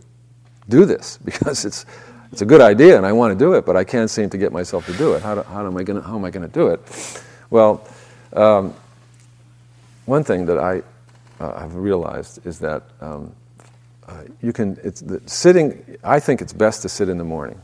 do 0.68 0.86
this? 0.86 1.18
Because 1.26 1.64
it's, 1.64 1.86
it's 2.34 2.42
a 2.42 2.46
good 2.46 2.62
idea 2.62 2.98
and 2.98 3.06
I 3.06 3.14
want 3.14 3.32
to 3.32 3.40
do 3.40 3.54
it, 3.54 3.66
but 3.66 3.78
I 3.78 3.86
can't 3.86 4.10
seem 4.10 4.30
to 4.32 4.38
get 4.38 4.52
myself 4.52 4.86
to 4.88 4.94
do 4.94 5.14
it. 5.14 5.24
How, 5.24 5.36
do, 5.36 5.44
how, 5.44 5.66
am, 5.66 5.78
I 5.78 5.84
gonna, 5.84 6.02
how 6.02 6.16
am 6.18 6.26
I 6.26 6.30
going 6.30 6.46
to 6.46 6.54
do 6.54 6.68
it? 6.68 7.24
Well, 7.50 7.88
um, 8.34 8.74
one 10.06 10.26
thing 10.26 10.46
that 10.48 10.58
I 10.60 10.84
uh, 11.40 11.60
have 11.60 11.76
realized 11.76 12.46
is 12.46 12.60
that 12.60 12.84
um, 13.00 13.34
uh, 14.08 14.24
you 14.42 14.54
can, 14.54 14.80
it's 14.84 15.02
the, 15.02 15.22
sitting, 15.26 15.98
I 16.04 16.20
think 16.20 16.42
it's 16.42 16.54
best 16.54 16.82
to 16.84 16.90
sit 16.90 17.10
in 17.10 17.18
the 17.18 17.24
morning 17.24 17.62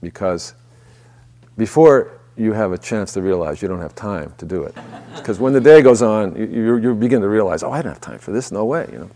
because 0.00 0.54
before 1.56 2.20
you 2.36 2.52
have 2.52 2.72
a 2.72 2.78
chance 2.78 3.12
to 3.12 3.22
realize 3.22 3.60
you 3.60 3.68
don't 3.68 3.80
have 3.80 3.94
time 3.94 4.32
to 4.38 4.46
do 4.46 4.62
it. 4.62 4.74
Because 5.16 5.38
when 5.38 5.52
the 5.52 5.60
day 5.60 5.82
goes 5.82 6.02
on, 6.02 6.34
you, 6.36 6.76
you, 6.76 6.94
begin 6.94 7.20
to 7.20 7.28
realize, 7.28 7.62
oh, 7.62 7.70
I 7.70 7.82
don't 7.82 7.92
have 7.92 8.00
time 8.00 8.18
for 8.18 8.32
this, 8.32 8.50
no 8.50 8.64
way, 8.64 8.88
you 8.90 8.98
know. 8.98 9.10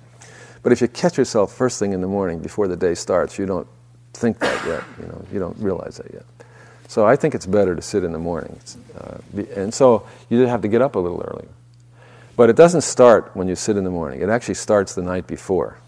But 0.63 0.73
if 0.73 0.81
you 0.81 0.89
catch 0.89 1.17
yourself 1.17 1.53
first 1.53 1.79
thing 1.79 1.93
in 1.93 2.01
the 2.01 2.07
morning 2.09 2.41
before 2.41 2.69
the 2.69 2.77
day 2.77 2.95
starts, 2.95 3.39
you 3.39 3.47
don't 3.47 3.67
think 4.13 4.39
that 4.41 4.67
yet, 4.67 4.83
you 5.01 5.07
know, 5.07 5.25
you 5.33 5.39
don't 5.39 5.57
realize 5.59 5.97
that 5.97 6.13
yet. 6.13 6.25
So 6.89 7.07
I 7.07 7.17
think 7.17 7.35
it's 7.35 7.47
better 7.47 7.75
to 7.75 7.83
sit 7.83 8.05
in 8.05 8.13
the 8.13 8.19
morning. 8.19 8.59
Uh, 8.99 9.19
and 9.55 9.73
so 9.73 10.07
you 10.29 10.41
have 10.41 10.63
to 10.63 10.69
get 10.69 10.83
up 10.83 10.95
a 10.95 10.99
little 10.99 11.21
earlier. 11.21 11.49
But 12.37 12.51
it 12.51 12.57
doesn't 12.57 12.83
start 12.83 13.31
when 13.35 13.49
you 13.49 13.57
sit 13.57 13.77
in 13.77 13.85
the 13.85 13.91
morning. 13.91 14.21
It 14.21 14.29
actually 14.29 14.55
starts 14.55 14.95
the 14.95 15.03
night 15.03 15.27
before. 15.27 15.79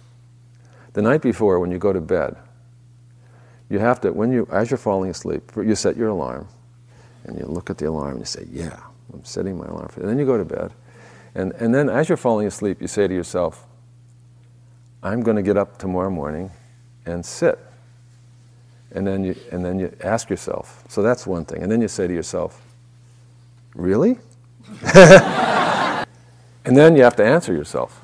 The 0.93 1.03
night 1.03 1.23
before, 1.23 1.61
when 1.61 1.71
you 1.71 1.79
go 1.79 1.93
to 1.93 2.01
bed, 2.01 2.37
you 3.69 3.79
have 3.79 4.01
to, 4.01 4.13
when 4.13 4.33
you, 4.33 4.49
as 4.51 4.71
you're 4.71 4.79
falling 4.79 5.11
asleep, 5.11 5.53
you 5.57 5.75
set 5.75 5.97
your 5.97 6.09
alarm, 6.09 6.49
and 7.25 7.39
you 7.39 7.45
look 7.45 7.71
at 7.71 7.79
the 7.79 7.87
alarm 7.87 8.13
and 8.13 8.21
you 8.21 8.25
say, 8.25 8.47
"Yeah, 8.51 8.81
I'm 9.13 9.25
setting 9.25 9.59
my 9.59 9.67
alarm." 9.67 9.89
For 9.89 10.01
and 10.01 10.09
then 10.09 10.19
you 10.19 10.25
go 10.25 10.39
to 10.39 10.45
bed, 10.45 10.73
and 11.35 11.53
and 11.53 11.75
then 11.75 11.91
as 11.91 12.09
you're 12.09 12.17
falling 12.17 12.47
asleep, 12.47 12.81
you 12.81 12.89
say 12.89 13.07
to 13.07 13.15
yourself, 13.15 13.67
"I'm 15.03 15.23
going 15.23 15.37
to 15.37 15.43
get 15.43 15.59
up 15.59 15.77
tomorrow 15.77 16.11
morning, 16.11 16.51
and 17.05 17.25
sit." 17.25 17.59
And 18.93 19.07
then 19.07 19.23
you 19.23 19.37
and 19.53 19.63
then 19.63 19.79
you 19.79 19.95
ask 20.03 20.31
yourself. 20.31 20.85
So 20.89 21.03
that's 21.03 21.27
one 21.27 21.45
thing. 21.45 21.63
And 21.63 21.71
then 21.71 21.83
you 21.83 21.89
say 21.89 22.07
to 22.07 22.15
yourself, 22.15 22.63
"Really?" 23.75 24.19
And 26.69 26.77
then 26.77 26.97
you 26.97 27.03
have 27.03 27.17
to 27.17 27.25
answer 27.25 27.55
yourself. 27.55 27.99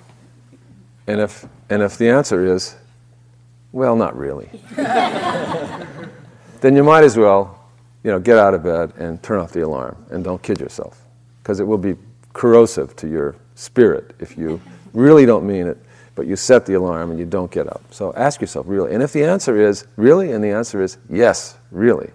And 1.07 1.21
if, 1.21 1.47
and 1.69 1.83
if 1.83 1.99
the 1.99 2.09
answer 2.09 2.45
is, 2.45 2.77
well, 3.73 3.97
not 3.97 4.17
really, 4.17 4.49
then 4.77 6.77
you 6.77 6.83
might 6.83 7.05
as 7.05 7.17
well 7.17 7.65
you 8.05 8.11
know, 8.11 8.21
get 8.21 8.39
out 8.39 8.55
of 8.55 8.63
bed 8.63 8.93
and 8.97 9.21
turn 9.23 9.41
off 9.41 9.53
the 9.53 9.63
alarm 9.63 9.97
and 10.11 10.23
don't 10.23 10.43
kid 10.43 10.61
yourself 10.61 11.03
because 11.43 11.59
it 11.59 11.65
will 11.65 11.79
be 11.79 11.97
corrosive 12.35 12.95
to 12.97 13.09
your 13.09 13.35
spirit 13.55 14.15
if 14.19 14.37
you 14.37 14.61
really 14.93 15.27
don't 15.27 15.47
mean 15.47 15.67
it, 15.67 15.79
but 16.15 16.27
you 16.27 16.37
set 16.37 16.67
the 16.67 16.75
alarm 16.75 17.11
and 17.11 17.19
you 17.19 17.25
don't 17.25 17.51
get 17.51 17.67
up. 17.67 17.83
So 17.91 18.13
ask 18.15 18.41
yourself, 18.41 18.67
really? 18.69 18.93
And 18.93 19.03
if 19.03 19.13
the 19.13 19.25
answer 19.25 19.61
is 19.61 19.87
really, 19.97 20.33
and 20.33 20.45
the 20.45 20.51
answer 20.51 20.83
is 20.83 20.99
yes, 21.09 21.57
really, 21.71 22.11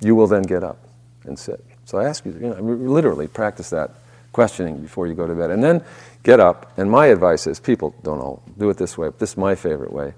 you 0.00 0.14
will 0.14 0.26
then 0.26 0.42
get 0.42 0.64
up 0.64 0.78
and 1.24 1.38
sit. 1.38 1.64
So 1.84 1.98
I 1.98 2.04
ask 2.04 2.24
you, 2.24 2.32
you 2.32 2.48
know, 2.48 2.60
literally 2.60 3.28
practice 3.28 3.70
that 3.70 3.90
questioning 4.32 4.80
before 4.80 5.06
you 5.06 5.14
go 5.14 5.26
to 5.26 5.34
bed. 5.34 5.50
And 5.50 5.62
then 5.62 5.84
get 6.24 6.40
up. 6.40 6.72
And 6.76 6.90
my 6.90 7.06
advice 7.06 7.46
is 7.46 7.60
people 7.60 7.94
don't 8.02 8.18
all 8.18 8.42
do 8.58 8.68
it 8.70 8.76
this 8.76 8.98
way, 8.98 9.06
but 9.08 9.20
this 9.20 9.30
is 9.30 9.36
my 9.36 9.54
favorite 9.54 9.92
way 9.92 10.14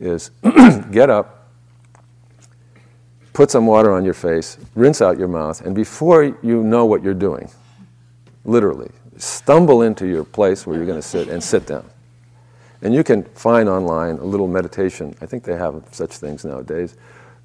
is 0.00 0.30
get 0.90 1.10
up, 1.10 1.48
put 3.32 3.50
some 3.50 3.66
water 3.66 3.92
on 3.92 4.04
your 4.04 4.14
face, 4.14 4.58
rinse 4.74 5.02
out 5.02 5.18
your 5.18 5.28
mouth, 5.28 5.60
and 5.60 5.74
before 5.74 6.24
you 6.24 6.62
know 6.62 6.86
what 6.86 7.02
you're 7.02 7.14
doing, 7.14 7.50
literally, 8.44 8.90
stumble 9.16 9.82
into 9.82 10.06
your 10.06 10.24
place 10.24 10.66
where 10.66 10.76
you're 10.76 10.86
going 10.86 11.00
to 11.00 11.06
sit 11.06 11.28
and 11.28 11.42
sit 11.42 11.66
down. 11.66 11.88
And 12.80 12.94
you 12.94 13.02
can 13.02 13.24
find 13.24 13.68
online 13.68 14.18
a 14.18 14.24
little 14.24 14.46
meditation. 14.46 15.14
I 15.20 15.26
think 15.26 15.42
they 15.42 15.56
have 15.56 15.82
such 15.90 16.16
things 16.16 16.44
nowadays. 16.44 16.96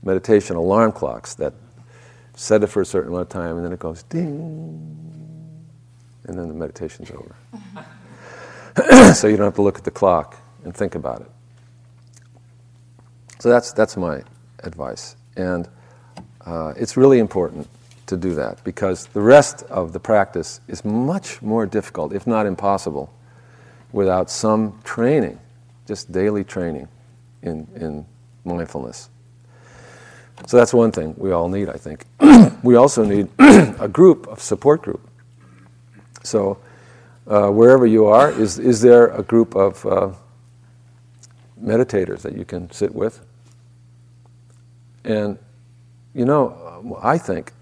Meditation 0.04 0.56
alarm 0.56 0.91
clocks 0.91 1.34
that 1.36 1.54
set 2.36 2.64
it 2.64 2.68
for 2.68 2.82
a 2.82 2.86
certain 2.86 3.10
amount 3.10 3.24
of 3.24 3.30
time 3.30 3.58
and 3.58 3.66
then 3.66 3.74
it 3.74 3.80
goes 3.80 4.04
ding, 4.04 4.30
and 6.26 6.38
then 6.38 6.47
the 6.47 6.54
meditation's 6.54 7.10
over. 7.12 7.36
so 9.13 9.28
you 9.28 9.38
don't 9.38 9.45
have 9.45 9.55
to 9.55 9.61
look 9.61 9.78
at 9.78 9.84
the 9.84 9.91
clock 9.91 10.39
and 10.63 10.76
think 10.76 10.95
about 10.95 11.21
it. 11.21 11.32
So 13.39 13.49
that's, 13.49 13.74
that's 13.74 13.97
my 13.97 14.24
advice. 14.63 15.15
And 15.36 15.67
uh, 16.45 16.74
it's 16.78 16.95
really 16.95 17.19
important 17.19 17.67
to 18.07 18.17
do 18.17 18.36
that 18.36 18.63
because 18.63 19.07
the 19.07 19.21
rest 19.21 19.63
of 19.63 19.93
the 19.93 19.99
practice 19.99 20.61
is 20.67 20.84
much 20.86 21.41
more 21.41 21.65
difficult, 21.65 22.13
if 22.13 22.26
not 22.26 22.45
impossible, 22.45 23.13
without 23.91 24.30
some 24.30 24.80
training, 24.84 25.39
just 25.88 26.11
daily 26.11 26.43
training 26.43 26.88
in, 27.41 27.67
in 27.76 28.05
mindfulness. 28.45 29.09
So 30.47 30.57
that's 30.57 30.74
one 30.74 30.91
thing 30.91 31.13
we 31.17 31.32
all 31.32 31.47
need, 31.47 31.69
I 31.69 31.78
think. 31.78 32.05
we 32.63 32.76
also 32.76 33.05
need 33.05 33.30
a 33.39 33.88
group, 33.88 34.28
a 34.32 34.39
support 34.39 34.82
group, 34.82 35.09
so, 36.24 36.57
uh, 37.28 37.49
wherever 37.49 37.86
you 37.86 38.05
are, 38.05 38.32
is, 38.32 38.59
is 38.59 38.82
there 38.82 39.07
a 39.07 39.24
group 39.24 39.55
of 39.55 39.86
uh, 39.86 40.11
meditators 41.61 42.21
that 42.21 42.36
you 42.36 42.45
can 42.45 42.69
sit 42.71 42.93
with? 42.93 43.26
And, 45.03 45.38
you 46.13 46.26
know, 46.26 46.97
I 47.01 47.17
think 47.17 47.53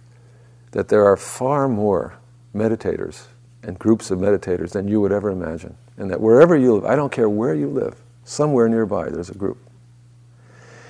that 0.72 0.88
there 0.88 1.05
are 1.05 1.18
far 1.18 1.68
more 1.68 2.16
meditators 2.55 3.28
and 3.64 3.78
groups 3.78 4.09
of 4.09 4.20
meditators 4.20 4.72
than 4.72 4.88
you 4.88 5.01
would 5.01 5.12
ever 5.12 5.30
imagine. 5.30 5.76
And 5.97 6.09
that 6.09 6.20
wherever 6.20 6.57
you 6.57 6.76
live, 6.76 6.86
I 6.86 6.95
don't 6.95 7.12
care 7.12 7.30
where 7.30 7.53
you 7.53 7.68
live, 7.68 7.95
somewhere 8.24 8.68
nearby 8.68 9.09
there's 9.09 9.30
a 9.30 9.36
group. 9.36 9.57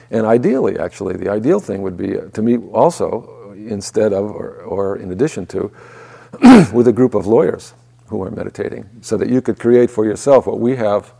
And 0.09 0.25
ideally, 0.25 0.77
actually, 0.77 1.15
the 1.15 1.29
ideal 1.29 1.59
thing 1.59 1.81
would 1.81 1.97
be 1.97 2.17
uh, 2.17 2.25
to 2.33 2.41
meet 2.41 2.59
also, 2.73 3.53
instead 3.53 4.13
of 4.13 4.25
or, 4.25 4.55
or 4.61 4.97
in 4.97 5.11
addition 5.11 5.45
to, 5.47 5.71
with 6.73 6.87
a 6.87 6.93
group 6.93 7.13
of 7.13 7.27
lawyers 7.27 7.73
who 8.11 8.23
are 8.23 8.29
meditating 8.31 8.87
so 9.01 9.17
that 9.17 9.29
you 9.29 9.41
could 9.41 9.57
create 9.57 9.89
for 9.89 10.05
yourself 10.05 10.45
what 10.45 10.59
we 10.59 10.75
have 10.75 11.13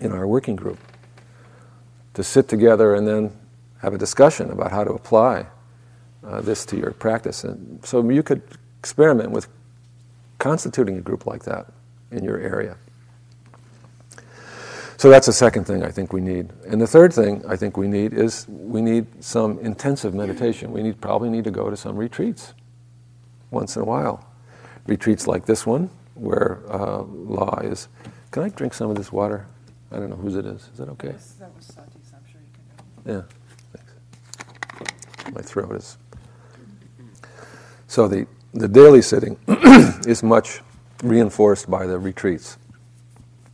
in 0.00 0.12
our 0.12 0.26
working 0.26 0.56
group 0.56 0.78
to 2.14 2.24
sit 2.24 2.48
together 2.48 2.94
and 2.94 3.06
then 3.06 3.36
have 3.82 3.94
a 3.94 3.98
discussion 3.98 4.50
about 4.50 4.70
how 4.70 4.82
to 4.82 4.90
apply 4.90 5.46
uh, 6.24 6.40
this 6.40 6.64
to 6.66 6.76
your 6.76 6.92
practice. 6.92 7.44
And 7.44 7.84
so 7.84 8.08
you 8.08 8.22
could 8.22 8.42
experiment 8.78 9.30
with 9.30 9.48
constituting 10.38 10.96
a 10.96 11.00
group 11.00 11.26
like 11.26 11.44
that 11.44 11.66
in 12.10 12.24
your 12.24 12.38
area. 12.38 12.76
So 14.96 15.10
that's 15.10 15.26
the 15.26 15.32
second 15.32 15.64
thing 15.64 15.84
I 15.84 15.92
think 15.92 16.12
we 16.12 16.20
need. 16.20 16.50
And 16.66 16.80
the 16.80 16.86
third 16.86 17.12
thing 17.12 17.44
I 17.46 17.54
think 17.54 17.76
we 17.76 17.86
need 17.86 18.12
is 18.12 18.46
we 18.48 18.82
need 18.82 19.06
some 19.22 19.60
intensive 19.60 20.12
meditation. 20.12 20.72
We 20.72 20.82
need, 20.82 21.00
probably 21.00 21.30
need 21.30 21.44
to 21.44 21.52
go 21.52 21.70
to 21.70 21.76
some 21.76 21.96
retreats 21.96 22.52
once 23.50 23.76
in 23.76 23.82
a 23.82 23.84
while. 23.84 24.27
Retreats 24.88 25.26
like 25.26 25.44
this 25.44 25.66
one, 25.66 25.90
where 26.14 26.62
uh, 26.70 27.02
law 27.02 27.60
is. 27.60 27.88
Can 28.30 28.42
I 28.42 28.48
drink 28.48 28.72
some 28.72 28.90
of 28.90 28.96
this 28.96 29.12
water? 29.12 29.46
I 29.92 29.96
don't 29.96 30.08
know 30.08 30.16
whose 30.16 30.34
it 30.34 30.46
is. 30.46 30.62
Is 30.72 30.78
that 30.78 30.88
okay? 30.88 31.08
Yes, 31.08 31.34
that 31.38 31.54
was 31.54 31.66
Sati's, 31.66 32.10
I'm 32.14 32.22
sure. 32.32 32.40
Yeah. 33.04 33.22
Thanks. 33.74 35.34
My 35.34 35.42
throat 35.42 35.76
is. 35.76 35.98
So 37.86 38.08
the, 38.08 38.26
the 38.54 38.66
daily 38.66 39.02
sitting 39.02 39.36
is 40.06 40.22
much 40.22 40.62
reinforced 41.02 41.70
by 41.70 41.86
the 41.86 41.98
retreats. 41.98 42.56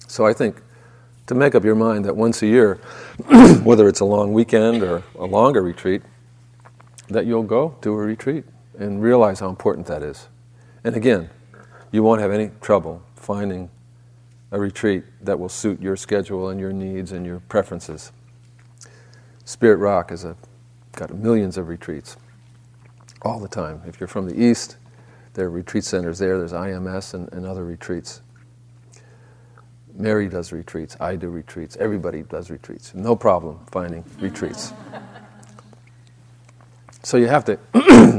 So 0.07 0.25
I 0.25 0.33
think 0.33 0.63
to 1.27 1.35
make 1.35 1.57
up 1.57 1.65
your 1.65 1.75
mind 1.75 2.05
that 2.05 2.15
once 2.15 2.43
a 2.43 2.47
year, 2.47 2.77
whether 3.65 3.89
it's 3.89 4.01
a 4.01 4.05
long 4.05 4.33
weekend 4.33 4.85
or 4.85 5.03
a 5.19 5.25
longer 5.25 5.63
retreat, 5.63 6.03
that 7.09 7.27
you'll 7.27 7.43
go 7.43 7.77
to 7.83 7.91
a 7.91 7.97
retreat 7.97 8.45
and 8.79 9.03
realize 9.03 9.41
how 9.41 9.49
important 9.49 9.89
that 9.89 10.05
is. 10.05 10.29
And 10.85 10.95
again, 10.95 11.31
you 11.91 12.03
won't 12.03 12.21
have 12.21 12.31
any 12.31 12.51
trouble 12.61 13.03
finding 13.17 13.71
a 14.51 14.61
retreat 14.61 15.05
that 15.23 15.39
will 15.39 15.49
suit 15.49 15.81
your 15.81 15.97
schedule 15.97 16.51
and 16.51 16.61
your 16.61 16.73
needs 16.73 17.11
and 17.11 17.25
your 17.25 17.41
preferences. 17.41 18.13
Spirit 19.45 19.79
Rock 19.79 20.11
has 20.11 20.27
got 20.93 21.15
millions 21.15 21.57
of 21.57 21.69
retreats 21.69 22.17
all 23.23 23.41
the 23.41 23.49
time. 23.49 23.83
If 23.87 23.99
you're 23.99 24.07
from 24.07 24.29
the 24.29 24.41
East, 24.41 24.77
there 25.33 25.47
are 25.47 25.51
retreat 25.51 25.85
centers 25.85 26.19
there. 26.19 26.39
There's 26.39 26.53
IMS 26.53 27.15
and, 27.15 27.33
and 27.33 27.47
other 27.47 27.65
retreats. 27.65 28.21
Mary 29.95 30.29
does 30.29 30.53
retreats. 30.53 30.97
I 31.01 31.17
do 31.17 31.29
retreats. 31.29 31.77
Everybody 31.79 32.23
does 32.23 32.51
retreats. 32.51 32.95
No 32.95 33.17
problem 33.17 33.59
finding 33.71 34.05
retreats. 34.21 34.73
So 37.03 37.17
you 37.17 37.27
have 37.27 37.45
to 37.47 37.59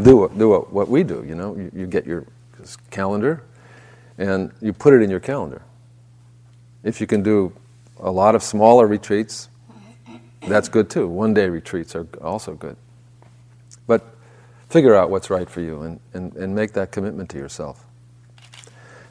do, 0.03 0.31
do 0.37 0.59
what 0.69 0.89
we 0.89 1.03
do, 1.03 1.23
you 1.27 1.35
know. 1.35 1.55
You, 1.55 1.71
you 1.73 1.87
get 1.87 2.05
your 2.05 2.25
calendar 2.91 3.43
and 4.17 4.51
you 4.61 4.73
put 4.73 4.93
it 4.93 5.01
in 5.01 5.09
your 5.09 5.19
calendar. 5.19 5.61
If 6.83 7.01
you 7.01 7.07
can 7.07 7.23
do 7.23 7.53
a 7.99 8.11
lot 8.11 8.35
of 8.35 8.43
smaller 8.43 8.87
retreats, 8.87 9.49
that's 10.47 10.69
good 10.69 10.89
too. 10.89 11.07
One 11.07 11.33
day 11.33 11.49
retreats 11.49 11.95
are 11.95 12.07
also 12.21 12.53
good. 12.53 12.77
But 13.87 14.05
figure 14.69 14.95
out 14.95 15.09
what's 15.09 15.29
right 15.29 15.49
for 15.49 15.61
you 15.61 15.81
and, 15.81 15.99
and, 16.13 16.35
and 16.35 16.55
make 16.55 16.73
that 16.73 16.91
commitment 16.91 17.29
to 17.31 17.37
yourself. 17.37 17.85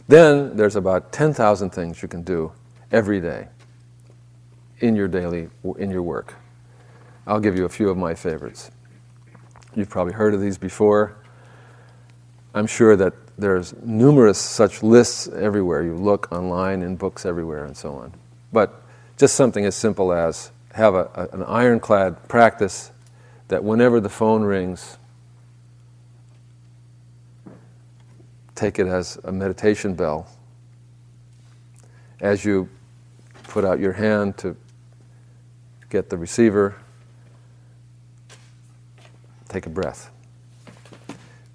Then 0.06 0.56
there's 0.56 0.76
about 0.76 1.12
10,000 1.12 1.70
things 1.70 2.02
you 2.02 2.08
can 2.08 2.22
do 2.22 2.52
every 2.92 3.20
day 3.20 3.48
in 4.80 4.94
your 4.94 5.08
daily, 5.08 5.48
in 5.78 5.90
your 5.90 6.02
work. 6.02 6.34
I'll 7.26 7.40
give 7.40 7.56
you 7.56 7.64
a 7.64 7.70
few 7.70 7.88
of 7.88 7.96
my 7.96 8.14
favorites. 8.14 8.70
You've 9.74 9.88
probably 9.88 10.12
heard 10.12 10.34
of 10.34 10.40
these 10.40 10.58
before. 10.58 11.16
I'm 12.54 12.66
sure 12.66 12.96
that 12.96 13.14
there's 13.36 13.74
numerous 13.82 14.38
such 14.38 14.82
lists 14.82 15.28
everywhere. 15.28 15.82
You 15.82 15.96
look 15.96 16.30
online 16.30 16.82
in 16.82 16.96
books 16.96 17.26
everywhere 17.26 17.64
and 17.64 17.76
so 17.76 17.94
on. 17.94 18.12
But 18.52 18.82
just 19.16 19.34
something 19.34 19.64
as 19.64 19.74
simple 19.74 20.12
as 20.12 20.50
have 20.72 20.94
a, 20.94 21.10
a, 21.14 21.28
an 21.36 21.42
ironclad 21.44 22.28
practice 22.28 22.90
that 23.48 23.64
whenever 23.64 24.00
the 24.00 24.08
phone 24.08 24.42
rings, 24.42 24.98
take 28.54 28.78
it 28.78 28.86
as 28.86 29.18
a 29.24 29.32
meditation 29.32 29.94
bell. 29.94 30.28
As 32.20 32.44
you 32.44 32.68
put 33.44 33.64
out 33.64 33.80
your 33.80 33.92
hand 33.92 34.38
to 34.38 34.56
get 35.90 36.08
the 36.08 36.16
receiver, 36.16 36.76
take 39.48 39.66
a 39.66 39.70
breath. 39.70 40.10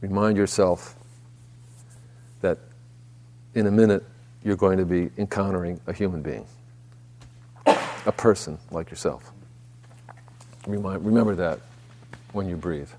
Remind 0.02 0.38
yourself 0.38 0.96
in 3.60 3.68
a 3.68 3.72
minute 3.72 4.04
you're 4.44 4.56
going 4.56 4.78
to 4.78 4.86
be 4.86 5.10
encountering 5.18 5.80
a 5.86 5.94
human 5.94 6.22
being, 6.22 6.46
a 7.66 8.12
person 8.12 8.58
like 8.72 8.90
yourself. 8.90 9.32
Remember 10.66 11.36
that 11.36 11.60
when 12.32 12.48
you 12.48 12.56
breathe. 12.56 12.90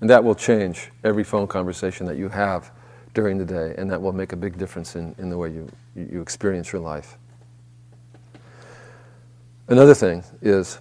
And 0.00 0.10
that 0.10 0.22
will 0.22 0.34
change 0.34 0.90
every 1.04 1.24
phone 1.24 1.46
conversation 1.46 2.06
that 2.06 2.18
you 2.18 2.28
have 2.28 2.70
during 3.14 3.38
the 3.38 3.46
day, 3.46 3.74
and 3.78 3.90
that 3.90 4.00
will 4.00 4.12
make 4.12 4.34
a 4.34 4.36
big 4.36 4.58
difference 4.58 4.94
in, 4.94 5.14
in 5.16 5.30
the 5.30 5.38
way 5.38 5.48
you, 5.48 5.70
you 5.94 6.20
experience 6.20 6.70
your 6.70 6.82
life. 6.82 7.16
Another 9.68 9.94
thing 9.94 10.22
is 10.42 10.78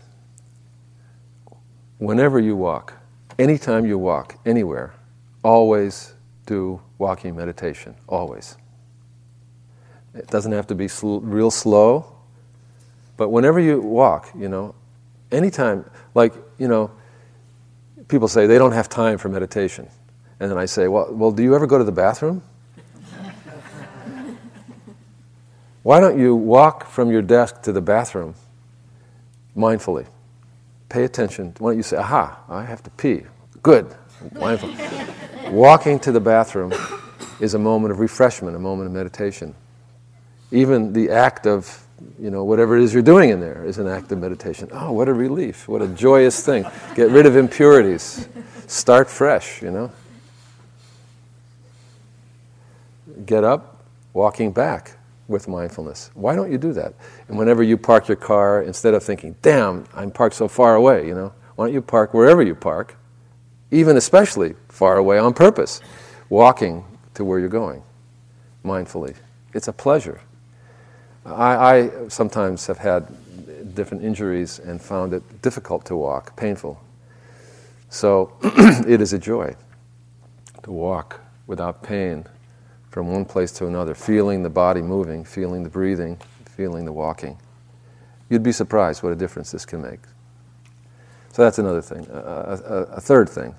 whenever 1.97 2.41
you 2.41 2.57
walk, 2.57 2.93
anytime 3.39 3.85
you 3.85 3.97
walk, 3.97 4.37
anywhere, 4.45 4.93
always 5.43 6.13
do 6.45 6.81
walking 6.97 7.37
meditation, 7.37 7.95
always. 8.07 8.57
It 10.15 10.27
doesn't 10.27 10.53
have 10.53 10.67
to 10.67 10.75
be 10.75 10.87
sl- 10.87 11.17
real 11.17 11.51
slow, 11.51 12.05
but 13.17 13.29
whenever 13.29 13.59
you 13.59 13.81
walk, 13.81 14.31
you 14.37 14.47
know, 14.47 14.75
anytime, 15.31 15.85
like, 16.13 16.33
you 16.57 16.67
know, 16.67 16.91
people 18.07 18.27
say 18.27 18.47
they 18.47 18.57
don't 18.57 18.71
have 18.71 18.89
time 18.89 19.17
for 19.17 19.29
meditation. 19.29 19.87
And 20.39 20.49
then 20.51 20.57
I 20.57 20.65
say, 20.65 20.87
well, 20.87 21.07
well 21.11 21.31
do 21.31 21.43
you 21.43 21.55
ever 21.55 21.67
go 21.67 21.77
to 21.77 21.83
the 21.83 21.91
bathroom? 21.91 22.41
Why 25.83 25.99
don't 25.99 26.19
you 26.19 26.35
walk 26.35 26.87
from 26.87 27.11
your 27.11 27.21
desk 27.21 27.61
to 27.63 27.71
the 27.71 27.81
bathroom 27.81 28.35
mindfully? 29.55 30.07
Pay 30.89 31.03
attention. 31.03 31.53
Why 31.59 31.71
don't 31.71 31.77
you 31.77 31.83
say, 31.83 31.97
aha, 31.97 32.39
I 32.47 32.63
have 32.63 32.83
to 32.83 32.89
pee. 32.91 33.23
Good. 33.61 33.93
Mindful. 34.33 34.73
Walking 35.51 35.99
to 35.99 36.11
the 36.11 36.19
bathroom 36.19 36.73
is 37.39 37.53
a 37.53 37.59
moment 37.59 37.91
of 37.91 37.99
refreshment, 37.99 38.55
a 38.55 38.59
moment 38.59 38.87
of 38.87 38.93
meditation. 38.93 39.53
Even 40.51 40.93
the 40.93 41.09
act 41.09 41.47
of, 41.47 41.83
you 42.19 42.29
know, 42.29 42.43
whatever 42.43 42.77
it 42.77 42.83
is 42.83 42.93
you're 42.93 43.03
doing 43.03 43.29
in 43.29 43.39
there 43.39 43.63
is 43.65 43.77
an 43.77 43.87
act 43.87 44.11
of 44.11 44.19
meditation. 44.19 44.69
Oh, 44.71 44.91
what 44.91 45.07
a 45.07 45.13
relief. 45.13 45.67
What 45.67 45.81
a 45.81 45.87
joyous 45.87 46.45
thing. 46.45 46.65
Get 46.95 47.09
rid 47.09 47.25
of 47.25 47.35
impurities. 47.35 48.27
Start 48.67 49.09
fresh, 49.09 49.61
you 49.61 49.71
know. 49.71 49.91
Get 53.25 53.43
up, 53.43 53.85
walking 54.13 54.51
back 54.51 54.97
with 55.27 55.47
mindfulness. 55.47 56.11
Why 56.13 56.35
don't 56.35 56.51
you 56.51 56.57
do 56.57 56.73
that? 56.73 56.93
And 57.27 57.37
whenever 57.37 57.63
you 57.63 57.77
park 57.77 58.07
your 58.07 58.17
car, 58.17 58.61
instead 58.61 58.93
of 58.93 59.03
thinking, 59.03 59.35
damn, 59.41 59.85
I'm 59.93 60.11
parked 60.11 60.35
so 60.35 60.47
far 60.47 60.75
away, 60.75 61.07
you 61.07 61.15
know, 61.15 61.33
why 61.55 61.65
don't 61.65 61.73
you 61.73 61.81
park 61.81 62.13
wherever 62.13 62.41
you 62.41 62.53
park 62.53 62.97
even 63.71 63.97
especially 63.97 64.55
far 64.69 64.97
away 64.97 65.17
on 65.17 65.33
purpose, 65.33 65.81
walking 66.29 66.85
to 67.13 67.25
where 67.25 67.39
you're 67.39 67.49
going 67.49 67.83
mindfully. 68.63 69.15
It's 69.53 69.67
a 69.67 69.73
pleasure. 69.73 70.21
I, 71.25 71.77
I, 71.77 72.07
sometimes 72.07 72.67
have 72.67 72.77
had 72.77 73.07
different 73.73 74.03
injuries 74.03 74.59
and 74.59 74.81
found 74.81 75.13
it 75.13 75.41
difficult 75.41 75.85
to 75.85 75.95
walk, 75.95 76.35
painful. 76.35 76.79
So 77.89 78.33
it 78.43 79.01
is 79.01 79.13
a 79.13 79.19
joy 79.19 79.55
to 80.63 80.71
walk 80.71 81.21
without 81.47 81.81
pain 81.83 82.25
from 82.89 83.11
one 83.11 83.25
place 83.25 83.51
to 83.53 83.67
another, 83.67 83.95
feeling 83.95 84.43
the 84.43 84.49
body 84.49 84.81
moving, 84.81 85.25
feeling 85.25 85.63
the 85.63 85.69
breathing, 85.69 86.19
feeling 86.45 86.85
the 86.85 86.93
walking. 86.93 87.37
You'd 88.29 88.43
be 88.43 88.51
surprised 88.51 89.03
what 89.03 89.11
a 89.11 89.15
difference 89.15 89.51
this 89.51 89.65
can 89.65 89.81
make. 89.81 89.99
So 91.33 91.43
that's 91.43 91.59
another 91.59 91.81
thing. 91.81 92.07
a, 92.11 92.15
a, 92.15 92.81
a 92.95 93.01
third 93.01 93.29
thing 93.29 93.55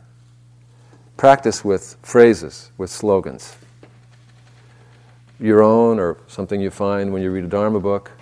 practice 1.17 1.65
with 1.65 1.97
phrases, 2.03 2.71
with 2.77 2.91
slogans. 2.91 3.57
Your 5.39 5.63
own 5.63 5.99
or 5.99 6.19
something 6.27 6.61
you 6.61 6.71
find 6.71 7.13
when 7.13 7.23
you 7.23 7.31
read 7.31 7.45
a 7.45 7.49
Dharma 7.49 7.81
book. 7.81 8.13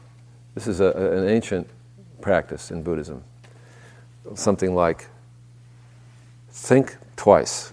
This 0.55 0.67
is 0.67 0.81
a, 0.81 0.91
an 0.91 1.29
ancient 1.29 1.69
practice 2.21 2.71
in 2.71 2.83
Buddhism. 2.83 3.23
Something 4.35 4.75
like, 4.75 5.07
think 6.51 6.97
twice. 7.17 7.73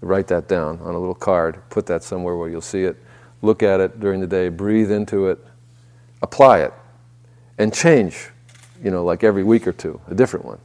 Write 0.00 0.28
that 0.28 0.48
down 0.48 0.80
on 0.80 0.94
a 0.94 0.98
little 0.98 1.14
card, 1.14 1.62
put 1.70 1.86
that 1.86 2.02
somewhere 2.02 2.36
where 2.36 2.48
you'll 2.48 2.60
see 2.60 2.84
it, 2.84 2.96
look 3.42 3.62
at 3.62 3.80
it 3.80 4.00
during 4.00 4.20
the 4.20 4.26
day, 4.26 4.48
breathe 4.48 4.90
into 4.90 5.28
it, 5.28 5.38
apply 6.22 6.60
it, 6.60 6.72
and 7.58 7.72
change 7.72 8.30
you 8.82 8.90
know, 8.90 9.04
like 9.04 9.24
every 9.24 9.44
week 9.44 9.66
or 9.66 9.72
two, 9.72 10.00
a 10.08 10.14
different 10.14 10.44
one. 10.44 10.58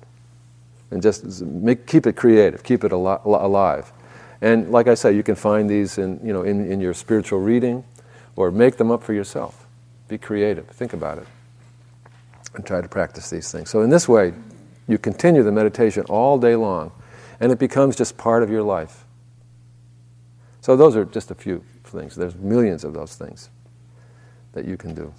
And 0.91 1.01
just 1.01 1.41
make, 1.41 1.87
keep 1.87 2.05
it 2.05 2.15
creative, 2.15 2.63
keep 2.63 2.83
it 2.83 2.91
al- 2.91 3.21
alive. 3.25 3.91
And 4.41 4.71
like 4.71 4.87
I 4.87 4.95
say, 4.95 5.15
you 5.15 5.23
can 5.23 5.35
find 5.35 5.69
these 5.69 5.97
in, 5.97 6.19
you 6.23 6.33
know, 6.33 6.41
in, 6.41 6.69
in 6.71 6.81
your 6.81 6.93
spiritual 6.93 7.39
reading 7.39 7.83
or 8.35 8.51
make 8.51 8.77
them 8.77 8.91
up 8.91 9.03
for 9.03 9.13
yourself. 9.13 9.67
Be 10.07 10.17
creative, 10.17 10.67
think 10.67 10.93
about 10.93 11.19
it, 11.19 11.27
and 12.55 12.65
try 12.65 12.81
to 12.81 12.87
practice 12.87 13.29
these 13.29 13.51
things. 13.51 13.69
So, 13.69 13.81
in 13.81 13.89
this 13.89 14.09
way, 14.09 14.33
you 14.87 14.97
continue 14.97 15.43
the 15.43 15.51
meditation 15.51 16.03
all 16.09 16.37
day 16.37 16.55
long, 16.55 16.91
and 17.39 17.51
it 17.51 17.59
becomes 17.59 17.95
just 17.95 18.17
part 18.17 18.43
of 18.43 18.49
your 18.49 18.63
life. 18.63 19.05
So, 20.59 20.75
those 20.75 20.95
are 20.95 21.05
just 21.05 21.31
a 21.31 21.35
few 21.35 21.63
things. 21.83 22.15
There's 22.15 22.35
millions 22.35 22.83
of 22.83 22.93
those 22.93 23.15
things 23.15 23.49
that 24.53 24.65
you 24.65 24.75
can 24.75 24.93
do. 24.93 25.13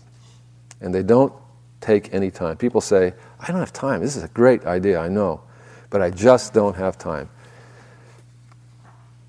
And 0.81 0.95
they 0.95 1.03
don't 1.03 1.33
take 1.81 2.13
any 2.13 2.31
time. 2.31 2.57
People 2.57 2.81
say, 2.81 3.15
I 3.41 3.47
don't 3.47 3.61
have 3.61 3.73
time. 3.73 4.01
This 4.01 4.17
is 4.17 4.25
a 4.25 4.29
great 4.29 4.65
idea, 4.67 4.99
I 4.99 5.09
know, 5.09 5.43
but 5.91 6.03
I 6.03 6.11
just 6.11 6.53
don't 6.53 6.77
have 6.77 6.99
time. 6.99 7.29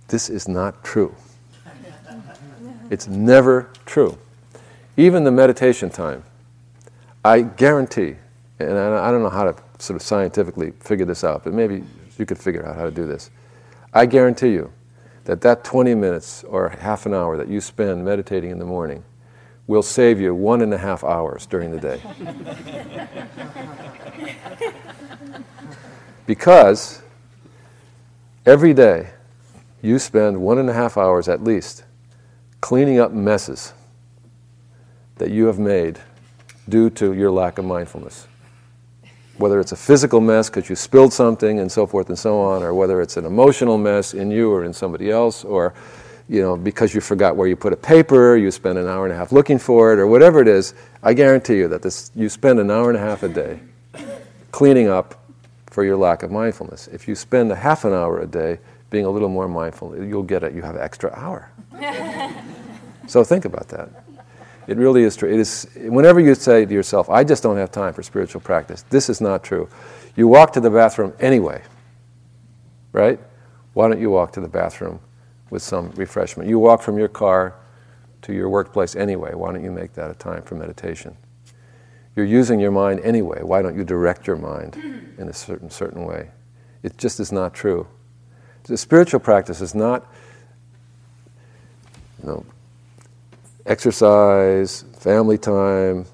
This 0.07 0.29
is 0.29 0.47
not 0.47 0.83
true. 0.83 1.15
It's 2.89 3.07
never 3.07 3.69
true. 3.85 4.17
Even 4.97 5.23
the 5.23 5.31
meditation 5.31 5.89
time, 5.89 6.23
I 7.25 7.41
guarantee, 7.41 8.15
and 8.59 8.77
I 8.77 9.09
don't 9.09 9.23
know 9.23 9.29
how 9.29 9.45
to 9.45 9.55
sort 9.79 9.95
of 9.95 10.01
scientifically 10.01 10.71
figure 10.79 11.05
this 11.05 11.23
out, 11.23 11.43
but 11.43 11.53
maybe 11.53 11.83
you 12.17 12.25
could 12.25 12.37
figure 12.37 12.65
out 12.65 12.75
how 12.75 12.83
to 12.83 12.91
do 12.91 13.07
this. 13.07 13.31
I 13.93 14.05
guarantee 14.05 14.51
you 14.51 14.71
that 15.25 15.41
that 15.41 15.63
20 15.63 15.95
minutes 15.95 16.43
or 16.43 16.69
half 16.69 17.05
an 17.05 17.13
hour 17.13 17.37
that 17.37 17.47
you 17.47 17.61
spend 17.61 18.03
meditating 18.03 18.51
in 18.51 18.59
the 18.59 18.65
morning 18.65 19.03
will 19.67 19.83
save 19.83 20.19
you 20.19 20.35
one 20.35 20.61
and 20.61 20.73
a 20.73 20.77
half 20.77 21.03
hours 21.03 21.45
during 21.45 21.71
the 21.71 21.79
day. 21.79 22.01
because 26.27 27.01
every 28.45 28.73
day 28.73 29.09
you 29.83 29.99
spend 29.99 30.41
one 30.41 30.57
and 30.57 30.69
a 30.69 30.73
half 30.73 30.97
hours 30.97 31.27
at 31.27 31.43
least 31.43 31.83
cleaning 32.61 32.99
up 32.99 33.11
messes 33.11 33.73
that 35.17 35.29
you 35.29 35.45
have 35.45 35.59
made 35.59 35.99
due 36.69 36.89
to 36.89 37.13
your 37.13 37.29
lack 37.29 37.57
of 37.57 37.65
mindfulness. 37.65 38.25
Whether 39.37 39.59
it's 39.59 39.73
a 39.73 39.75
physical 39.75 40.21
mess 40.21 40.49
because 40.49 40.69
you 40.69 40.77
spilled 40.77 41.11
something 41.11 41.59
and 41.59 41.69
so 41.69 41.85
forth 41.85 42.07
and 42.07 42.17
so 42.17 42.39
on, 42.39 42.63
or 42.63 42.73
whether 42.73 43.01
it's 43.01 43.17
an 43.17 43.25
emotional 43.25 43.77
mess 43.77 44.13
in 44.13 44.31
you 44.31 44.49
or 44.49 44.63
in 44.63 44.71
somebody 44.71 45.11
else, 45.11 45.43
or 45.43 45.73
you 46.29 46.41
know, 46.41 46.55
because 46.55 46.95
you 46.95 47.01
forgot 47.01 47.35
where 47.35 47.49
you 47.49 47.57
put 47.57 47.73
a 47.73 47.75
paper, 47.75 48.37
you 48.37 48.51
spend 48.51 48.77
an 48.77 48.87
hour 48.87 49.03
and 49.03 49.13
a 49.13 49.17
half 49.17 49.33
looking 49.33 49.59
for 49.59 49.91
it, 49.91 49.99
or 49.99 50.07
whatever 50.07 50.39
it 50.39 50.47
is, 50.47 50.73
I 51.01 51.13
guarantee 51.13 51.57
you 51.57 51.67
that 51.67 51.81
this, 51.81 52.09
you 52.15 52.29
spend 52.29 52.59
an 52.59 52.71
hour 52.71 52.89
and 52.89 52.97
a 52.97 53.01
half 53.01 53.23
a 53.23 53.27
day 53.27 53.59
cleaning 54.51 54.87
up 54.87 55.25
for 55.67 55.83
your 55.83 55.97
lack 55.97 56.23
of 56.23 56.31
mindfulness. 56.31 56.87
If 56.87 57.09
you 57.09 57.15
spend 57.15 57.51
a 57.51 57.55
half 57.55 57.83
an 57.83 57.91
hour 57.91 58.21
a 58.21 58.25
day 58.25 58.59
being 58.93 59.05
a 59.05 59.09
little 59.09 59.27
more 59.27 59.47
mindful, 59.47 59.97
you'll 60.05 60.21
get 60.21 60.43
it. 60.43 60.53
You 60.53 60.61
have 60.61 60.75
an 60.75 60.81
extra 60.81 61.11
hour. 61.15 61.51
so 63.07 63.23
think 63.23 63.43
about 63.43 63.67
that. 63.69 63.89
It 64.67 64.77
really 64.77 65.01
is 65.01 65.15
true. 65.15 65.27
It 65.33 65.39
is, 65.39 65.67
whenever 65.75 66.19
you 66.19 66.35
say 66.35 66.63
to 66.63 66.71
yourself, 66.71 67.09
I 67.09 67.23
just 67.23 67.41
don't 67.41 67.57
have 67.57 67.71
time 67.71 67.91
for 67.93 68.03
spiritual 68.03 68.39
practice, 68.39 68.83
this 68.91 69.09
is 69.09 69.19
not 69.19 69.43
true. 69.43 69.67
You 70.15 70.27
walk 70.27 70.53
to 70.53 70.61
the 70.61 70.69
bathroom 70.69 71.11
anyway, 71.19 71.63
right? 72.91 73.19
Why 73.73 73.87
don't 73.89 73.99
you 73.99 74.11
walk 74.11 74.31
to 74.33 74.41
the 74.41 74.47
bathroom 74.47 74.99
with 75.49 75.63
some 75.63 75.89
refreshment? 75.95 76.47
You 76.47 76.59
walk 76.59 76.83
from 76.83 76.99
your 76.99 77.07
car 77.07 77.55
to 78.21 78.31
your 78.31 78.47
workplace 78.47 78.95
anyway. 78.95 79.33
Why 79.33 79.53
don't 79.53 79.63
you 79.63 79.71
make 79.71 79.93
that 79.93 80.11
a 80.11 80.13
time 80.13 80.43
for 80.43 80.53
meditation? 80.53 81.17
You're 82.15 82.27
using 82.27 82.59
your 82.59 82.71
mind 82.71 82.99
anyway. 82.99 83.41
Why 83.41 83.63
don't 83.63 83.75
you 83.75 83.83
direct 83.83 84.27
your 84.27 84.37
mind 84.37 84.75
in 85.17 85.27
a 85.27 85.33
certain, 85.33 85.71
certain 85.71 86.05
way? 86.05 86.29
It 86.83 86.95
just 86.99 87.19
is 87.19 87.31
not 87.31 87.55
true. 87.55 87.87
The 88.63 88.77
spiritual 88.77 89.19
practice 89.19 89.59
is 89.59 89.75
not 89.75 90.05
you 92.21 92.29
know, 92.29 92.45
exercise, 93.65 94.83
family 94.97 95.37
time, 95.37 96.05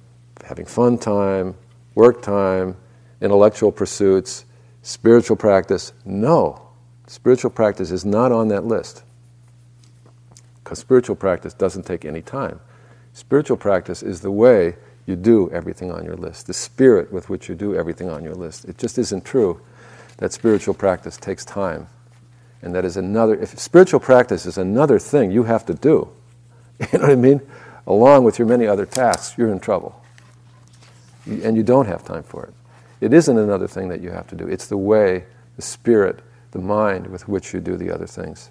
having 0.44 0.66
fun 0.66 0.98
time, 0.98 1.56
work 1.94 2.22
time, 2.22 2.76
intellectual 3.22 3.72
pursuits, 3.72 4.46
spiritual 4.82 5.36
practice. 5.36 5.94
No, 6.06 6.62
spiritual 7.06 7.52
practice 7.52 7.92
is 7.92 8.04
not 8.04 8.32
on 8.32 8.48
that 8.48 8.66
list. 8.66 9.04
Because 10.64 10.80
spiritual 10.80 11.16
practice 11.16 11.54
doesn't 11.54 11.84
take 11.84 12.04
any 12.04 12.22
time. 12.22 12.60
Spiritual 13.14 13.58
practice 13.58 14.02
is 14.02 14.22
the 14.22 14.32
way 14.32 14.76
you 15.06 15.16
do 15.16 15.50
everything 15.52 15.92
on 15.92 16.06
your 16.06 16.16
list, 16.16 16.48
the 16.48 16.54
spirit 16.54 17.12
with 17.12 17.30
which 17.30 17.50
you 17.50 17.56
do 17.56 17.76
everything 17.76 18.10
on 18.10 18.24
your 18.24 18.36
list. 18.36 18.66
It 18.66 18.78
just 18.78 18.98
isn't 18.98 19.26
true 19.26 19.62
that 20.18 20.34
spiritual 20.34 20.74
practice 20.74 21.18
takes 21.18 21.44
time. 21.44 21.88
And 22.62 22.76
that 22.76 22.86
is 22.86 22.98
another, 22.98 23.36
if 23.36 23.58
spiritual 23.58 24.00
practice 24.00 24.46
is 24.46 24.58
another 24.58 25.00
thing 25.00 25.32
you 25.32 25.44
have 25.44 25.66
to 25.68 25.74
do, 25.74 26.10
You 26.94 27.00
know 27.00 27.06
what 27.06 27.12
I 27.12 27.16
mean? 27.16 27.42
Along 27.88 28.24
with 28.24 28.40
your 28.40 28.48
many 28.48 28.66
other 28.68 28.86
tasks, 28.86 29.38
you're 29.38 29.52
in 29.52 29.60
trouble. 29.60 30.02
And 31.26 31.58
you 31.58 31.64
don't 31.64 31.86
have 31.86 32.04
time 32.06 32.24
for 32.24 32.46
it. 32.46 32.54
It 33.02 33.14
isn't 33.14 33.38
another 33.38 33.68
thing 33.68 33.90
that 33.90 34.02
you 34.02 34.12
have 34.12 34.28
to 34.28 34.36
do, 34.36 34.48
it's 34.48 34.68
the 34.68 34.78
way, 34.78 35.26
the 35.56 35.62
spirit, 35.62 36.20
the 36.52 36.60
mind 36.60 37.08
with 37.08 37.28
which 37.28 37.54
you 37.54 37.60
do 37.60 37.78
the 37.78 37.94
other 37.94 38.08
things. 38.08 38.50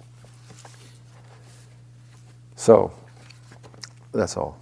So, 2.55 2.91
that's 4.11 4.37
all. 4.37 4.59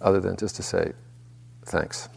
Other 0.00 0.20
than 0.20 0.36
just 0.36 0.56
to 0.56 0.62
say 0.62 0.92
thanks. 1.66 2.08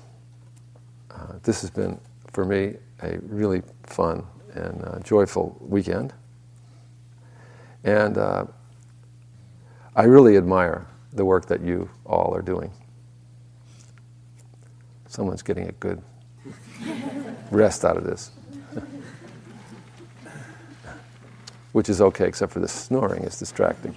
Uh, 1.12 1.34
this 1.44 1.62
has 1.62 1.70
been, 1.70 2.00
for 2.32 2.46
me, 2.46 2.76
a 3.02 3.18
really 3.22 3.62
fun 3.84 4.26
and 4.58 4.84
uh, 4.84 5.00
joyful 5.00 5.56
weekend. 5.62 6.14
And 7.84 8.18
uh, 8.18 8.46
I 9.96 10.04
really 10.04 10.38
admire 10.38 10.86
the 11.14 11.24
work 11.24 11.46
that 11.48 11.62
you 11.62 11.90
all 12.06 12.34
are 12.36 12.42
doing. 12.42 12.72
Someone's 15.08 15.42
getting 15.42 15.68
a 15.68 15.72
good 15.74 16.02
rest 17.52 17.86
out 17.86 17.98
of 17.98 18.04
this. 18.04 18.32
Which 21.72 21.90
is 21.90 22.02
okay, 22.02 22.28
except 22.28 22.52
for 22.52 22.60
the 22.60 22.68
snoring, 22.68 23.24
it's 23.24 23.40
distracting. 23.40 23.94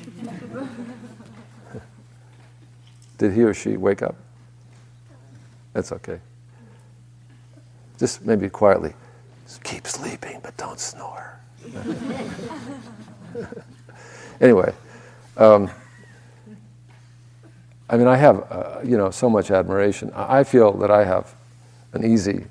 Did 3.19 3.33
he 3.33 3.43
or 3.43 3.55
she 3.55 3.77
wake 3.77 4.03
up? 4.03 4.17
That's 5.73 5.93
okay. 5.93 6.21
Just 7.99 8.25
maybe 8.25 8.49
quietly, 8.49 8.95
keep 9.59 9.87
sleeping, 9.87 10.41
but 10.43 10.57
don't 10.57 10.79
snore. 10.79 11.41
anyway, 14.41 14.73
um, 15.37 15.71
I 17.89 17.97
mean, 17.97 18.07
I 18.07 18.17
have, 18.17 18.47
uh, 18.51 18.81
you 18.85 18.97
know, 18.97 19.11
so 19.11 19.29
much 19.29 19.51
admiration. 19.51 20.13
I 20.15 20.45
feel 20.45 20.73
that 20.79 20.91
I 20.91 21.05
have 21.05 21.35
an 21.93 22.05
easy 22.05 22.45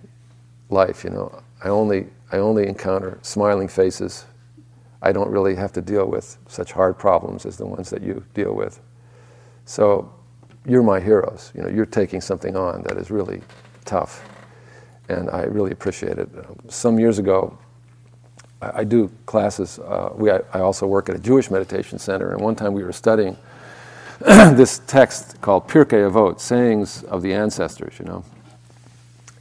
life, 0.70 1.04
you 1.04 1.10
know. 1.10 1.42
I 1.64 1.70
only, 1.70 2.08
I 2.32 2.38
only 2.38 2.68
encounter 2.68 3.20
smiling 3.22 3.68
faces. 3.68 4.26
I 5.02 5.14
don't 5.14 5.30
really 5.30 5.56
have 5.56 5.72
to 5.74 5.82
deal 5.82 6.08
with 6.08 6.38
such 6.48 6.74
hard 6.74 6.98
problems 6.98 7.46
as 7.46 7.58
the 7.58 7.66
ones 7.66 7.90
that 7.90 8.02
you 8.02 8.26
deal 8.34 8.54
with. 8.54 8.82
So 9.64 10.12
you're 10.66 10.84
my 10.84 11.00
heroes. 11.00 11.54
You 11.56 11.64
know, 11.64 11.70
you're 11.70 11.86
taking 11.86 12.20
something 12.20 12.58
on 12.58 12.84
that 12.84 12.98
is 12.98 13.10
really 13.10 13.42
tough. 13.86 14.22
And 15.10 15.30
I 15.30 15.44
really 15.44 15.72
appreciate 15.72 16.18
it. 16.18 16.30
Some 16.70 17.00
years 17.00 17.20
ago, 17.20 17.58
I, 18.62 18.80
I 18.80 18.84
do 18.84 19.12
classes. 19.26 19.80
Uh, 19.80 20.12
we, 20.14 20.32
I, 20.32 20.40
I 20.54 20.60
also 20.60 20.88
work 20.88 21.10
at 21.10 21.16
a 21.16 21.20
Jewish 21.20 21.52
meditation 21.52 22.00
center, 22.00 22.32
and 22.32 22.42
one 22.42 22.56
time 22.56 22.74
we 22.74 22.84
were 22.84 22.94
studying 22.94 23.36
this 24.20 24.80
text 24.86 25.40
called 25.42 25.68
Pirkei 25.68 26.10
Avot, 26.10 26.40
sayings 26.40 27.04
of 27.04 27.22
the 27.22 27.34
ancestors, 27.34 27.98
you 27.98 28.06
know. 28.06 28.24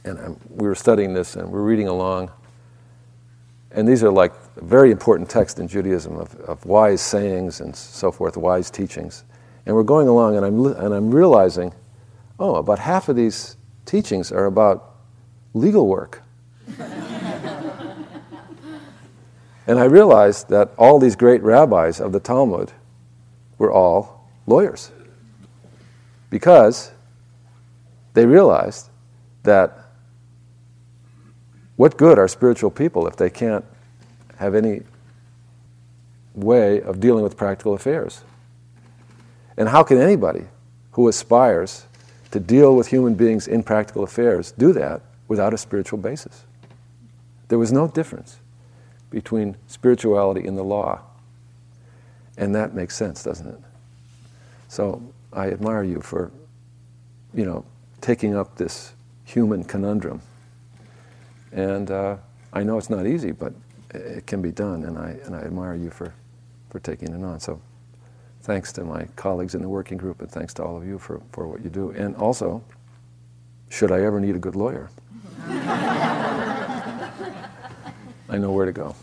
And 0.05 0.17
um, 0.19 0.39
we 0.49 0.67
were 0.67 0.75
studying 0.75 1.13
this 1.13 1.35
and 1.35 1.51
we're 1.51 1.63
reading 1.63 1.89
along. 1.89 2.31
And 3.71 3.85
these 3.85 4.03
are 4.03 4.09
like 4.09 4.31
very 4.55 4.89
important 4.89 5.29
texts 5.29 5.59
in 5.59 5.67
Judaism 5.67 6.15
of, 6.17 6.33
of 6.41 6.65
wise 6.65 7.01
sayings 7.01 7.59
and 7.59 7.75
so 7.75 8.09
forth, 8.09 8.37
wise 8.37 8.71
teachings. 8.71 9.25
And 9.65 9.75
we're 9.75 9.83
going 9.83 10.07
along 10.07 10.37
and 10.37 10.45
I'm, 10.45 10.65
and 10.65 10.93
I'm 10.93 11.11
realizing, 11.11 11.73
oh, 12.39 12.55
about 12.55 12.79
half 12.79 13.09
of 13.09 13.17
these 13.17 13.57
teachings 13.85 14.31
are 14.31 14.45
about 14.45 14.88
legal 15.53 15.87
work. 15.87 16.23
and 19.67 19.79
I 19.79 19.85
realized 19.85 20.49
that 20.49 20.73
all 20.77 20.99
these 20.99 21.15
great 21.15 21.41
rabbis 21.41 21.99
of 21.99 22.11
the 22.11 22.19
Talmud 22.19 22.71
were 23.57 23.71
all 23.71 24.29
lawyers 24.45 24.91
because 26.29 26.91
they 28.13 28.25
realized 28.25 28.89
that 29.43 29.89
what 31.75 31.97
good 31.97 32.19
are 32.19 32.27
spiritual 32.27 32.69
people 32.69 33.07
if 33.07 33.15
they 33.15 33.29
can't 33.29 33.63
have 34.37 34.53
any 34.53 34.81
way 36.33 36.81
of 36.81 36.99
dealing 36.99 37.23
with 37.23 37.37
practical 37.37 37.73
affairs? 37.73 38.21
And 39.57 39.69
how 39.69 39.83
can 39.83 39.97
anybody 39.97 40.45
who 40.91 41.07
aspires 41.07 41.85
to 42.31 42.39
deal 42.39 42.75
with 42.75 42.87
human 42.87 43.15
beings 43.15 43.47
in 43.47 43.63
practical 43.63 44.03
affairs 44.03 44.51
do 44.51 44.73
that 44.73 45.01
without 45.29 45.53
a 45.53 45.57
spiritual 45.57 45.99
basis? 45.99 46.43
There 47.47 47.57
was 47.57 47.71
no 47.71 47.87
difference 47.87 48.39
between 49.09 49.55
spirituality 49.67 50.45
and 50.45 50.57
the 50.57 50.63
law. 50.63 51.01
And 52.37 52.53
that 52.55 52.73
makes 52.73 52.95
sense, 52.95 53.23
doesn't 53.23 53.47
it? 53.47 53.59
So 54.67 55.01
I 55.33 55.47
admire 55.47 55.83
you 55.83 56.01
for, 56.01 56.31
you 57.33 57.45
know, 57.45 57.65
taking 58.01 58.35
up 58.35 58.55
this 58.55 58.93
human 59.25 59.63
conundrum. 59.63 60.21
And 61.51 61.89
uh, 61.89 62.17
I 62.53 62.63
know 62.63 62.77
it's 62.77 62.89
not 62.89 63.07
easy, 63.07 63.31
but 63.31 63.53
it 63.93 64.27
can 64.27 64.41
be 64.41 64.51
done, 64.51 64.83
and 64.83 64.97
I, 64.97 65.17
and 65.25 65.35
I 65.35 65.39
admire 65.39 65.75
you 65.75 65.89
for, 65.89 66.13
for 66.69 66.79
taking 66.79 67.09
it 67.09 67.23
on. 67.23 67.39
So 67.39 67.59
thanks 68.41 68.71
to 68.73 68.83
my 68.83 69.05
colleagues 69.15 69.55
in 69.55 69.61
the 69.61 69.69
working 69.69 69.97
group, 69.97 70.21
and 70.21 70.29
thanks 70.29 70.53
to 70.55 70.63
all 70.63 70.77
of 70.77 70.85
you 70.85 70.99
for, 70.99 71.21
for 71.31 71.47
what 71.47 71.63
you 71.63 71.69
do. 71.69 71.89
And 71.91 72.15
also, 72.15 72.63
should 73.69 73.91
I 73.91 74.01
ever 74.01 74.19
need 74.19 74.35
a 74.35 74.39
good 74.39 74.55
lawyer, 74.55 74.89
I 78.29 78.37
know 78.37 78.51
where 78.51 78.65
to 78.65 78.71
go. 78.71 78.95